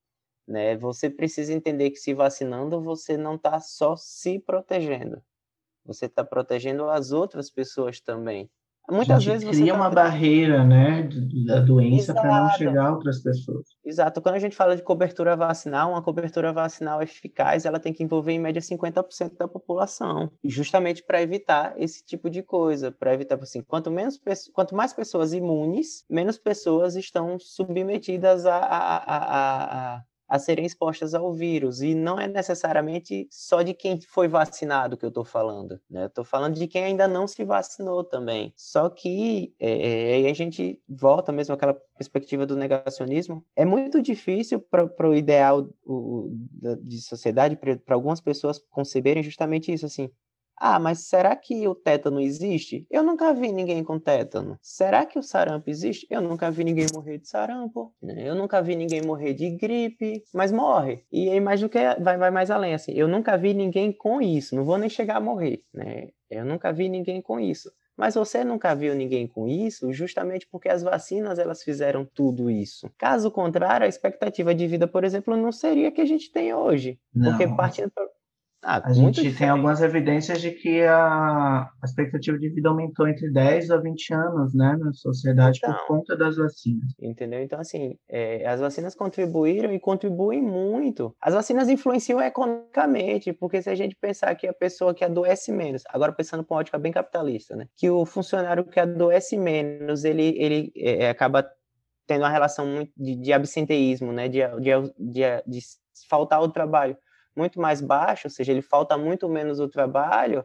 Né? 0.45 0.77
Você 0.77 1.09
precisa 1.09 1.53
entender 1.53 1.91
que 1.91 1.99
se 1.99 2.13
vacinando, 2.13 2.83
você 2.83 3.17
não 3.17 3.37
está 3.37 3.61
só 3.61 3.95
se 3.95 4.41
protegendo, 4.41 5.23
você 5.85 6.07
está 6.07 6.25
protegendo 6.25 6.91
as 6.91 7.13
outras 7.13 7.49
pessoas 7.49 8.01
também. 8.01 8.51
Muitas 8.91 9.25
vezes 9.25 9.45
você 9.45 9.61
cria 9.61 9.73
tá... 9.73 9.79
uma 9.79 9.91
barreira, 9.91 10.65
né, 10.65 11.09
da 11.47 11.61
doença 11.61 12.15
para 12.15 12.43
não 12.43 12.51
chegar 12.51 12.87
a 12.87 12.93
outras 12.93 13.23
pessoas. 13.23 13.67
Exato. 13.85 14.23
Quando 14.23 14.37
a 14.37 14.39
gente 14.39 14.57
fala 14.57 14.75
de 14.75 14.83
cobertura 14.83 15.37
vacinal, 15.37 15.91
uma 15.91 16.03
cobertura 16.03 16.53
vacinal 16.53 17.03
eficaz, 17.03 17.67
ela 17.67 17.79
tem 17.79 17.93
que 17.93 18.03
envolver 18.03 18.33
em 18.33 18.39
média 18.39 18.63
50% 18.63 19.37
da 19.37 19.47
população, 19.47 20.31
justamente 20.43 21.03
para 21.03 21.21
evitar 21.21 21.75
esse 21.77 22.05
tipo 22.05 22.31
de 22.31 22.43
coisa, 22.43 22.91
para 22.91 23.13
evitar 23.13 23.39
assim, 23.43 23.63
quanto 23.63 23.91
menos 23.91 24.19
quanto 24.53 24.75
mais 24.75 24.93
pessoas 24.93 25.33
imunes, 25.33 26.05
menos 26.09 26.39
pessoas 26.39 26.97
estão 26.97 27.39
submetidas 27.39 28.47
a, 28.47 28.57
a, 28.57 28.97
a, 28.97 29.97
a 29.97 30.03
a 30.29 30.39
serem 30.39 30.67
expostas 30.67 31.15
ao 31.15 31.33
vírus. 31.33 31.81
E 31.81 31.95
não 31.95 32.21
é 32.21 32.29
necessariamente 32.29 33.27
só 33.31 33.63
de 33.63 33.73
quem 33.73 34.01
foi 34.01 34.29
vacinado 34.29 34.97
que 34.97 35.05
eu 35.05 35.09
estou 35.09 35.25
falando. 35.25 35.81
Né? 35.91 36.07
Estou 36.07 36.25
falando 36.25 36.55
de 36.55 36.67
quem 36.67 36.85
ainda 36.85 37.09
não 37.09 37.27
se 37.27 37.45
vacinou 37.45 38.05
também. 38.05 38.53
Só 38.57 38.91
que 38.91 39.55
é, 39.59 40.15
aí 40.15 40.27
a 40.27 40.35
gente 40.35 40.81
volta 40.89 41.33
mesmo 41.33 41.55
àquela 41.55 41.75
perspectiva 41.97 42.45
do 42.45 42.57
negacionismo. 42.57 43.45
É 43.57 43.65
muito 43.65 44.03
difícil 44.03 44.61
para 44.61 45.09
o 45.09 45.15
ideal 45.15 45.69
de 46.83 47.01
sociedade, 47.01 47.57
para 47.57 47.95
algumas 47.95 48.21
pessoas 48.21 48.59
conceberem 48.71 49.23
justamente 49.23 49.73
isso, 49.73 49.87
assim, 49.87 50.11
ah, 50.61 50.79
mas 50.79 51.01
será 51.01 51.35
que 51.37 51.67
o 51.69 51.75
tétano 51.75 52.21
existe? 52.21 52.87
Eu 52.91 53.03
nunca 53.03 53.33
vi 53.33 53.53
ninguém 53.53 53.83
com 53.85 53.99
tétano. 53.99 54.59
Será 54.61 55.07
que 55.07 55.19
o 55.19 55.23
sarampo 55.23 55.71
existe? 55.71 56.07
Eu 56.11 56.21
nunca 56.21 56.51
vi 56.51 56.65
ninguém 56.65 56.87
morrer 56.95 57.19
de 57.19 57.29
sarampo. 57.29 57.95
Né? 58.03 58.29
Eu 58.29 58.35
nunca 58.35 58.61
vi 58.61 58.77
ninguém 58.77 59.03
morrer 59.03 59.35
de 59.35 59.51
gripe, 59.51 60.23
mas 60.35 60.53
morre. 60.53 61.05
E 61.13 61.31
aí 61.31 61.41
mais 61.41 61.61
do 61.61 61.69
que 61.69 61.79
vai, 62.01 62.17
vai 62.17 62.31
mais 62.31 62.51
além 62.51 62.75
assim. 62.75 62.93
Eu 62.93 63.09
nunca 63.09 63.37
vi 63.37 63.55
ninguém 63.55 63.93
com 63.93 64.21
isso. 64.21 64.55
Não 64.57 64.65
vou 64.65 64.79
nem 64.79 64.89
chegar 64.89 65.17
a 65.17 65.21
morrer, 65.21 65.63
né? 65.73 66.09
Eu 66.31 66.45
nunca 66.45 66.73
vi 66.73 66.89
ninguém 66.89 67.23
com 67.23 67.41
isso. 67.41 67.71
Mas 67.99 68.15
você 68.15 68.45
nunca 68.45 68.77
viu 68.77 68.95
ninguém 68.95 69.27
com 69.27 69.49
isso, 69.49 69.93
justamente 69.93 70.47
porque 70.47 70.69
as 70.69 70.85
vacinas 70.85 71.37
elas 71.37 71.65
fizeram 71.65 72.05
tudo 72.05 72.49
isso. 72.49 72.89
Caso 72.97 73.29
contrário, 73.29 73.85
a 73.85 73.89
expectativa 73.89 74.55
de 74.55 74.69
vida, 74.69 74.87
por 74.87 75.03
exemplo, 75.03 75.37
não 75.37 75.51
seria 75.51 75.89
a 75.89 75.91
que 75.91 76.01
a 76.01 76.07
gente 76.07 76.31
tem 76.31 76.55
hoje. 76.55 77.01
Não. 77.13 77.31
Porque 77.31 77.49
partindo 77.57 77.91
ah, 78.63 78.83
a 78.85 78.93
gente 78.93 79.15
diferente. 79.15 79.39
tem 79.39 79.49
algumas 79.49 79.81
evidências 79.81 80.41
de 80.41 80.51
que 80.51 80.83
a, 80.83 81.71
expectativa 81.85 82.37
de 82.37 82.49
vida 82.49 82.69
aumentou 82.69 83.07
entre 83.07 83.31
10 83.31 83.71
a 83.71 83.77
20 83.77 84.15
anos, 84.15 84.55
né, 84.55 84.77
na 84.79 84.93
sociedade 84.93 85.59
então, 85.63 85.73
por 85.75 85.87
conta 85.87 86.17
das 86.17 86.37
vacinas. 86.37 86.93
Entendeu? 87.01 87.41
Então, 87.41 87.61
assim, 87.61 87.97
é, 88.09 88.47
as 88.47 88.61
vacinas 88.61 88.97
contribuíram 88.97 89.73
e 89.73 89.79
contribuem 89.79 90.43
muito. 90.43 91.15
As 91.21 91.35
vacinas 91.35 91.69
influenciam 91.69 92.21
economicamente, 92.21 93.33
porque 93.33 93.63
se 93.63 93.71
a 93.71 93.75
gente 93.77 93.95
pensar 93.95 94.35
que 94.35 94.47
a 94.47 94.53
pessoa 94.53 94.93
que 94.93 95.05
adoece 95.05 95.53
menos, 95.53 95.85
agora 95.89 96.13
pensando 96.13 96.45
com 96.45 96.57
ótica 96.57 96.79
bem 96.79 96.91
capitalista, 96.91 97.55
né, 97.55 97.69
que 97.77 97.89
o 97.89 98.05
funcionário 98.05 98.65
que 98.65 98.81
adoece 98.81 99.37
menos, 99.37 100.05
ele, 100.05 100.35
ele 100.37 100.73
é, 100.77 101.09
acaba 101.09 101.49
tendo 102.09 102.23
uma 102.23 102.31
relação 102.31 102.67
muito 102.67 102.91
de, 102.97 103.15
de 103.15 103.33
absenteísmo, 103.33 104.13
né, 104.13 104.29
de, 104.29 104.41
de, 104.61 104.71
de, 104.99 105.23
de 105.47 105.61
faltar 106.09 106.41
ao 106.41 106.51
trabalho 106.51 106.97
muito 107.39 107.61
mais 107.61 107.81
baixo, 107.81 108.27
ou 108.27 108.31
seja, 108.31 108.51
ele 108.51 108.61
falta 108.61 108.99
muito 108.99 109.29
menos 109.29 109.61
o 109.61 109.69
trabalho, 109.69 110.45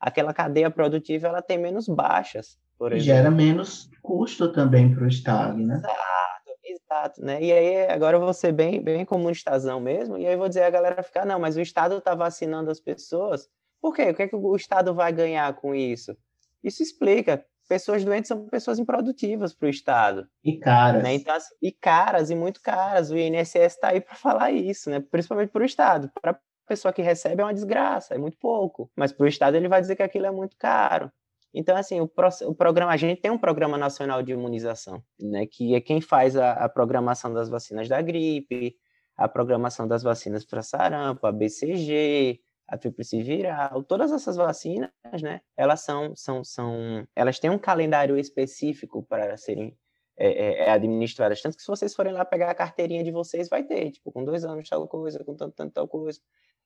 aquela 0.00 0.32
cadeia 0.32 0.70
produtiva 0.70 1.26
ela 1.26 1.42
tem 1.42 1.58
menos 1.58 1.88
baixas, 1.88 2.56
por 2.78 2.92
exemplo. 2.92 3.04
Gera 3.04 3.30
menos 3.30 3.90
custo 4.00 4.52
também 4.52 4.94
para 4.94 5.04
o 5.04 5.08
Estado, 5.08 5.58
né? 5.58 5.74
Exato, 5.74 6.58
exato, 6.64 7.24
né? 7.24 7.42
E 7.42 7.52
aí 7.52 7.88
agora 7.88 8.16
eu 8.16 8.20
vou 8.20 8.32
ser 8.32 8.52
bem, 8.52 8.80
bem 8.80 9.04
comunistazão 9.04 9.80
mesmo, 9.80 10.16
e 10.16 10.26
aí 10.26 10.36
vou 10.36 10.48
dizer 10.48 10.62
a 10.62 10.70
galera 10.70 11.02
ficar, 11.02 11.26
não, 11.26 11.40
mas 11.40 11.56
o 11.56 11.60
Estado 11.60 11.98
está 11.98 12.14
vacinando 12.14 12.70
as 12.70 12.80
pessoas, 12.80 13.48
por 13.80 13.94
quê? 13.94 14.10
O 14.10 14.14
que, 14.14 14.22
é 14.22 14.28
que 14.28 14.36
o 14.36 14.56
Estado 14.56 14.94
vai 14.94 15.12
ganhar 15.12 15.52
com 15.54 15.74
isso? 15.74 16.16
Isso 16.62 16.82
explica 16.82 17.44
pessoas 17.68 18.04
doentes 18.04 18.28
são 18.28 18.48
pessoas 18.48 18.78
improdutivas 18.78 19.54
para 19.54 19.66
o 19.66 19.70
Estado. 19.70 20.26
E 20.42 20.58
caras. 20.58 21.02
Né? 21.02 21.14
Então, 21.14 21.34
assim, 21.34 21.54
e 21.60 21.70
caras, 21.70 22.30
e 22.30 22.34
muito 22.34 22.60
caras. 22.60 23.10
O 23.10 23.16
INSS 23.16 23.74
está 23.74 23.88
aí 23.90 24.00
para 24.00 24.14
falar 24.16 24.50
isso, 24.50 24.90
né? 24.90 25.00
principalmente 25.00 25.50
para 25.50 25.62
o 25.62 25.66
Estado. 25.66 26.10
Para 26.20 26.32
a 26.32 26.38
pessoa 26.66 26.92
que 26.92 27.02
recebe 27.02 27.42
é 27.42 27.44
uma 27.44 27.54
desgraça, 27.54 28.14
é 28.14 28.18
muito 28.18 28.38
pouco. 28.38 28.90
Mas 28.96 29.12
para 29.12 29.24
o 29.24 29.28
Estado 29.28 29.56
ele 29.56 29.68
vai 29.68 29.80
dizer 29.80 29.96
que 29.96 30.02
aquilo 30.02 30.26
é 30.26 30.30
muito 30.30 30.56
caro. 30.56 31.12
Então, 31.54 31.76
assim, 31.76 32.00
o, 32.00 32.06
pro, 32.06 32.28
o, 32.42 32.54
programa, 32.54 32.92
a 32.92 32.96
gente 32.96 33.20
tem 33.20 33.30
um 33.30 33.38
programa 33.38 33.78
nacional 33.78 34.22
de 34.22 34.32
imunização, 34.32 35.02
né, 35.18 35.46
que 35.46 35.74
é 35.74 35.80
quem 35.80 36.00
faz 36.00 36.36
a, 36.36 36.52
a 36.52 36.68
programação 36.68 37.32
das 37.32 37.48
vacinas 37.48 37.88
da 37.88 38.02
gripe, 38.02 38.76
a 39.16 39.26
programação 39.26 39.88
das 39.88 40.02
vacinas 40.02 40.44
para 40.44 40.62
sarampo, 40.62 41.26
a 41.26 41.32
BCG, 41.32 42.38
a 42.68 42.76
tríplice 42.76 43.22
viral, 43.22 43.82
todas 43.82 44.12
essas 44.12 44.36
vacinas, 44.36 44.90
né, 45.22 45.40
elas 45.56 45.80
são, 45.80 46.14
são, 46.14 46.44
são, 46.44 47.08
elas 47.16 47.38
têm 47.38 47.48
um 47.48 47.58
calendário 47.58 48.18
específico 48.18 49.02
para 49.02 49.36
serem 49.38 49.74
é, 50.18 50.26
é, 50.26 50.64
é, 50.64 50.70
administradas. 50.70 51.40
Tanto 51.40 51.56
que 51.56 51.62
se 51.62 51.68
vocês 51.68 51.94
forem 51.94 52.12
lá 52.12 52.24
pegar 52.24 52.50
a 52.50 52.54
carteirinha 52.54 53.02
de 53.02 53.10
vocês, 53.10 53.48
vai 53.48 53.62
ter, 53.62 53.92
tipo, 53.92 54.12
com 54.12 54.24
dois 54.24 54.44
anos 54.44 54.68
tal 54.68 54.86
coisa, 54.86 55.24
com 55.24 55.34
tanto, 55.34 55.54
tanto 55.54 55.72
tal 55.72 55.88
coisa. 55.88 56.20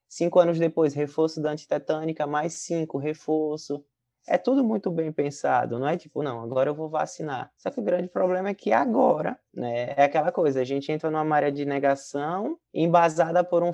Cinco 0.08 0.40
anos 0.40 0.58
depois, 0.58 0.94
reforço 0.94 1.40
da 1.40 1.50
antitetânica, 1.50 2.26
mais 2.26 2.54
cinco, 2.54 2.98
reforço. 2.98 3.84
É 4.26 4.38
tudo 4.38 4.64
muito 4.64 4.90
bem 4.90 5.12
pensado, 5.12 5.78
não 5.78 5.88
é 5.88 5.96
tipo, 5.96 6.22
não, 6.22 6.40
agora 6.42 6.70
eu 6.70 6.74
vou 6.74 6.88
vacinar. 6.88 7.52
Só 7.58 7.70
que 7.70 7.80
o 7.80 7.82
grande 7.82 8.08
problema 8.08 8.50
é 8.50 8.54
que 8.54 8.72
agora, 8.72 9.38
né, 9.52 9.94
é 9.96 10.04
aquela 10.04 10.30
coisa, 10.30 10.60
a 10.60 10.64
gente 10.64 10.90
entra 10.90 11.10
numa 11.10 11.36
área 11.36 11.50
de 11.50 11.64
negação 11.64 12.56
embasada 12.72 13.42
por 13.44 13.62
um, 13.62 13.72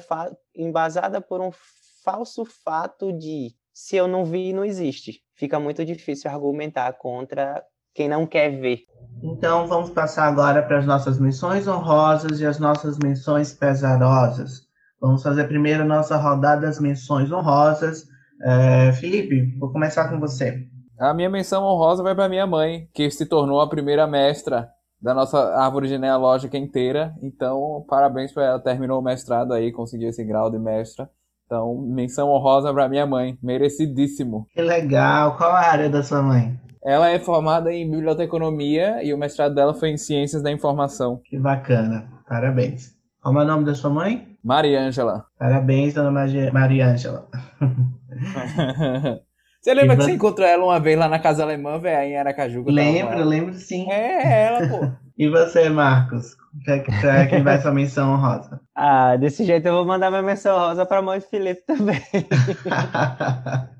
embasada 0.55 1.21
por 1.21 1.41
um 1.41 1.51
falso 2.09 2.47
fato 2.47 3.13
de 3.13 3.51
se 3.71 3.97
eu 3.97 4.09
não 4.09 4.25
vi, 4.25 4.55
não 4.55 4.65
existe. 4.65 5.21
Fica 5.35 5.61
muito 5.61 5.85
difícil 5.85 6.31
argumentar 6.31 6.91
contra 6.95 7.63
quem 7.95 8.09
não 8.09 8.27
quer 8.27 8.59
ver. 8.59 8.79
Então 9.23 9.67
vamos 9.67 9.91
passar 9.91 10.25
agora 10.25 10.63
para 10.63 10.79
as 10.79 10.87
nossas 10.87 11.19
menções 11.19 11.69
honrosas 11.69 12.41
e 12.41 12.47
as 12.47 12.59
nossas 12.59 12.97
menções 12.99 13.53
pesarosas. 13.53 14.63
Vamos 14.99 15.23
fazer 15.23 15.47
primeiro 15.49 15.83
a 15.83 15.87
nossa 15.87 16.17
rodada 16.17 16.63
das 16.63 16.81
menções 16.81 17.31
honrosas. 17.31 18.07
É, 18.43 18.91
Felipe, 18.93 19.59
vou 19.59 19.71
começar 19.71 20.09
com 20.09 20.19
você. 20.19 20.67
A 20.99 21.13
minha 21.13 21.29
menção 21.29 21.63
honrosa 21.63 22.03
vai 22.03 22.15
para 22.15 22.29
minha 22.29 22.47
mãe, 22.47 22.89
que 22.95 23.11
se 23.11 23.27
tornou 23.27 23.61
a 23.61 23.69
primeira 23.69 24.07
mestra 24.07 24.69
da 25.01 25.13
nossa 25.13 25.39
árvore 25.57 25.89
genealógica 25.89 26.57
inteira. 26.57 27.15
Então, 27.23 27.85
parabéns 27.87 28.33
para 28.33 28.45
ela. 28.45 28.61
Terminou 28.61 28.99
o 28.99 29.05
mestrado 29.05 29.53
aí, 29.53 29.71
conseguiu 29.71 30.09
esse 30.09 30.25
grau 30.25 30.51
de 30.51 30.59
mestra. 30.59 31.09
Então, 31.49 31.75
menção 31.81 32.29
honrosa 32.29 32.71
para 32.75 32.91
minha 32.91 33.07
mãe, 33.07 33.39
merecidíssimo. 33.43 34.47
Que 34.51 34.61
legal. 34.61 35.35
Qual 35.39 35.51
a 35.51 35.61
área 35.61 35.89
da 35.89 36.03
sua 36.03 36.21
mãe? 36.21 36.61
Ela 36.85 37.09
é 37.09 37.19
formada 37.19 37.73
em 37.73 37.91
biblioteconomia 37.91 39.03
e 39.03 39.15
o 39.15 39.19
mestrado 39.19 39.55
dela 39.55 39.73
foi 39.73 39.89
em 39.89 39.97
ciências 39.97 40.43
da 40.43 40.53
informação. 40.53 41.23
Que 41.25 41.39
bacana. 41.39 42.07
Parabéns. 42.29 42.95
Qual 43.23 43.35
é 43.35 43.45
o 43.45 43.47
nome 43.47 43.65
da 43.65 43.75
sua 43.75 43.89
mãe? 43.89 44.37
Maria 44.45 44.83
Ângela. 44.83 45.25
Parabéns, 45.41 45.95
dona 45.95 46.11
Maria 46.53 46.87
Ângela. 46.87 47.27
Você 49.63 49.75
lembra 49.75 49.97
que 49.97 50.05
você 50.05 50.13
encontrou 50.13 50.47
ela 50.47 50.65
uma 50.65 50.79
vez 50.79 50.97
lá 50.97 51.09
na 51.09 51.19
casa 51.19 51.43
alemã, 51.43 51.79
velho, 51.79 52.13
em 52.13 52.17
Aracaju? 52.17 52.65
Lembro, 52.69 53.25
lembro 53.25 53.55
sim. 53.55 53.91
É, 53.91 54.45
ela, 54.45 54.69
pô. 54.69 54.87
e 55.19 55.29
você, 55.29 55.69
Marcos? 55.69 56.37
Pra 56.65 57.27
quem 57.27 57.43
vai 57.43 57.61
sua 57.61 57.73
menção 57.73 58.17
rosa? 58.17 58.61
Ah, 58.81 59.17
desse 59.17 59.45
jeito 59.45 59.67
eu 59.67 59.75
vou 59.75 59.85
mandar 59.85 60.09
minha 60.09 60.23
menção 60.23 60.57
rosa 60.57 60.87
pra 60.87 61.03
mãe 61.03 61.19
do 61.19 61.25
Felipe 61.25 61.63
também. 61.67 62.01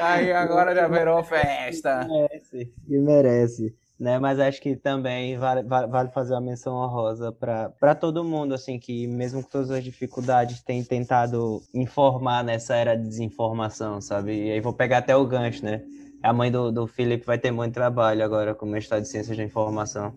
Aí 0.00 0.32
agora 0.32 0.74
já 0.74 0.88
virou 0.88 1.22
festa. 1.22 2.04
Merece, 2.08 2.72
que 2.86 2.98
merece. 2.98 3.76
Né, 4.00 4.18
mas 4.18 4.40
acho 4.40 4.60
que 4.60 4.74
também 4.74 5.38
vale, 5.38 5.62
vale 5.62 6.08
fazer 6.08 6.32
uma 6.32 6.40
menção 6.40 6.74
honrosa 6.74 7.30
para 7.30 7.94
todo 7.94 8.24
mundo, 8.24 8.54
assim, 8.54 8.78
que 8.78 9.06
mesmo 9.06 9.44
com 9.44 9.48
todas 9.48 9.70
as 9.70 9.84
dificuldades 9.84 10.60
tem 10.60 10.82
tentado 10.82 11.62
informar 11.72 12.42
nessa 12.42 12.74
era 12.74 12.96
de 12.96 13.06
desinformação, 13.06 14.00
sabe? 14.00 14.46
E 14.46 14.52
aí 14.52 14.60
vou 14.60 14.72
pegar 14.72 14.98
até 14.98 15.14
o 15.14 15.26
gancho, 15.26 15.64
né? 15.64 15.82
A 16.22 16.32
mãe 16.32 16.50
do, 16.52 16.70
do 16.70 16.86
Felipe 16.86 17.26
vai 17.26 17.38
ter 17.38 17.50
muito 17.50 17.74
trabalho 17.74 18.24
agora 18.24 18.54
com 18.54 18.64
o 18.64 18.68
mestrado 18.68 19.02
de 19.02 19.08
Ciências 19.08 19.36
da 19.36 19.42
Informação. 19.42 20.14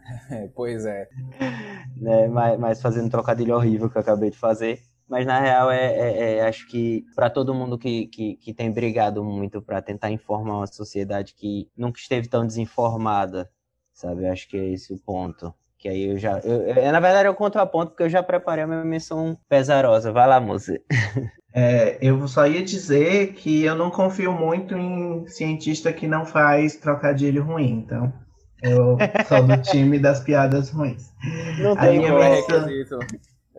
pois 0.54 0.84
é. 0.84 1.08
Né, 1.96 2.28
mas, 2.28 2.58
mas 2.60 2.82
fazendo 2.82 3.06
um 3.06 3.10
trocadilho 3.10 3.54
horrível 3.54 3.88
que 3.88 3.96
eu 3.96 4.02
acabei 4.02 4.30
de 4.30 4.36
fazer. 4.36 4.82
Mas 5.08 5.24
na 5.24 5.40
real, 5.40 5.70
é, 5.70 5.86
é, 5.94 6.36
é 6.36 6.46
acho 6.46 6.68
que 6.68 7.06
para 7.14 7.30
todo 7.30 7.54
mundo 7.54 7.78
que, 7.78 8.06
que, 8.08 8.36
que, 8.36 8.52
tem 8.52 8.70
brigado 8.70 9.24
muito 9.24 9.62
para 9.62 9.80
tentar 9.80 10.10
informar 10.10 10.58
uma 10.58 10.66
sociedade 10.66 11.34
que 11.34 11.70
nunca 11.74 11.98
esteve 11.98 12.28
tão 12.28 12.46
desinformada, 12.46 13.50
sabe? 13.94 14.26
Acho 14.26 14.46
que 14.46 14.58
é 14.58 14.68
esse 14.68 14.92
o 14.92 14.98
ponto. 14.98 15.54
Que 15.86 15.90
aí 15.90 16.10
eu 16.10 16.18
já. 16.18 16.40
Eu, 16.40 16.62
eu, 16.62 16.92
na 16.92 16.98
verdade, 16.98 17.28
é 17.28 17.30
o 17.30 17.34
contraponto, 17.34 17.92
porque 17.92 18.02
eu 18.02 18.08
já 18.08 18.20
preparei 18.20 18.64
a 18.64 18.66
minha 18.66 18.84
menção 18.84 19.38
pesarosa. 19.48 20.10
Vai 20.10 20.26
lá, 20.26 20.40
moça. 20.40 20.78
É, 21.58 21.96
eu 22.02 22.28
só 22.28 22.46
ia 22.46 22.62
dizer 22.62 23.32
que 23.32 23.64
eu 23.64 23.74
não 23.74 23.90
confio 23.90 24.30
muito 24.30 24.76
em 24.76 25.26
cientista 25.26 25.90
que 25.90 26.06
não 26.06 26.26
faz 26.26 26.76
trocadilho 26.76 27.42
ruim, 27.42 27.82
então 27.82 28.12
eu 28.62 28.98
sou 29.26 29.42
do 29.42 29.56
time 29.62 29.98
das 29.98 30.20
piadas 30.20 30.68
ruins. 30.68 31.10
Não 31.58 31.74
tem 31.74 32.02
como 32.02 32.18
é 32.18 32.34
requisito. 32.34 32.98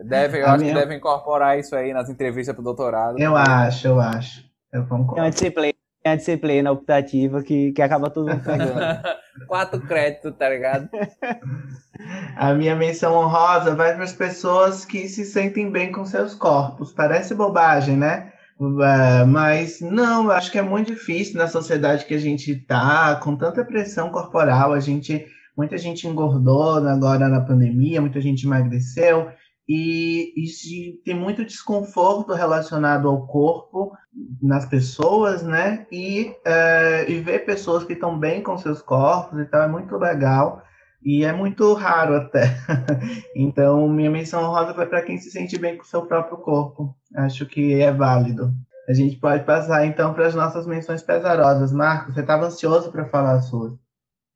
Deve, 0.00 0.40
eu 0.40 0.46
a 0.46 0.52
acho 0.52 0.62
minha... 0.62 0.74
que 0.74 0.78
deve 0.78 0.94
incorporar 0.94 1.58
isso 1.58 1.74
aí 1.74 1.92
nas 1.92 2.08
entrevistas 2.08 2.54
para 2.54 2.60
o 2.60 2.64
doutorado. 2.64 3.18
Eu 3.18 3.32
porque... 3.32 3.50
acho, 3.50 3.88
eu 3.88 3.98
acho. 3.98 4.44
Eu 4.72 4.86
concordo. 4.86 5.18
É 5.18 5.22
uma 5.24 5.30
disciplina, 5.30 5.74
é 6.08 6.12
uma 6.12 6.16
disciplina 6.16 6.70
optativa 6.70 7.42
que, 7.42 7.72
que 7.72 7.82
acaba 7.82 8.10
todo 8.10 8.28
mundo 8.28 8.42
pegando. 8.42 8.74
Quatro 9.46 9.80
créditos, 9.80 10.34
tá 10.36 10.48
ligado? 10.48 10.88
A 12.36 12.54
minha 12.54 12.76
menção 12.76 13.14
honrosa 13.14 13.74
vai 13.74 13.94
para 13.94 14.04
as 14.04 14.12
pessoas 14.12 14.84
que 14.84 15.08
se 15.08 15.24
sentem 15.24 15.70
bem 15.70 15.90
com 15.90 16.04
seus 16.04 16.34
corpos. 16.34 16.92
Parece 16.92 17.34
bobagem, 17.34 17.96
né? 17.96 18.32
Uh, 18.58 19.26
mas 19.26 19.80
não, 19.80 20.30
acho 20.30 20.50
que 20.50 20.58
é 20.58 20.62
muito 20.62 20.92
difícil 20.92 21.38
na 21.38 21.46
sociedade 21.46 22.04
que 22.04 22.14
a 22.14 22.18
gente 22.18 22.52
está, 22.52 23.16
com 23.16 23.36
tanta 23.36 23.64
pressão 23.64 24.10
corporal, 24.10 24.72
a 24.72 24.80
gente, 24.80 25.26
muita 25.56 25.78
gente 25.78 26.08
engordou 26.08 26.84
agora 26.88 27.28
na 27.28 27.40
pandemia, 27.40 28.00
muita 28.00 28.20
gente 28.20 28.46
emagreceu, 28.46 29.28
e, 29.68 30.32
e 30.34 30.92
tem 31.04 31.14
muito 31.14 31.44
desconforto 31.44 32.32
relacionado 32.32 33.06
ao 33.06 33.26
corpo 33.26 33.92
nas 34.40 34.64
pessoas, 34.64 35.42
né? 35.42 35.86
E, 35.92 36.34
uh, 36.46 37.10
e 37.10 37.20
ver 37.20 37.44
pessoas 37.44 37.84
que 37.84 37.92
estão 37.92 38.18
bem 38.18 38.42
com 38.42 38.56
seus 38.56 38.80
corpos 38.80 39.38
e 39.38 39.44
tal 39.44 39.62
é 39.62 39.68
muito 39.68 39.96
legal. 39.98 40.62
E 41.04 41.22
é 41.22 41.32
muito 41.32 41.74
raro 41.74 42.16
até. 42.16 42.56
então, 43.36 43.86
minha 43.88 44.10
menção 44.10 44.50
rosa 44.50 44.72
vai 44.72 44.86
para 44.86 45.02
quem 45.02 45.18
se 45.18 45.30
sente 45.30 45.58
bem 45.58 45.76
com 45.76 45.84
seu 45.84 46.06
próprio 46.06 46.38
corpo. 46.38 46.96
Acho 47.14 47.46
que 47.46 47.80
é 47.80 47.92
válido. 47.92 48.52
A 48.88 48.94
gente 48.94 49.16
pode 49.16 49.44
passar 49.44 49.86
então 49.86 50.14
para 50.14 50.26
as 50.26 50.34
nossas 50.34 50.66
menções 50.66 51.02
pesarosas. 51.02 51.72
Marcos, 51.72 52.14
você 52.14 52.20
estava 52.20 52.46
ansioso 52.46 52.90
para 52.90 53.04
falar 53.04 53.34
a 53.34 53.42
sua? 53.42 53.78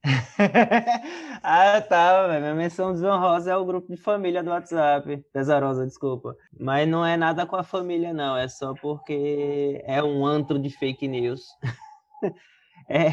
ah, 1.42 1.80
tá. 1.80 2.26
Minha 2.40 2.55
menção 2.55 2.92
desonrosa 2.92 3.53
é 3.53 3.57
o 3.57 3.64
grupo 3.64 3.88
de 3.88 3.96
família 3.96 4.42
do 4.42 4.50
WhatsApp. 4.50 5.24
Pesarosa, 5.32 5.86
desculpa. 5.86 6.36
Mas 6.59 6.88
não 6.88 7.05
é 7.05 7.16
nada 7.16 7.46
com 7.46 7.57
a 7.57 7.62
família, 7.62 8.12
não. 8.12 8.36
É 8.36 8.48
só 8.48 8.74
porque 8.74 9.82
é 9.86 10.03
um 10.03 10.26
antro 10.26 10.59
de 10.59 10.70
fake 10.70 11.07
news. 11.07 11.44
é, 12.88 13.09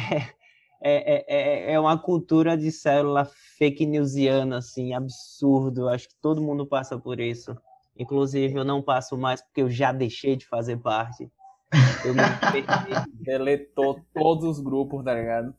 é, 0.81 1.25
é, 1.27 1.73
é 1.73 1.79
uma 1.79 1.97
cultura 1.97 2.57
de 2.57 2.71
célula 2.71 3.29
fake 3.57 3.85
newsiana, 3.85 4.57
assim, 4.57 4.93
absurdo. 4.93 5.87
Acho 5.89 6.09
que 6.09 6.15
todo 6.21 6.41
mundo 6.41 6.65
passa 6.65 6.97
por 6.97 7.19
isso. 7.19 7.55
Inclusive, 7.97 8.55
eu 8.55 8.63
não 8.63 8.81
passo 8.81 9.17
mais 9.17 9.41
porque 9.41 9.61
eu 9.61 9.69
já 9.69 9.91
deixei 9.91 10.35
de 10.35 10.47
fazer 10.47 10.77
parte. 10.77 11.29
Eu 12.03 12.15
me 12.15 12.21
Deletou 13.23 13.99
todos 14.13 14.45
os 14.45 14.59
grupos, 14.59 15.03
tá 15.03 15.13
ligado? 15.13 15.53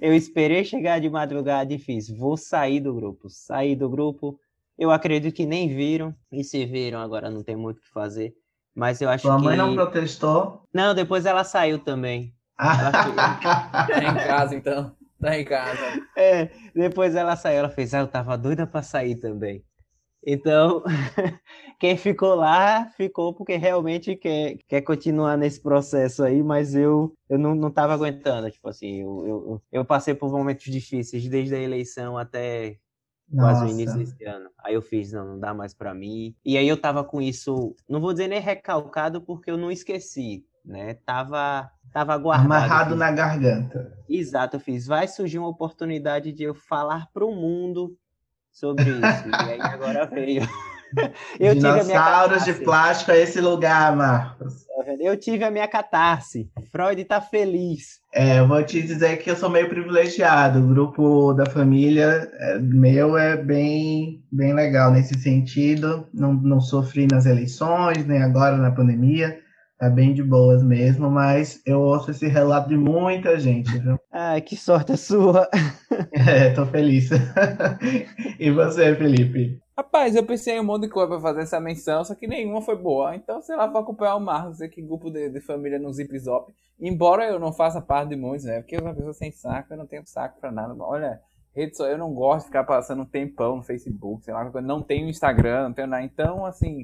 Eu 0.00 0.14
esperei 0.14 0.64
chegar 0.64 1.00
de 1.00 1.08
madrugada 1.08 1.72
e 1.72 1.78
fiz, 1.78 2.08
vou 2.08 2.36
sair 2.36 2.80
do 2.80 2.94
grupo. 2.94 3.28
Saí 3.28 3.74
do 3.74 3.88
grupo. 3.88 4.38
Eu 4.78 4.90
acredito 4.90 5.34
que 5.34 5.46
nem 5.46 5.74
viram. 5.74 6.14
E 6.30 6.44
se 6.44 6.64
viram, 6.66 7.00
agora 7.00 7.30
não 7.30 7.42
tem 7.42 7.56
muito 7.56 7.78
o 7.78 7.80
que 7.80 7.90
fazer. 7.90 8.34
Mas 8.74 9.00
eu 9.00 9.08
acho 9.08 9.22
Sua 9.22 9.36
que. 9.36 9.42
Sua 9.42 9.48
mãe 9.48 9.56
não 9.56 9.74
protestou? 9.74 10.62
Não, 10.72 10.94
depois 10.94 11.24
ela 11.24 11.44
saiu 11.44 11.78
também. 11.78 12.34
Ela 12.58 12.92
tá 12.92 13.98
em 14.02 14.14
casa, 14.14 14.54
então. 14.54 14.94
Tá 15.20 15.38
em 15.38 15.44
casa. 15.44 15.80
É, 16.16 16.50
depois 16.74 17.14
ela 17.14 17.36
saiu, 17.36 17.58
ela 17.58 17.70
fez, 17.70 17.94
ah, 17.94 18.00
eu 18.00 18.06
tava 18.06 18.36
doida 18.36 18.66
pra 18.66 18.82
sair 18.82 19.16
também. 19.16 19.64
Então, 20.28 20.82
quem 21.78 21.96
ficou 21.96 22.34
lá, 22.34 22.86
ficou 22.96 23.32
porque 23.32 23.54
realmente 23.54 24.16
quer, 24.16 24.58
quer 24.66 24.82
continuar 24.82 25.38
nesse 25.38 25.60
processo 25.60 26.24
aí, 26.24 26.42
mas 26.42 26.74
eu, 26.74 27.16
eu 27.28 27.38
não, 27.38 27.54
não 27.54 27.70
tava 27.70 27.94
aguentando. 27.94 28.50
Tipo 28.50 28.68
assim, 28.68 29.02
eu, 29.02 29.26
eu, 29.26 29.62
eu 29.70 29.84
passei 29.84 30.14
por 30.14 30.32
momentos 30.32 30.64
difíceis 30.64 31.28
desde 31.28 31.54
a 31.54 31.60
eleição 31.60 32.18
até 32.18 32.76
quase 33.32 33.66
o 33.66 33.68
início 33.68 33.96
desse 33.96 34.24
ano. 34.24 34.50
Aí 34.64 34.74
eu 34.74 34.82
fiz, 34.82 35.12
não, 35.12 35.24
não 35.24 35.38
dá 35.38 35.54
mais 35.54 35.72
para 35.72 35.94
mim. 35.94 36.34
E 36.44 36.58
aí 36.58 36.66
eu 36.66 36.76
tava 36.76 37.04
com 37.04 37.22
isso, 37.22 37.76
não 37.88 38.00
vou 38.00 38.12
dizer 38.12 38.26
nem 38.26 38.40
recalcado, 38.40 39.20
porque 39.20 39.48
eu 39.48 39.56
não 39.56 39.70
esqueci, 39.70 40.44
né? 40.64 40.94
Tava, 41.06 41.70
tava 41.92 42.16
guardado. 42.18 42.46
Amarrado 42.46 42.96
na 42.96 43.12
garganta. 43.12 43.96
Exato, 44.08 44.56
eu 44.56 44.60
fiz. 44.60 44.88
Vai 44.88 45.06
surgir 45.06 45.38
uma 45.38 45.48
oportunidade 45.48 46.32
de 46.32 46.42
eu 46.42 46.54
falar 46.54 47.08
para 47.12 47.24
o 47.24 47.32
mundo 47.32 47.96
sobre 48.56 48.84
isso. 48.84 49.28
e 49.28 49.52
aí 49.52 49.60
agora 49.60 50.06
veio. 50.06 50.42
Eu 51.38 51.54
Dinossauros 51.54 52.44
de 52.44 52.54
plástico 52.54 53.10
é 53.10 53.20
esse 53.20 53.40
lugar, 53.40 53.94
Marcos. 53.94 54.64
Tá 54.64 54.94
eu 55.00 55.16
tive 55.16 55.44
a 55.44 55.50
minha 55.50 55.66
catarse. 55.66 56.48
Freud 56.70 57.04
tá 57.04 57.20
feliz. 57.20 58.00
É, 58.14 58.38
eu 58.38 58.46
vou 58.46 58.62
te 58.62 58.80
dizer 58.80 59.18
que 59.18 59.28
eu 59.28 59.36
sou 59.36 59.50
meio 59.50 59.68
privilegiado. 59.68 60.60
O 60.60 60.68
grupo 60.68 61.32
da 61.34 61.44
família 61.44 62.30
é, 62.34 62.58
meu 62.60 63.18
é 63.18 63.36
bem, 63.36 64.22
bem 64.30 64.54
legal 64.54 64.92
nesse 64.92 65.18
sentido. 65.20 66.06
Não, 66.14 66.32
não 66.32 66.60
sofri 66.60 67.06
nas 67.10 67.26
eleições, 67.26 68.06
nem 68.06 68.22
agora 68.22 68.56
na 68.56 68.70
pandemia. 68.70 69.38
Tá 69.78 69.90
bem 69.90 70.14
de 70.14 70.22
boas 70.22 70.62
mesmo, 70.62 71.10
mas 71.10 71.60
eu 71.66 71.82
ouço 71.82 72.10
esse 72.10 72.26
relato 72.26 72.70
de 72.70 72.78
muita 72.78 73.38
gente, 73.38 73.78
viu? 73.78 73.98
Ah, 74.10 74.40
que 74.40 74.56
sorte 74.56 74.92
a 74.92 74.96
sua! 74.96 75.48
É, 76.12 76.50
tô 76.54 76.64
feliz. 76.66 77.10
e 78.40 78.50
você, 78.50 78.94
Felipe? 78.96 79.60
Rapaz, 79.76 80.16
eu 80.16 80.24
pensei 80.24 80.54
em 80.54 80.60
um 80.60 80.64
monte 80.64 80.82
de 80.82 80.88
coisa 80.88 81.08
pra 81.08 81.20
fazer 81.20 81.42
essa 81.42 81.60
menção, 81.60 82.02
só 82.04 82.14
que 82.14 82.26
nenhuma 82.26 82.62
foi 82.62 82.76
boa. 82.76 83.14
Então, 83.14 83.40
sei 83.42 83.54
lá, 83.54 83.66
vou 83.66 83.80
acompanhar 83.80 84.16
o 84.16 84.20
Marcos 84.20 84.60
aqui, 84.60 84.80
grupo 84.82 85.10
de, 85.10 85.28
de 85.28 85.40
família 85.40 85.78
no 85.78 85.92
Zip 85.92 86.18
Zop. 86.18 86.52
Embora 86.80 87.26
eu 87.26 87.38
não 87.38 87.52
faça 87.52 87.80
parte 87.80 88.10
de 88.10 88.16
muitos, 88.16 88.44
né? 88.44 88.60
Porque 88.60 88.76
eu 88.76 88.80
sou 88.80 88.88
uma 88.88 88.94
pessoa 88.94 89.12
sem 89.12 89.30
saco, 89.30 89.72
eu 89.72 89.76
não 89.76 89.86
tenho 89.86 90.06
saco 90.06 90.40
pra 90.40 90.50
nada. 90.50 90.74
Olha, 90.80 91.20
rede 91.54 91.72
eu 91.78 91.98
não 91.98 92.12
gosto 92.12 92.40
de 92.40 92.46
ficar 92.46 92.64
passando 92.64 93.02
um 93.02 93.06
tempão 93.06 93.56
no 93.56 93.62
Facebook, 93.62 94.24
sei 94.24 94.34
lá, 94.34 94.50
não 94.62 94.82
tenho 94.82 95.08
Instagram, 95.08 95.64
não 95.64 95.72
tenho 95.72 95.88
nada. 95.88 96.04
Então, 96.04 96.44
assim, 96.44 96.82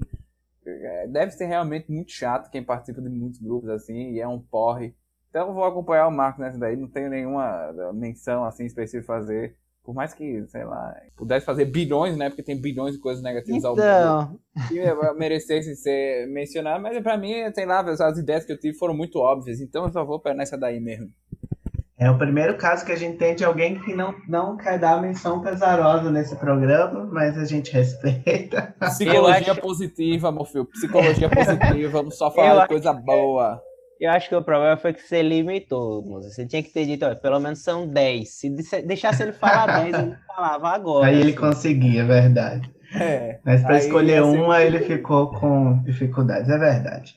deve 1.09 1.33
ser 1.33 1.47
realmente 1.47 1.91
muito 1.91 2.13
chato 2.13 2.51
quem 2.51 2.63
participa 2.65 3.01
de 3.01 3.09
muitos 3.09 3.41
grupos 3.41 3.69
assim, 3.71 4.13
e 4.13 4.21
é 4.21 4.29
um 4.29 4.39
porre. 4.39 4.95
Então 5.31 5.49
eu 5.49 5.55
vou 5.55 5.65
acompanhar 5.65 6.09
o 6.09 6.13
Marco 6.13 6.41
nessa 6.41 6.59
daí, 6.59 6.77
não 6.77 6.89
tenho 6.89 7.09
nenhuma 7.09 7.73
menção 7.95 8.45
assim 8.45 8.65
específica 8.65 9.07
fazer. 9.07 9.57
Por 9.85 9.95
mais 9.95 10.15
que, 10.15 10.47
sei 10.47 10.65
lá, 10.65 10.95
pudesse 11.17 11.45
fazer 11.45 11.65
bilhões, 11.65 12.17
né? 12.17 12.29
Porque 12.29 12.45
tem 12.45 12.61
bilhões 12.61 12.95
de 12.95 13.01
coisas 13.01 13.21
negativas 13.21 13.59
então... 13.59 13.77
ao 13.77 14.27
mundo. 14.29 14.41
Que 14.69 15.19
merecesse 15.19 15.75
ser 15.75 16.29
mencionado, 16.29 16.81
mas 16.81 17.03
pra 17.03 17.19
mim, 17.19 17.33
sei 17.53 17.67
lá, 17.67 17.81
as 17.81 18.17
ideias 18.17 18.45
que 18.45 18.53
eu 18.53 18.61
tive 18.61 18.79
foram 18.79 18.95
muito 18.95 19.19
óbvias, 19.19 19.61
então 19.61 19.85
eu 19.85 19.91
só 19.91 20.05
vou 20.05 20.23
nessa 20.37 20.57
daí 20.57 20.79
mesmo. 20.79 21.11
É 22.03 22.11
o 22.11 22.19
primeiro 22.19 22.57
caso 22.57 22.85
que 22.85 22.91
a 22.91 22.97
gente 22.97 23.17
tem 23.17 23.37
de 23.37 23.45
alguém 23.45 23.79
que 23.79 23.95
não, 23.95 24.13
não 24.27 24.57
quer 24.57 24.77
dar 24.77 25.01
menção 25.01 25.41
pesarosa 25.41 26.11
nesse 26.11 26.35
programa, 26.35 27.09
mas 27.13 27.39
a 27.39 27.45
gente 27.45 27.73
respeita. 27.73 28.75
Psicologia 28.83 29.53
acho... 29.53 29.61
positiva, 29.61 30.33
meu 30.33 30.45
filho. 30.45 30.65
Psicologia 30.65 31.29
positiva, 31.29 31.89
vamos 31.91 32.19
só 32.19 32.29
falar 32.33 32.63
de 32.63 32.69
coisa 32.71 32.93
boa. 32.93 33.63
Eu 34.01 34.11
acho 34.11 34.29
que 34.29 34.35
o 34.35 34.43
problema 34.43 34.77
foi 34.77 34.93
que 34.93 35.01
você 35.01 35.23
limitou, 35.23 36.05
moça. 36.05 36.29
Você 36.29 36.45
tinha 36.45 36.61
que 36.61 36.73
ter 36.73 36.87
dito, 36.87 37.07
ó, 37.07 37.15
pelo 37.15 37.39
menos 37.39 37.63
são 37.63 37.87
10. 37.87 38.29
Se 38.29 38.51
deixasse 38.85 39.23
ele 39.23 39.33
falar 39.33 39.67
10, 39.85 39.95
ele 39.95 40.17
falava 40.27 40.71
agora. 40.71 41.07
Aí 41.07 41.15
assim. 41.15 41.23
ele 41.23 41.33
conseguia, 41.35 42.03
é 42.03 42.05
verdade. 42.05 42.69
É, 42.97 43.39
Mas 43.45 43.63
para 43.63 43.79
escolher 43.79 44.23
uma, 44.25 44.61
ele 44.61 44.81
ficou 44.81 45.29
com 45.29 45.81
dificuldades, 45.85 46.51
é 46.51 46.59
verdade. 46.59 47.15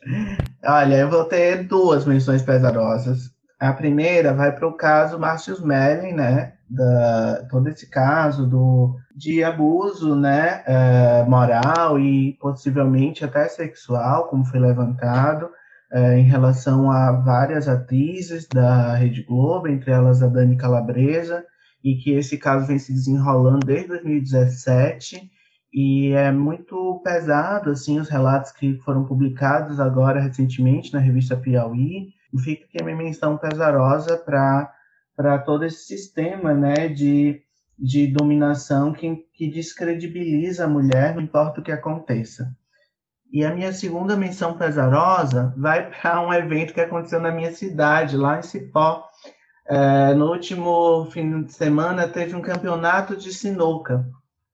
Olha, 0.63 0.95
eu 0.95 1.09
vou 1.09 1.25
ter 1.25 1.63
duas 1.63 2.05
menções 2.05 2.43
pesarosas. 2.43 3.34
A 3.59 3.73
primeira 3.73 4.33
vai 4.33 4.51
para 4.53 4.67
o 4.67 4.73
caso 4.73 5.19
Márcio 5.19 5.53
Smelling, 5.53 6.13
né? 6.13 6.53
Da, 6.67 7.45
todo 7.49 7.69
esse 7.69 7.89
caso 7.89 8.47
do, 8.47 8.95
de 9.15 9.43
abuso 9.43 10.15
né, 10.15 10.63
é, 10.65 11.23
moral 11.23 11.99
e 11.99 12.33
possivelmente 12.41 13.23
até 13.23 13.47
sexual, 13.47 14.27
como 14.29 14.43
foi 14.45 14.59
levantado, 14.59 15.47
é, 15.93 16.17
em 16.17 16.23
relação 16.23 16.89
a 16.89 17.11
várias 17.11 17.67
atrizes 17.67 18.47
da 18.47 18.95
Rede 18.95 19.21
Globo, 19.21 19.67
entre 19.67 19.91
elas 19.91 20.23
a 20.23 20.27
Dani 20.27 20.57
Calabresa, 20.57 21.45
e 21.83 21.95
que 21.97 22.11
esse 22.13 22.35
caso 22.35 22.65
vem 22.65 22.79
se 22.79 22.91
desenrolando 22.91 23.63
desde 23.63 23.89
2017 23.89 25.29
e 25.71 26.13
é 26.13 26.31
muito 26.31 26.99
pesado 27.03 27.69
assim 27.69 27.99
os 27.99 28.09
relatos 28.09 28.51
que 28.51 28.79
foram 28.79 29.03
publicados 29.05 29.79
agora 29.79 30.21
recentemente 30.21 30.91
na 30.93 30.99
revista 30.99 31.37
Piauí 31.37 32.14
fica 32.37 32.65
aqui 32.65 32.81
a 32.81 32.83
minha 32.83 32.97
menção 32.97 33.37
pesarosa 33.37 34.17
para 34.17 35.37
todo 35.39 35.65
esse 35.65 35.85
sistema 35.85 36.53
né, 36.53 36.87
de, 36.87 37.41
de 37.77 38.07
dominação 38.07 38.93
que, 38.93 39.25
que 39.33 39.47
descredibiliza 39.47 40.65
a 40.65 40.69
mulher, 40.69 41.15
não 41.15 41.21
importa 41.21 41.59
o 41.59 41.63
que 41.63 41.71
aconteça. 41.71 42.55
E 43.31 43.43
a 43.43 43.53
minha 43.53 43.73
segunda 43.73 44.15
menção 44.15 44.57
pesarosa 44.57 45.53
vai 45.57 45.89
para 45.89 46.21
um 46.21 46.33
evento 46.33 46.73
que 46.73 46.81
aconteceu 46.81 47.19
na 47.19 47.31
minha 47.31 47.51
cidade, 47.51 48.15
lá 48.15 48.39
em 48.39 48.43
Cipó. 48.43 49.03
É, 49.67 50.13
no 50.13 50.31
último 50.31 51.09
fim 51.11 51.43
de 51.43 51.51
semana 51.51 52.07
teve 52.07 52.35
um 52.35 52.41
campeonato 52.41 53.15
de 53.15 53.33
sinuca. 53.33 54.07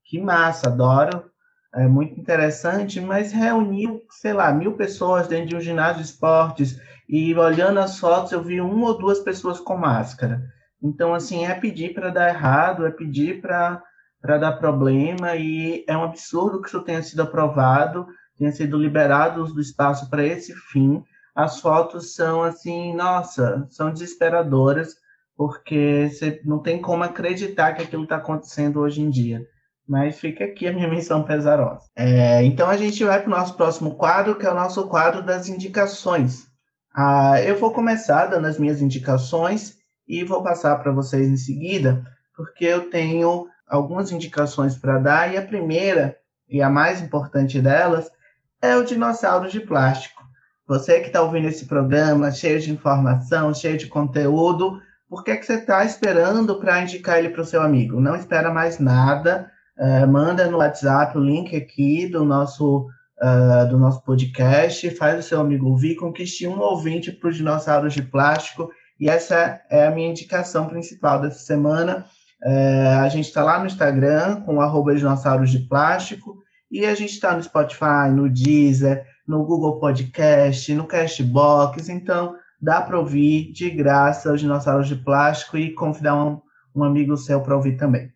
Que 0.03 0.19
massa, 0.19 0.67
adoro. 0.67 1.29
É 1.75 1.87
muito 1.87 2.19
interessante, 2.19 2.99
mas 2.99 3.31
reuniu, 3.31 4.01
sei 4.09 4.33
lá, 4.33 4.51
mil 4.51 4.75
pessoas 4.75 5.27
dentro 5.27 5.49
de 5.49 5.55
um 5.55 5.61
ginásio 5.61 6.01
de 6.01 6.09
esportes 6.09 6.77
e 7.11 7.35
olhando 7.35 7.81
as 7.81 7.99
fotos 7.99 8.31
eu 8.31 8.41
vi 8.41 8.61
uma 8.61 8.87
ou 8.87 8.97
duas 8.97 9.19
pessoas 9.19 9.59
com 9.59 9.75
máscara. 9.75 10.41
Então, 10.81 11.13
assim, 11.13 11.45
é 11.45 11.53
pedir 11.53 11.93
para 11.93 12.09
dar 12.09 12.29
errado, 12.29 12.85
é 12.85 12.89
pedir 12.89 13.41
para 13.41 13.83
dar 14.23 14.53
problema, 14.53 15.35
e 15.35 15.83
é 15.87 15.95
um 15.95 16.05
absurdo 16.05 16.61
que 16.61 16.69
isso 16.69 16.81
tenha 16.81 17.03
sido 17.03 17.21
aprovado, 17.21 18.07
tenha 18.37 18.51
sido 18.53 18.77
liberado 18.77 19.43
do 19.43 19.59
espaço 19.59 20.09
para 20.09 20.25
esse 20.25 20.55
fim. 20.71 21.03
As 21.35 21.59
fotos 21.59 22.15
são, 22.15 22.41
assim, 22.43 22.95
nossa, 22.95 23.67
são 23.69 23.91
desesperadoras, 23.91 24.95
porque 25.35 26.09
você 26.09 26.41
não 26.45 26.59
tem 26.59 26.81
como 26.81 27.03
acreditar 27.03 27.73
que 27.73 27.83
aquilo 27.83 28.03
está 28.03 28.15
acontecendo 28.15 28.79
hoje 28.79 29.01
em 29.01 29.09
dia. 29.09 29.45
Mas 29.85 30.17
fica 30.17 30.45
aqui 30.45 30.65
a 30.65 30.71
minha 30.71 30.87
menção 30.87 31.23
pesarosa. 31.23 31.89
É, 31.95 32.41
então 32.45 32.69
a 32.69 32.77
gente 32.77 33.03
vai 33.03 33.19
para 33.19 33.27
o 33.27 33.37
nosso 33.37 33.55
próximo 33.55 33.95
quadro, 33.95 34.35
que 34.35 34.45
é 34.45 34.51
o 34.51 34.55
nosso 34.55 34.87
quadro 34.87 35.21
das 35.21 35.49
indicações. 35.49 36.50
Ah, 36.93 37.41
eu 37.41 37.57
vou 37.57 37.71
começar 37.71 38.25
dando 38.25 38.47
as 38.47 38.59
minhas 38.59 38.81
indicações 38.81 39.77
e 40.07 40.23
vou 40.23 40.43
passar 40.43 40.75
para 40.77 40.91
vocês 40.91 41.27
em 41.27 41.37
seguida, 41.37 42.03
porque 42.35 42.65
eu 42.65 42.89
tenho 42.89 43.47
algumas 43.67 44.11
indicações 44.11 44.77
para 44.77 44.99
dar, 44.99 45.33
e 45.33 45.37
a 45.37 45.41
primeira, 45.41 46.17
e 46.49 46.61
a 46.61 46.69
mais 46.69 47.01
importante 47.01 47.61
delas, 47.61 48.11
é 48.61 48.75
o 48.75 48.83
dinossauro 48.83 49.49
de 49.49 49.61
plástico. 49.61 50.21
Você 50.67 50.99
que 50.99 51.07
está 51.07 51.21
ouvindo 51.21 51.47
esse 51.47 51.65
programa, 51.65 52.31
cheio 52.31 52.59
de 52.59 52.71
informação, 52.71 53.53
cheio 53.53 53.77
de 53.77 53.87
conteúdo, 53.87 54.81
por 55.09 55.23
que, 55.23 55.35
que 55.35 55.45
você 55.45 55.55
está 55.55 55.83
esperando 55.85 56.59
para 56.59 56.81
indicar 56.81 57.19
ele 57.19 57.29
para 57.29 57.41
o 57.41 57.45
seu 57.45 57.61
amigo? 57.61 57.99
Não 57.99 58.15
espera 58.15 58.53
mais 58.53 58.79
nada, 58.79 59.51
uh, 59.77 60.07
manda 60.07 60.49
no 60.49 60.57
WhatsApp 60.57 61.17
o 61.17 61.21
link 61.21 61.55
aqui 61.55 62.07
do 62.07 62.23
nosso 62.25 62.87
uh, 63.21 63.69
do 63.69 63.77
nosso 63.77 64.03
podcast, 64.03 64.89
faz 64.91 65.19
o 65.19 65.27
seu 65.27 65.39
amigo 65.39 65.67
ouvir, 65.67 65.95
conquiste 65.95 66.47
um 66.47 66.59
ouvinte 66.59 67.11
para 67.11 67.29
os 67.29 67.37
dinossauros 67.37 67.93
de 67.93 68.01
plástico 68.01 68.71
E 68.99 69.09
essa 69.09 69.61
é 69.69 69.87
a 69.87 69.91
minha 69.91 70.09
indicação 70.09 70.67
principal 70.67 71.21
dessa 71.21 71.39
semana. 71.39 72.05
É, 72.43 72.95
a 72.99 73.07
gente 73.07 73.25
está 73.25 73.43
lá 73.43 73.59
no 73.59 73.67
Instagram 73.67 74.41
com 74.41 74.61
arroba 74.61 74.95
dinossauros 74.95 75.51
de 75.51 75.59
plástico 75.59 76.37
e 76.71 76.85
a 76.85 76.95
gente 76.95 77.13
está 77.13 77.35
no 77.35 77.43
Spotify, 77.43 78.09
no 78.11 78.27
Deezer, 78.29 79.05
no 79.27 79.45
Google 79.45 79.79
Podcast, 79.79 80.73
no 80.73 80.87
Cashbox. 80.87 81.89
Então, 81.89 82.35
dá 82.59 82.81
para 82.81 82.99
ouvir 82.99 83.51
de 83.51 83.69
graça 83.69 84.33
os 84.33 84.41
dinossauros 84.41 84.87
de 84.87 84.95
plástico 84.95 85.57
e 85.57 85.73
convidar 85.73 86.15
um, 86.15 86.41
um 86.75 86.83
amigo 86.83 87.15
seu 87.15 87.41
para 87.41 87.55
ouvir 87.55 87.77
também. 87.77 88.11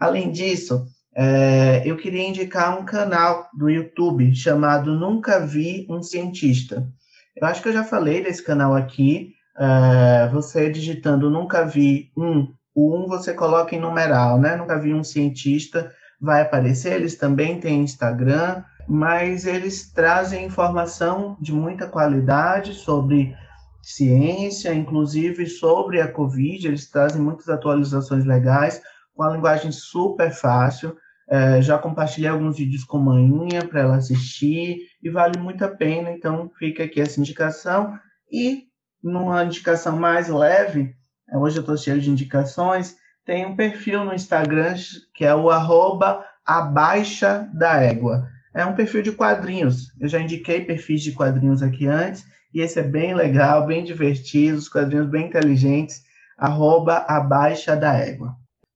Além 0.00 0.30
disso, 0.30 0.86
é, 1.18 1.82
eu 1.86 1.96
queria 1.96 2.28
indicar 2.28 2.78
um 2.78 2.84
canal 2.84 3.48
do 3.56 3.70
YouTube 3.70 4.34
chamado 4.34 4.94
Nunca 4.94 5.40
Vi 5.40 5.86
um 5.88 6.02
Cientista. 6.02 6.86
Eu 7.34 7.46
acho 7.46 7.62
que 7.62 7.68
eu 7.68 7.72
já 7.72 7.82
falei 7.82 8.22
desse 8.22 8.42
canal 8.42 8.74
aqui. 8.74 9.32
É, 9.58 10.28
você 10.28 10.68
digitando 10.68 11.30
Nunca 11.30 11.64
Vi 11.64 12.10
um, 12.14 12.52
o 12.74 12.94
um 12.94 13.08
você 13.08 13.32
coloca 13.32 13.74
em 13.74 13.80
numeral, 13.80 14.38
né? 14.38 14.56
Nunca 14.56 14.78
Vi 14.78 14.92
um 14.92 15.02
Cientista, 15.02 15.90
vai 16.20 16.42
aparecer. 16.42 16.92
Eles 16.92 17.16
também 17.16 17.58
têm 17.60 17.80
Instagram, 17.80 18.62
mas 18.86 19.46
eles 19.46 19.90
trazem 19.90 20.44
informação 20.44 21.38
de 21.40 21.50
muita 21.50 21.86
qualidade 21.86 22.74
sobre 22.74 23.34
ciência, 23.82 24.74
inclusive 24.74 25.46
sobre 25.46 25.98
a 26.02 26.12
Covid. 26.12 26.68
Eles 26.68 26.90
trazem 26.90 27.22
muitas 27.22 27.48
atualizações 27.48 28.26
legais 28.26 28.82
com 29.14 29.22
a 29.22 29.30
linguagem 29.30 29.72
super 29.72 30.30
fácil. 30.30 30.94
É, 31.28 31.60
já 31.60 31.76
compartilhei 31.76 32.30
alguns 32.30 32.56
vídeos 32.56 32.84
com 32.84 32.98
manhinha 32.98 33.64
para 33.66 33.80
ela 33.80 33.96
assistir 33.96 34.78
e 35.02 35.10
vale 35.10 35.38
muito 35.38 35.64
a 35.64 35.68
pena. 35.68 36.10
Então, 36.10 36.50
fica 36.58 36.84
aqui 36.84 37.00
essa 37.00 37.20
indicação. 37.20 37.98
E 38.30 38.64
numa 39.02 39.44
indicação 39.44 39.96
mais 39.98 40.28
leve, 40.28 40.94
é, 41.28 41.36
hoje 41.36 41.58
eu 41.58 41.60
estou 41.60 41.76
cheio 41.76 42.00
de 42.00 42.10
indicações, 42.10 42.96
tem 43.24 43.44
um 43.44 43.56
perfil 43.56 44.04
no 44.04 44.14
Instagram 44.14 44.74
que 45.14 45.24
é 45.24 45.34
o 45.34 45.50
arroba 45.50 46.24
abaixa 46.44 47.48
da 47.52 47.80
égua. 47.82 48.28
É 48.54 48.64
um 48.64 48.74
perfil 48.74 49.02
de 49.02 49.12
quadrinhos. 49.12 49.92
Eu 50.00 50.08
já 50.08 50.20
indiquei 50.20 50.64
perfis 50.64 51.02
de 51.02 51.12
quadrinhos 51.12 51.62
aqui 51.62 51.86
antes, 51.86 52.24
e 52.54 52.60
esse 52.60 52.78
é 52.78 52.82
bem 52.82 53.14
legal, 53.14 53.66
bem 53.66 53.84
divertido, 53.84 54.56
os 54.56 54.68
quadrinhos 54.68 55.10
bem 55.10 55.26
inteligentes, 55.26 56.02
arroba 56.38 57.04
abaixa 57.08 57.76
da 57.76 57.94
égua. 57.94 58.34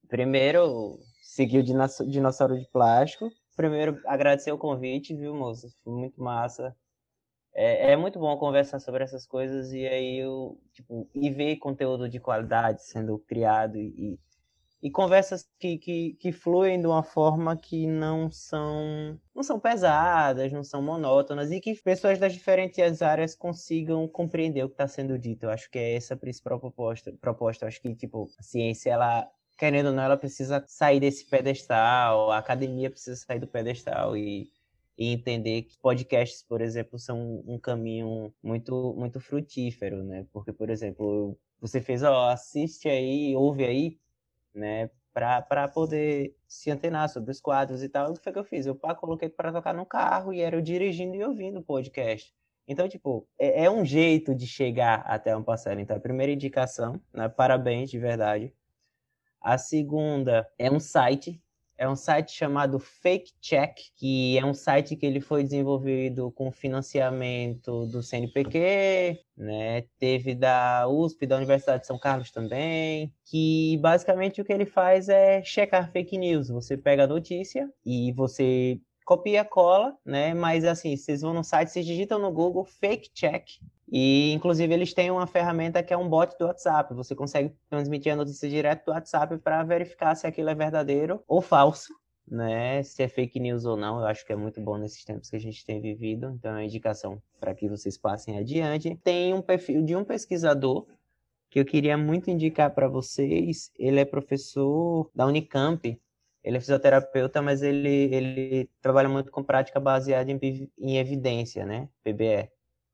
Primeiro, 0.08 0.98
seguir 1.20 1.58
o 1.58 2.06
dinossauro 2.06 2.58
de 2.58 2.68
plástico. 2.70 3.30
Primeiro, 3.56 4.00
agradecer 4.06 4.52
o 4.52 4.58
convite, 4.58 5.14
viu, 5.14 5.34
moça? 5.34 5.68
Foi 5.84 5.92
muito 5.92 6.22
massa. 6.22 6.74
É, 7.52 7.92
é, 7.92 7.96
muito 7.96 8.18
bom 8.18 8.36
conversar 8.38 8.78
sobre 8.78 9.02
essas 9.02 9.26
coisas 9.26 9.72
e 9.72 9.86
aí 9.86 10.18
eu, 10.18 10.60
tipo, 10.72 11.08
e 11.14 11.30
ver 11.30 11.56
conteúdo 11.56 12.08
de 12.08 12.20
qualidade 12.20 12.84
sendo 12.84 13.18
criado 13.18 13.76
e, 13.76 14.18
e 14.82 14.90
conversas 14.90 15.46
que, 15.58 15.76
que, 15.76 16.14
que 16.14 16.32
fluem 16.32 16.80
de 16.80 16.86
uma 16.86 17.02
forma 17.02 17.56
que 17.56 17.86
não 17.86 18.30
são 18.30 19.20
não 19.34 19.42
são 19.42 19.60
pesadas, 19.60 20.52
não 20.52 20.64
são 20.64 20.80
monótonas 20.80 21.50
e 21.50 21.60
que 21.60 21.74
pessoas 21.74 22.18
das 22.18 22.32
diferentes 22.32 23.02
áreas 23.02 23.34
consigam 23.34 24.08
compreender 24.08 24.64
o 24.64 24.68
que 24.68 24.74
está 24.74 24.88
sendo 24.88 25.18
dito. 25.18 25.44
Eu 25.44 25.50
acho 25.50 25.70
que 25.70 25.78
é 25.78 25.96
essa 25.96 26.14
a 26.14 26.16
principal 26.16 26.58
proposta. 26.58 27.12
proposta. 27.20 27.64
Eu 27.64 27.68
acho 27.68 27.80
que 27.82 27.94
tipo 27.94 28.30
a 28.38 28.42
ciência 28.42 28.90
ela 28.90 29.28
querendo 29.60 29.88
ou 29.88 29.92
não, 29.92 30.02
ela 30.02 30.16
precisa 30.16 30.64
sair 30.66 31.00
desse 31.00 31.26
pedestal, 31.26 32.30
a 32.30 32.38
academia 32.38 32.90
precisa 32.90 33.14
sair 33.14 33.38
do 33.38 33.46
pedestal 33.46 34.16
e, 34.16 34.50
e 34.96 35.12
entender 35.12 35.64
que 35.64 35.76
podcasts, 35.78 36.42
por 36.42 36.62
exemplo, 36.62 36.98
são 36.98 37.44
um 37.46 37.58
caminho 37.58 38.32
muito, 38.42 38.94
muito 38.96 39.20
frutífero, 39.20 40.02
né? 40.02 40.26
Porque, 40.32 40.50
por 40.50 40.70
exemplo, 40.70 41.38
você 41.60 41.78
fez, 41.78 42.02
ó, 42.02 42.30
assiste 42.30 42.88
aí, 42.88 43.36
ouve 43.36 43.64
aí, 43.66 43.98
né? 44.54 44.90
para 45.12 45.68
poder 45.68 46.34
se 46.46 46.70
antenar 46.70 47.08
sobre 47.10 47.32
os 47.32 47.40
quadros 47.40 47.82
e 47.82 47.88
tal. 47.88 48.12
O 48.12 48.14
que 48.14 48.22
foi 48.22 48.32
que 48.32 48.38
eu 48.38 48.44
fiz? 48.44 48.64
Eu 48.64 48.76
pá, 48.76 48.94
coloquei 48.94 49.28
para 49.28 49.52
tocar 49.52 49.74
no 49.74 49.84
carro 49.84 50.32
e 50.32 50.40
era 50.40 50.56
eu 50.56 50.62
dirigindo 50.62 51.16
e 51.16 51.24
ouvindo 51.24 51.58
o 51.58 51.62
podcast. 51.64 52.32
Então, 52.66 52.88
tipo, 52.88 53.28
é, 53.38 53.64
é, 53.64 53.70
um 53.70 53.84
jeito 53.84 54.34
de 54.34 54.46
chegar 54.46 55.00
até 55.00 55.36
um 55.36 55.42
parcela. 55.42 55.80
Então, 55.80 55.96
a 55.96 56.00
primeira 56.00 56.32
indicação, 56.32 57.00
né? 57.12 57.28
Parabéns, 57.28 57.90
de 57.90 57.98
verdade. 57.98 58.54
A 59.40 59.56
segunda 59.56 60.46
é 60.58 60.70
um 60.70 60.78
site, 60.78 61.40
é 61.78 61.88
um 61.88 61.96
site 61.96 62.32
chamado 62.32 62.78
Fake 62.78 63.32
Check, 63.40 63.78
que 63.96 64.36
é 64.38 64.44
um 64.44 64.52
site 64.52 64.94
que 64.96 65.06
ele 65.06 65.20
foi 65.20 65.42
desenvolvido 65.42 66.30
com 66.32 66.52
financiamento 66.52 67.86
do 67.86 68.02
CNPq, 68.02 69.18
né? 69.34 69.84
Teve 69.98 70.34
da 70.34 70.86
USP, 70.86 71.26
da 71.26 71.38
Universidade 71.38 71.80
de 71.80 71.86
São 71.86 71.98
Carlos 71.98 72.30
também, 72.30 73.10
que 73.24 73.78
basicamente 73.78 74.42
o 74.42 74.44
que 74.44 74.52
ele 74.52 74.66
faz 74.66 75.08
é 75.08 75.42
checar 75.42 75.90
fake 75.90 76.18
news. 76.18 76.48
Você 76.48 76.76
pega 76.76 77.04
a 77.04 77.08
notícia 77.08 77.72
e 77.84 78.12
você 78.12 78.78
copia, 79.06 79.42
cola, 79.42 79.96
né? 80.04 80.34
Mas 80.34 80.64
assim, 80.64 80.94
vocês 80.96 81.22
vão 81.22 81.32
no 81.32 81.42
site, 81.42 81.70
vocês 81.70 81.86
digitam 81.86 82.18
no 82.18 82.30
Google 82.30 82.64
Fake 82.64 83.10
Check 83.14 83.58
e, 83.90 84.32
inclusive, 84.32 84.72
eles 84.72 84.94
têm 84.94 85.10
uma 85.10 85.26
ferramenta 85.26 85.82
que 85.82 85.92
é 85.92 85.96
um 85.96 86.08
bot 86.08 86.38
do 86.38 86.46
WhatsApp. 86.46 86.94
Você 86.94 87.14
consegue 87.14 87.52
transmitir 87.68 88.12
a 88.12 88.16
notícia 88.16 88.48
direto 88.48 88.84
do 88.86 88.92
WhatsApp 88.92 89.36
para 89.38 89.64
verificar 89.64 90.14
se 90.14 90.28
aquilo 90.28 90.48
é 90.48 90.54
verdadeiro 90.54 91.24
ou 91.26 91.42
falso, 91.42 91.92
né? 92.26 92.84
Se 92.84 93.02
é 93.02 93.08
fake 93.08 93.40
news 93.40 93.64
ou 93.64 93.76
não. 93.76 93.98
Eu 93.98 94.06
acho 94.06 94.24
que 94.24 94.32
é 94.32 94.36
muito 94.36 94.60
bom 94.60 94.78
nesses 94.78 95.04
tempos 95.04 95.28
que 95.28 95.34
a 95.34 95.40
gente 95.40 95.66
tem 95.66 95.80
vivido. 95.80 96.32
Então, 96.38 96.52
é 96.52 96.54
uma 96.54 96.64
indicação 96.64 97.20
para 97.40 97.52
que 97.52 97.68
vocês 97.68 97.98
passem 97.98 98.38
adiante. 98.38 98.96
Tem 99.02 99.34
um 99.34 99.42
perfil 99.42 99.82
de 99.82 99.96
um 99.96 100.04
pesquisador 100.04 100.86
que 101.50 101.58
eu 101.58 101.64
queria 101.64 101.98
muito 101.98 102.30
indicar 102.30 102.72
para 102.72 102.86
vocês. 102.86 103.72
Ele 103.76 103.98
é 103.98 104.04
professor 104.04 105.10
da 105.12 105.26
Unicamp. 105.26 106.00
Ele 106.44 106.56
é 106.56 106.60
fisioterapeuta, 106.60 107.42
mas 107.42 107.60
ele, 107.60 108.14
ele 108.14 108.70
trabalha 108.80 109.08
muito 109.08 109.32
com 109.32 109.42
prática 109.42 109.80
baseada 109.80 110.30
em, 110.30 110.70
em 110.78 110.96
evidência, 110.96 111.66
né? 111.66 111.88
PBE. 112.04 112.48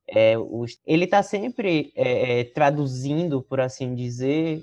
É, 0.09 0.39
os, 0.39 0.81
ele 0.87 1.05
está 1.05 1.23
sempre 1.23 1.93
é, 1.97 2.41
é, 2.41 2.45
traduzindo, 2.45 3.43
por 3.43 3.61
assim 3.61 3.95
dizer, 3.95 4.63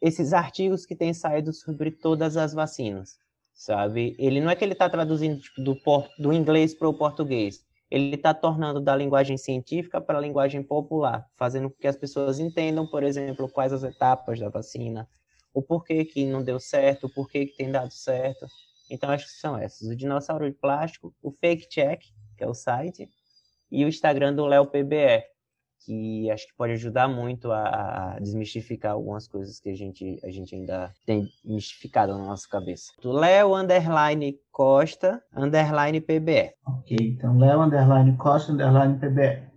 esses 0.00 0.32
artigos 0.32 0.84
que 0.84 0.96
têm 0.96 1.14
saído 1.14 1.52
sobre 1.52 1.90
todas 1.90 2.36
as 2.36 2.52
vacinas, 2.52 3.18
sabe? 3.54 4.16
Ele 4.18 4.40
não 4.40 4.50
é 4.50 4.56
que 4.56 4.64
ele 4.64 4.72
está 4.72 4.88
traduzindo 4.88 5.40
tipo, 5.40 5.62
do, 5.62 5.76
do 6.18 6.32
inglês 6.32 6.74
para 6.74 6.88
o 6.88 6.94
português, 6.94 7.64
ele 7.90 8.16
está 8.16 8.34
tornando 8.34 8.80
da 8.80 8.94
linguagem 8.94 9.38
científica 9.38 10.00
para 10.00 10.18
a 10.18 10.20
linguagem 10.20 10.62
popular, 10.62 11.26
fazendo 11.36 11.70
com 11.70 11.76
que 11.76 11.88
as 11.88 11.96
pessoas 11.96 12.38
entendam, 12.38 12.86
por 12.86 13.02
exemplo, 13.02 13.48
quais 13.48 13.72
as 13.72 13.82
etapas 13.82 14.38
da 14.38 14.48
vacina, 14.48 15.08
o 15.54 15.62
porquê 15.62 16.04
que 16.04 16.26
não 16.26 16.42
deu 16.42 16.60
certo, 16.60 17.06
o 17.06 17.14
porquê 17.14 17.46
que 17.46 17.56
tem 17.56 17.70
dado 17.70 17.92
certo. 17.92 18.46
Então, 18.90 19.10
acho 19.10 19.26
que 19.26 19.32
são 19.32 19.56
essas. 19.56 19.88
O 19.88 19.96
dinossauro 19.96 20.50
de 20.50 20.56
plástico, 20.56 21.14
o 21.22 21.30
fake 21.30 21.68
check, 21.68 22.02
que 22.36 22.44
é 22.44 22.46
o 22.46 22.54
site, 22.54 23.08
e 23.70 23.84
o 23.84 23.88
Instagram 23.88 24.34
do 24.34 24.46
Léo 24.46 24.66
PBE, 24.66 25.22
que 25.84 26.30
acho 26.30 26.46
que 26.46 26.56
pode 26.56 26.72
ajudar 26.72 27.08
muito 27.08 27.50
a, 27.52 27.62
a, 28.14 28.18
desmistificar 28.20 28.92
algumas 28.92 29.28
coisas 29.28 29.60
que 29.60 29.68
a 29.68 29.74
gente, 29.74 30.18
a 30.24 30.30
gente 30.30 30.54
ainda 30.54 30.92
tem 31.06 31.28
mistificado 31.44 32.16
na 32.16 32.24
nossa 32.26 32.48
cabeça. 32.48 32.92
Do 33.00 33.12
Léo 33.12 33.54
underline 33.54 34.38
Costa 34.50 35.22
underline 35.34 36.00
PBE. 36.00 36.52
Ok, 36.66 36.96
então 37.00 37.38
Léo 37.38 37.60
underline 37.60 38.16
Costa 38.16 38.52
underline 38.52 38.98
PBE. 38.98 39.48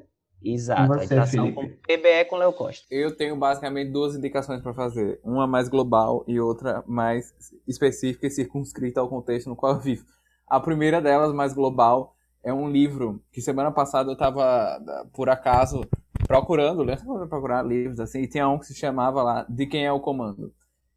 Exato, 0.44 0.88
você, 0.88 1.14
a 1.16 1.54
com 1.54 1.68
PBE 1.68 2.26
com 2.28 2.36
Léo 2.36 2.54
Costa. 2.54 2.88
Eu 2.90 3.16
tenho 3.16 3.36
basicamente 3.36 3.92
duas 3.92 4.16
indicações 4.16 4.62
para 4.62 4.74
fazer. 4.74 5.20
Uma 5.24 5.46
mais 5.46 5.70
global 5.70 6.26
e 6.28 6.40
outra 6.40 6.84
mais 6.88 7.32
específica 7.68 8.26
e 8.26 8.32
circunscrita 8.32 9.00
ao 9.00 9.08
contexto 9.08 9.48
no 9.48 9.56
qual 9.56 9.76
eu 9.76 9.80
vivo. 9.80 10.04
A 10.48 10.60
primeira 10.60 11.00
delas, 11.00 11.32
mais 11.32 11.54
global, 11.54 12.16
é 12.44 12.54
um 12.54 12.70
livro 12.70 13.22
que 13.32 13.42
semana 13.42 13.72
passada 13.72 14.10
eu 14.10 14.14
estava 14.14 14.80
por 15.14 15.30
acaso, 15.30 15.82
procurando, 16.28 16.84
né? 16.84 16.96
procurar 17.30 17.64
livros 17.64 18.00
assim, 18.00 18.22
e 18.22 18.28
tinha 18.28 18.48
um 18.48 18.58
que 18.58 18.66
se 18.66 18.76
chamava 18.76 19.22
lá 19.22 19.46
De 19.48 19.66
Quem 19.66 19.86
é 19.86 19.92
o 19.92 20.00
Comando. 20.00 20.54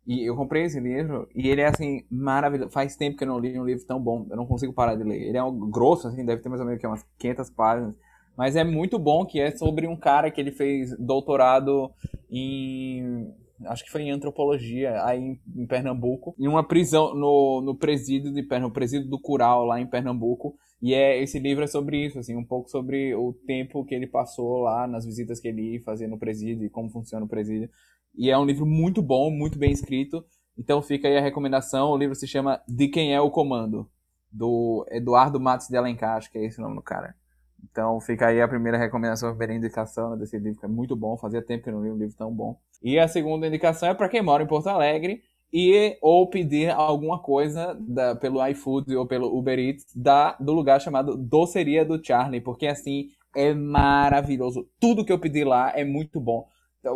E 0.06 0.28
eu 0.28 0.36
comprei 0.36 0.64
esse 0.64 0.78
livro 0.78 1.26
e 1.34 1.48
ele 1.48 1.62
é 1.62 1.66
assim 1.66 2.04
maravilhoso. 2.10 2.70
Faz 2.70 2.94
tempo 2.94 3.16
que 3.16 3.24
eu 3.24 3.28
não 3.28 3.38
li 3.38 3.58
um 3.58 3.64
livro 3.64 3.86
tão 3.86 4.00
bom, 4.00 4.26
eu 4.30 4.36
não 4.36 4.46
consigo 4.46 4.72
parar 4.72 4.94
de 4.94 5.02
ler. 5.02 5.22
Ele 5.22 5.38
é 5.38 5.42
um 5.42 5.70
grosso 5.70 6.08
assim, 6.08 6.24
deve 6.24 6.42
ter 6.42 6.48
mais 6.48 6.60
ou 6.60 6.66
menos 6.66 6.82
umas 6.84 7.06
500 7.18 7.50
páginas, 7.50 7.94
mas 8.36 8.56
é 8.56 8.64
muito 8.64 8.98
bom 8.98 9.24
que 9.24 9.40
é 9.40 9.50
sobre 9.50 9.86
um 9.86 9.96
cara 9.96 10.30
que 10.30 10.40
ele 10.40 10.52
fez 10.52 10.94
doutorado 10.98 11.90
em 12.30 13.32
acho 13.66 13.84
que 13.84 13.90
foi 13.90 14.02
em 14.02 14.10
antropologia, 14.10 15.02
aí 15.04 15.20
em, 15.20 15.40
em, 15.56 15.66
Pernambuco, 15.66 16.34
em 16.38 16.48
uma 16.48 16.66
prisão 16.66 17.14
no, 17.14 17.60
no 17.60 17.74
presídio 17.74 18.32
de 18.32 18.42
Pernambuco, 18.42 18.74
presídio 18.74 19.08
do 19.08 19.18
Cural 19.18 19.64
lá 19.64 19.80
em 19.80 19.86
Pernambuco, 19.86 20.56
e 20.82 20.92
é, 20.92 21.22
esse 21.22 21.38
livro 21.38 21.64
é 21.64 21.66
sobre 21.66 22.04
isso, 22.04 22.18
assim, 22.18 22.36
um 22.36 22.44
pouco 22.44 22.68
sobre 22.68 23.14
o 23.14 23.32
tempo 23.46 23.84
que 23.84 23.94
ele 23.94 24.06
passou 24.06 24.58
lá, 24.58 24.86
nas 24.86 25.06
visitas 25.06 25.40
que 25.40 25.48
ele 25.48 25.74
ia 25.74 25.82
fazer 25.82 26.06
no 26.06 26.18
presídio 26.18 26.66
e 26.66 26.70
como 26.70 26.90
funciona 26.90 27.24
o 27.24 27.28
presídio. 27.28 27.70
E 28.14 28.30
é 28.30 28.36
um 28.36 28.44
livro 28.44 28.66
muito 28.66 29.00
bom, 29.00 29.30
muito 29.30 29.58
bem 29.58 29.72
escrito. 29.72 30.24
Então 30.58 30.82
fica 30.82 31.08
aí 31.08 31.16
a 31.16 31.22
recomendação. 31.22 31.90
O 31.90 31.96
livro 31.96 32.14
se 32.14 32.26
chama 32.26 32.60
De 32.68 32.88
Quem 32.88 33.14
é 33.14 33.20
o 33.20 33.30
Comando, 33.30 33.88
do 34.30 34.86
Eduardo 34.90 35.40
Matos 35.40 35.68
de 35.68 35.76
Alencar, 35.76 36.16
acho 36.16 36.30
que 36.30 36.36
é 36.36 36.44
esse 36.44 36.58
o 36.58 36.62
nome 36.62 36.76
do 36.76 36.82
cara. 36.82 37.14
Então 37.70 38.00
fica 38.00 38.28
aí 38.28 38.40
a 38.40 38.48
primeira 38.48 38.78
recomendação, 38.78 39.28
a 39.28 39.32
primeira 39.32 39.54
indicação 39.54 40.16
desse 40.16 40.38
livro, 40.38 40.60
que 40.60 40.66
é 40.66 40.68
muito 40.68 40.94
bom. 40.94 41.16
Fazia 41.16 41.42
tempo 41.42 41.64
que 41.64 41.70
eu 41.70 41.74
não 41.74 41.82
li 41.82 41.90
um 41.90 41.96
livro 41.96 42.16
tão 42.16 42.32
bom. 42.32 42.58
E 42.82 42.98
a 42.98 43.08
segunda 43.08 43.46
indicação 43.46 43.88
é 43.88 43.94
para 43.94 44.08
quem 44.08 44.22
mora 44.22 44.42
em 44.42 44.46
Porto 44.46 44.68
Alegre 44.68 45.22
e 45.52 45.96
ou 46.02 46.28
pedir 46.28 46.70
alguma 46.70 47.20
coisa 47.20 47.76
da, 47.80 48.16
pelo 48.16 48.44
iFood 48.48 48.96
ou 48.96 49.06
pelo 49.06 49.36
Uber 49.36 49.58
Eats 49.58 49.86
da, 49.94 50.32
do 50.40 50.52
lugar 50.52 50.80
chamado 50.80 51.16
Doceria 51.16 51.84
do 51.84 52.04
Charlie, 52.04 52.40
porque 52.40 52.66
assim 52.66 53.08
é 53.36 53.54
maravilhoso. 53.54 54.66
Tudo 54.80 55.04
que 55.04 55.12
eu 55.12 55.18
pedi 55.18 55.44
lá 55.44 55.72
é 55.74 55.84
muito 55.84 56.20
bom. 56.20 56.46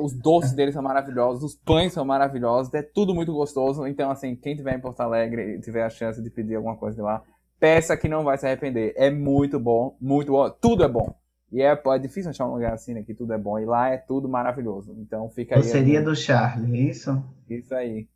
Os 0.00 0.12
doces 0.12 0.52
deles 0.52 0.74
são 0.74 0.82
maravilhosos, 0.82 1.42
os 1.42 1.56
pães 1.56 1.92
são 1.92 2.04
maravilhosos, 2.04 2.72
é 2.74 2.82
tudo 2.82 3.14
muito 3.14 3.32
gostoso. 3.32 3.86
Então, 3.86 4.10
assim, 4.10 4.36
quem 4.36 4.54
tiver 4.54 4.74
em 4.74 4.80
Porto 4.80 5.00
Alegre 5.00 5.56
e 5.56 5.60
tiver 5.60 5.82
a 5.82 5.88
chance 5.88 6.22
de 6.22 6.28
pedir 6.28 6.56
alguma 6.56 6.76
coisa 6.76 6.96
de 6.96 7.02
lá, 7.02 7.22
peça 7.58 7.96
que 7.96 8.08
não 8.08 8.24
vai 8.24 8.38
se 8.38 8.46
arrepender. 8.46 8.94
É 8.96 9.10
muito 9.10 9.58
bom, 9.58 9.96
muito 10.00 10.32
bom. 10.32 10.48
Tudo 10.50 10.84
é 10.84 10.88
bom. 10.88 11.14
E 11.50 11.62
é, 11.62 11.72
é 11.72 11.98
difícil 11.98 12.30
achar 12.30 12.46
um 12.46 12.52
lugar 12.52 12.74
assim, 12.74 12.94
né, 12.94 13.02
que 13.02 13.14
tudo 13.14 13.32
é 13.32 13.38
bom. 13.38 13.58
E 13.58 13.64
lá 13.64 13.88
é 13.88 13.96
tudo 13.96 14.28
maravilhoso. 14.28 14.94
Então 14.98 15.28
fica 15.30 15.56
aí. 15.56 15.62
Doceria 15.62 16.02
do 16.02 16.14
Charlie, 16.14 16.78
é 16.78 16.90
isso? 16.90 17.24
Isso 17.48 17.74
aí. 17.74 18.06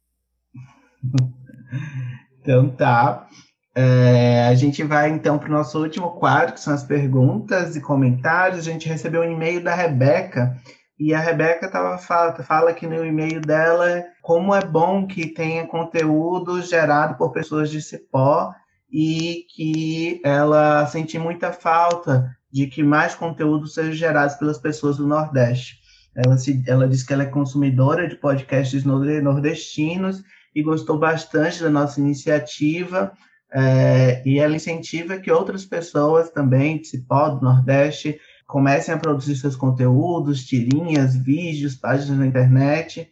então 2.41 2.69
tá. 2.71 3.27
É, 3.75 4.47
a 4.49 4.55
gente 4.55 4.83
vai 4.83 5.09
então 5.09 5.39
para 5.39 5.49
o 5.49 5.53
nosso 5.53 5.83
último 5.83 6.11
quadro, 6.13 6.53
que 6.53 6.61
são 6.61 6.75
as 6.75 6.85
perguntas 6.85 7.75
e 7.75 7.81
comentários. 7.81 8.61
A 8.61 8.71
gente 8.71 8.89
recebeu 8.89 9.23
um 9.23 9.33
e-mail 9.33 9.65
da 9.65 9.75
Rebeca 9.75 10.55
e 10.99 11.15
a 11.15 11.19
Rebeca 11.19 11.71
tava, 11.71 11.97
fala, 11.97 12.35
fala 12.43 12.71
aqui 12.71 12.87
no 12.87 13.05
e-mail 13.05 13.41
dela 13.41 14.05
como 14.21 14.55
é 14.55 14.63
bom 14.63 15.07
que 15.07 15.27
tenha 15.27 15.67
conteúdo 15.67 16.61
gerado 16.61 17.17
por 17.17 17.33
pessoas 17.33 17.71
de 17.71 17.81
Cipó 17.81 18.53
e 18.93 19.47
que 19.49 20.21
ela 20.23 20.87
sente 20.87 21.19
muita 21.19 21.53
falta 21.53 22.37
de 22.53 22.67
que 22.67 22.83
mais 22.83 23.15
conteúdo 23.15 23.67
seja 23.67 23.93
gerado 23.93 24.39
pelas 24.39 24.59
pessoas 24.59 24.99
do 24.99 25.07
Nordeste. 25.07 25.81
Ela, 26.15 26.37
se, 26.37 26.63
ela 26.67 26.87
diz 26.87 27.03
que 27.03 27.13
ela 27.15 27.23
é 27.23 27.27
consumidora 27.27 28.07
de 28.07 28.17
podcasts 28.17 28.85
nordestinos 28.85 30.23
e 30.55 30.63
gostou 30.63 30.99
bastante 30.99 31.63
da 31.63 31.71
nossa 31.71 31.99
iniciativa, 31.99 33.13
é, 33.51 34.23
e 34.27 34.39
ela 34.39 34.57
incentiva 34.57 35.17
que 35.17 35.31
outras 35.31 35.65
pessoas 35.65 36.29
também 36.29 36.79
de 36.79 36.89
Cipó, 36.89 37.31
do 37.31 37.43
Nordeste, 37.43 38.21
comecem 38.47 38.95
a 38.95 38.99
produzir 38.99 39.37
seus 39.37 39.57
conteúdos, 39.57 40.45
tirinhas, 40.45 41.17
vídeos, 41.17 41.75
páginas 41.75 42.19
na 42.19 42.27
internet. 42.27 43.11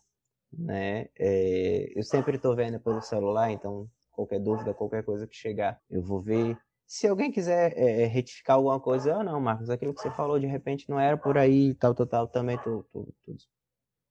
Né? 0.51 1.07
É, 1.17 1.93
eu 1.95 2.03
sempre 2.03 2.35
estou 2.35 2.53
vendo 2.55 2.79
pelo 2.79 3.01
celular, 3.01 3.51
então 3.51 3.89
qualquer 4.11 4.39
dúvida, 4.39 4.73
qualquer 4.73 5.03
coisa 5.03 5.27
que 5.27 5.35
chegar, 5.35 5.79
eu 5.89 6.01
vou 6.01 6.21
ver. 6.21 6.57
Se 6.85 7.07
alguém 7.07 7.31
quiser 7.31 7.73
é, 7.77 8.05
retificar 8.05 8.57
alguma 8.57 8.79
coisa, 8.79 9.15
ah, 9.15 9.23
não, 9.23 9.39
Marcos, 9.39 9.69
aquilo 9.69 9.93
que 9.93 10.01
você 10.01 10.11
falou 10.11 10.39
de 10.39 10.47
repente 10.47 10.89
não 10.89 10.99
era 10.99 11.15
por 11.15 11.37
aí, 11.37 11.73
tal, 11.75 11.95
tal, 11.95 12.07
tal, 12.07 12.27
também 12.27 12.57
tô 12.57 12.83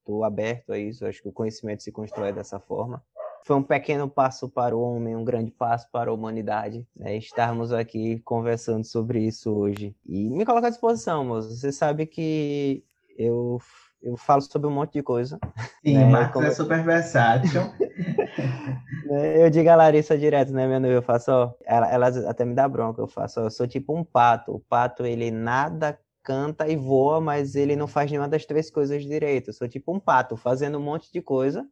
estou 0.01 0.25
aberto 0.25 0.73
a 0.73 0.79
isso, 0.79 1.07
acho 1.07 1.23
que 1.23 1.29
o 1.29 1.33
conhecimento 1.33 1.83
se 1.83 1.93
constrói 1.93 2.33
dessa 2.33 2.59
forma. 2.59 3.03
Foi 3.45 3.57
um 3.57 3.63
pequeno 3.63 4.09
passo 4.09 4.49
para 4.49 4.77
o 4.77 4.81
homem, 4.81 5.17
um 5.17 5.25
grande 5.25 5.51
passo 5.51 5.89
para 5.91 6.11
a 6.11 6.15
humanidade, 6.15 6.87
né? 6.95 7.17
estarmos 7.17 7.73
aqui 7.73 8.21
conversando 8.21 8.85
sobre 8.85 9.21
isso 9.21 9.51
hoje. 9.51 9.95
E 10.07 10.29
me 10.29 10.45
coloca 10.45 10.67
à 10.67 10.71
disposição, 10.71 11.25
moço. 11.25 11.49
Você 11.51 11.73
sabe 11.73 12.05
que 12.05 12.85
eu, 13.17 13.59
eu 14.03 14.17
falo 14.17 14.43
sobre 14.43 14.69
um 14.69 14.73
monte 14.73 14.95
de 14.95 15.03
coisa. 15.03 15.39
Sim, 15.85 15.99
né? 15.99 16.05
Marcos 16.05 16.35
Como... 16.35 16.47
é 16.47 16.51
super 16.51 16.85
versátil. 16.85 17.63
Né, 19.05 19.45
eu 19.45 19.51
digo 19.51 19.69
a 19.69 19.75
Larissa 19.75 20.17
direto, 20.17 20.53
né, 20.53 20.67
minha 20.67 20.79
noiva? 20.79 20.99
Eu 20.99 21.03
faço, 21.03 21.33
ó, 21.33 21.53
ela, 21.65 21.91
ela 21.91 22.07
até 22.31 22.45
me 22.45 22.55
dá 22.55 22.69
bronca, 22.69 23.01
eu 23.01 23.09
faço, 23.09 23.41
ó, 23.41 23.45
eu 23.45 23.51
sou 23.51 23.67
tipo 23.67 23.97
um 23.97 24.05
pato. 24.05 24.55
O 24.55 24.61
pato, 24.61 25.05
ele 25.05 25.33
nada 25.33 25.99
canta 26.31 26.69
e 26.69 26.77
voa, 26.77 27.21
mas 27.21 27.57
ele 27.57 27.75
não 27.75 27.89
faz 27.89 28.09
nenhuma 28.09 28.29
das 28.29 28.47
três 28.47 28.71
coisas 28.71 29.03
direito. 29.03 29.49
Eu 29.49 29.53
sou 29.53 29.69
tipo 29.69 29.93
um 29.93 29.99
pato, 29.99 30.37
fazendo 30.37 30.79
um 30.79 30.81
monte 30.81 31.13
de 31.13 31.21
coisa, 31.21 31.67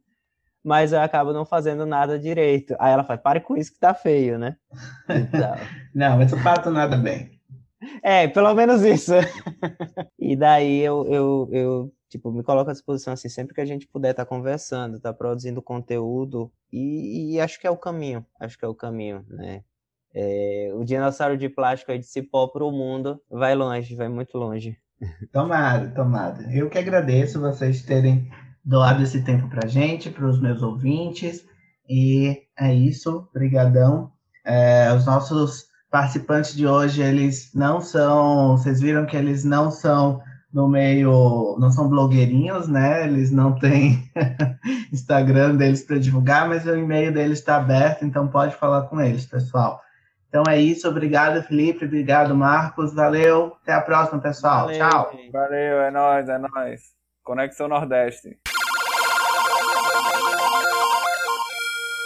mas 0.61 0.91
eu 0.91 0.99
acabo 0.99 1.31
não 1.31 1.45
fazendo 1.45 1.85
nada 1.85 2.19
direito. 2.19 2.75
Aí 2.77 2.91
ela 2.91 3.05
fala, 3.05 3.17
pare 3.17 3.39
com 3.39 3.55
isso 3.55 3.71
que 3.71 3.79
tá 3.79 3.93
feio, 3.93 4.37
né? 4.37 4.57
Então... 5.09 5.55
não, 5.95 6.17
mas 6.17 6.33
o 6.33 6.43
pato 6.43 6.69
nada 6.69 6.97
bem. 6.97 7.39
É, 8.03 8.27
pelo 8.27 8.53
menos 8.53 8.81
isso. 8.81 9.13
e 10.19 10.35
daí 10.35 10.81
eu, 10.81 11.07
eu, 11.07 11.49
eu, 11.53 11.93
tipo, 12.09 12.29
me 12.29 12.43
coloco 12.43 12.69
à 12.69 12.73
disposição, 12.73 13.13
assim, 13.13 13.29
sempre 13.29 13.55
que 13.55 13.61
a 13.61 13.65
gente 13.65 13.87
puder 13.87 14.11
estar 14.11 14.25
tá 14.25 14.29
conversando, 14.29 14.97
estar 14.97 15.13
tá 15.13 15.17
produzindo 15.17 15.61
conteúdo, 15.61 16.51
e, 16.69 17.35
e, 17.35 17.39
acho 17.39 17.57
que 17.57 17.65
é 17.65 17.71
o 17.71 17.77
caminho, 17.77 18.25
acho 18.37 18.57
que 18.57 18.65
é 18.65 18.67
o 18.67 18.75
caminho, 18.75 19.25
né? 19.29 19.63
É, 20.21 20.71
o 20.73 20.83
dinossauro 20.83 21.37
de 21.37 21.47
plástico 21.47 21.93
aí 21.93 21.97
de 21.97 22.05
cipó 22.05 22.47
para 22.47 22.65
o 22.65 22.71
mundo 22.71 23.21
vai 23.31 23.55
longe, 23.55 23.95
vai 23.95 24.09
muito 24.09 24.37
longe. 24.37 24.77
Tomado, 25.31 25.95
tomado. 25.95 26.41
Eu 26.51 26.69
que 26.69 26.77
agradeço 26.77 27.39
vocês 27.39 27.83
terem 27.83 28.29
doado 28.65 29.01
esse 29.01 29.23
tempo 29.23 29.47
para 29.47 29.65
gente, 29.65 30.09
para 30.09 30.27
os 30.27 30.41
meus 30.41 30.61
ouvintes. 30.61 31.45
E 31.89 32.37
é 32.59 32.73
isso, 32.73 33.29
brigadão. 33.33 34.11
É, 34.45 34.93
os 34.93 35.05
nossos 35.05 35.67
participantes 35.89 36.53
de 36.53 36.67
hoje, 36.67 37.01
eles 37.01 37.51
não 37.55 37.79
são, 37.79 38.57
vocês 38.57 38.81
viram 38.81 39.05
que 39.05 39.15
eles 39.15 39.45
não 39.45 39.71
são 39.71 40.21
no 40.51 40.67
meio, 40.67 41.55
não 41.59 41.71
são 41.71 41.87
blogueirinhos, 41.87 42.67
né? 42.67 43.05
Eles 43.05 43.31
não 43.31 43.57
têm 43.57 44.03
Instagram 44.91 45.55
deles 45.55 45.83
para 45.83 45.97
divulgar, 45.97 46.49
mas 46.49 46.65
o 46.65 46.75
e-mail 46.75 47.13
deles 47.13 47.39
está 47.39 47.55
aberto, 47.55 48.03
então 48.03 48.27
pode 48.27 48.53
falar 48.55 48.83
com 48.83 48.99
eles, 48.99 49.25
pessoal. 49.25 49.79
Então 50.29 50.43
é 50.47 50.59
isso. 50.59 50.87
Obrigado, 50.87 51.43
Felipe. 51.43 51.85
Obrigado, 51.85 52.35
Marcos. 52.35 52.93
Valeu. 52.93 53.57
Até 53.63 53.73
a 53.73 53.81
próxima, 53.81 54.21
pessoal. 54.21 54.67
Valeu, 54.67 54.77
Tchau. 54.77 55.11
Valeu, 55.33 55.81
é 55.81 55.91
nóis, 55.91 56.29
é 56.29 56.37
nóis. 56.37 56.81
Conexão 57.23 57.67
Nordeste. 57.67 58.37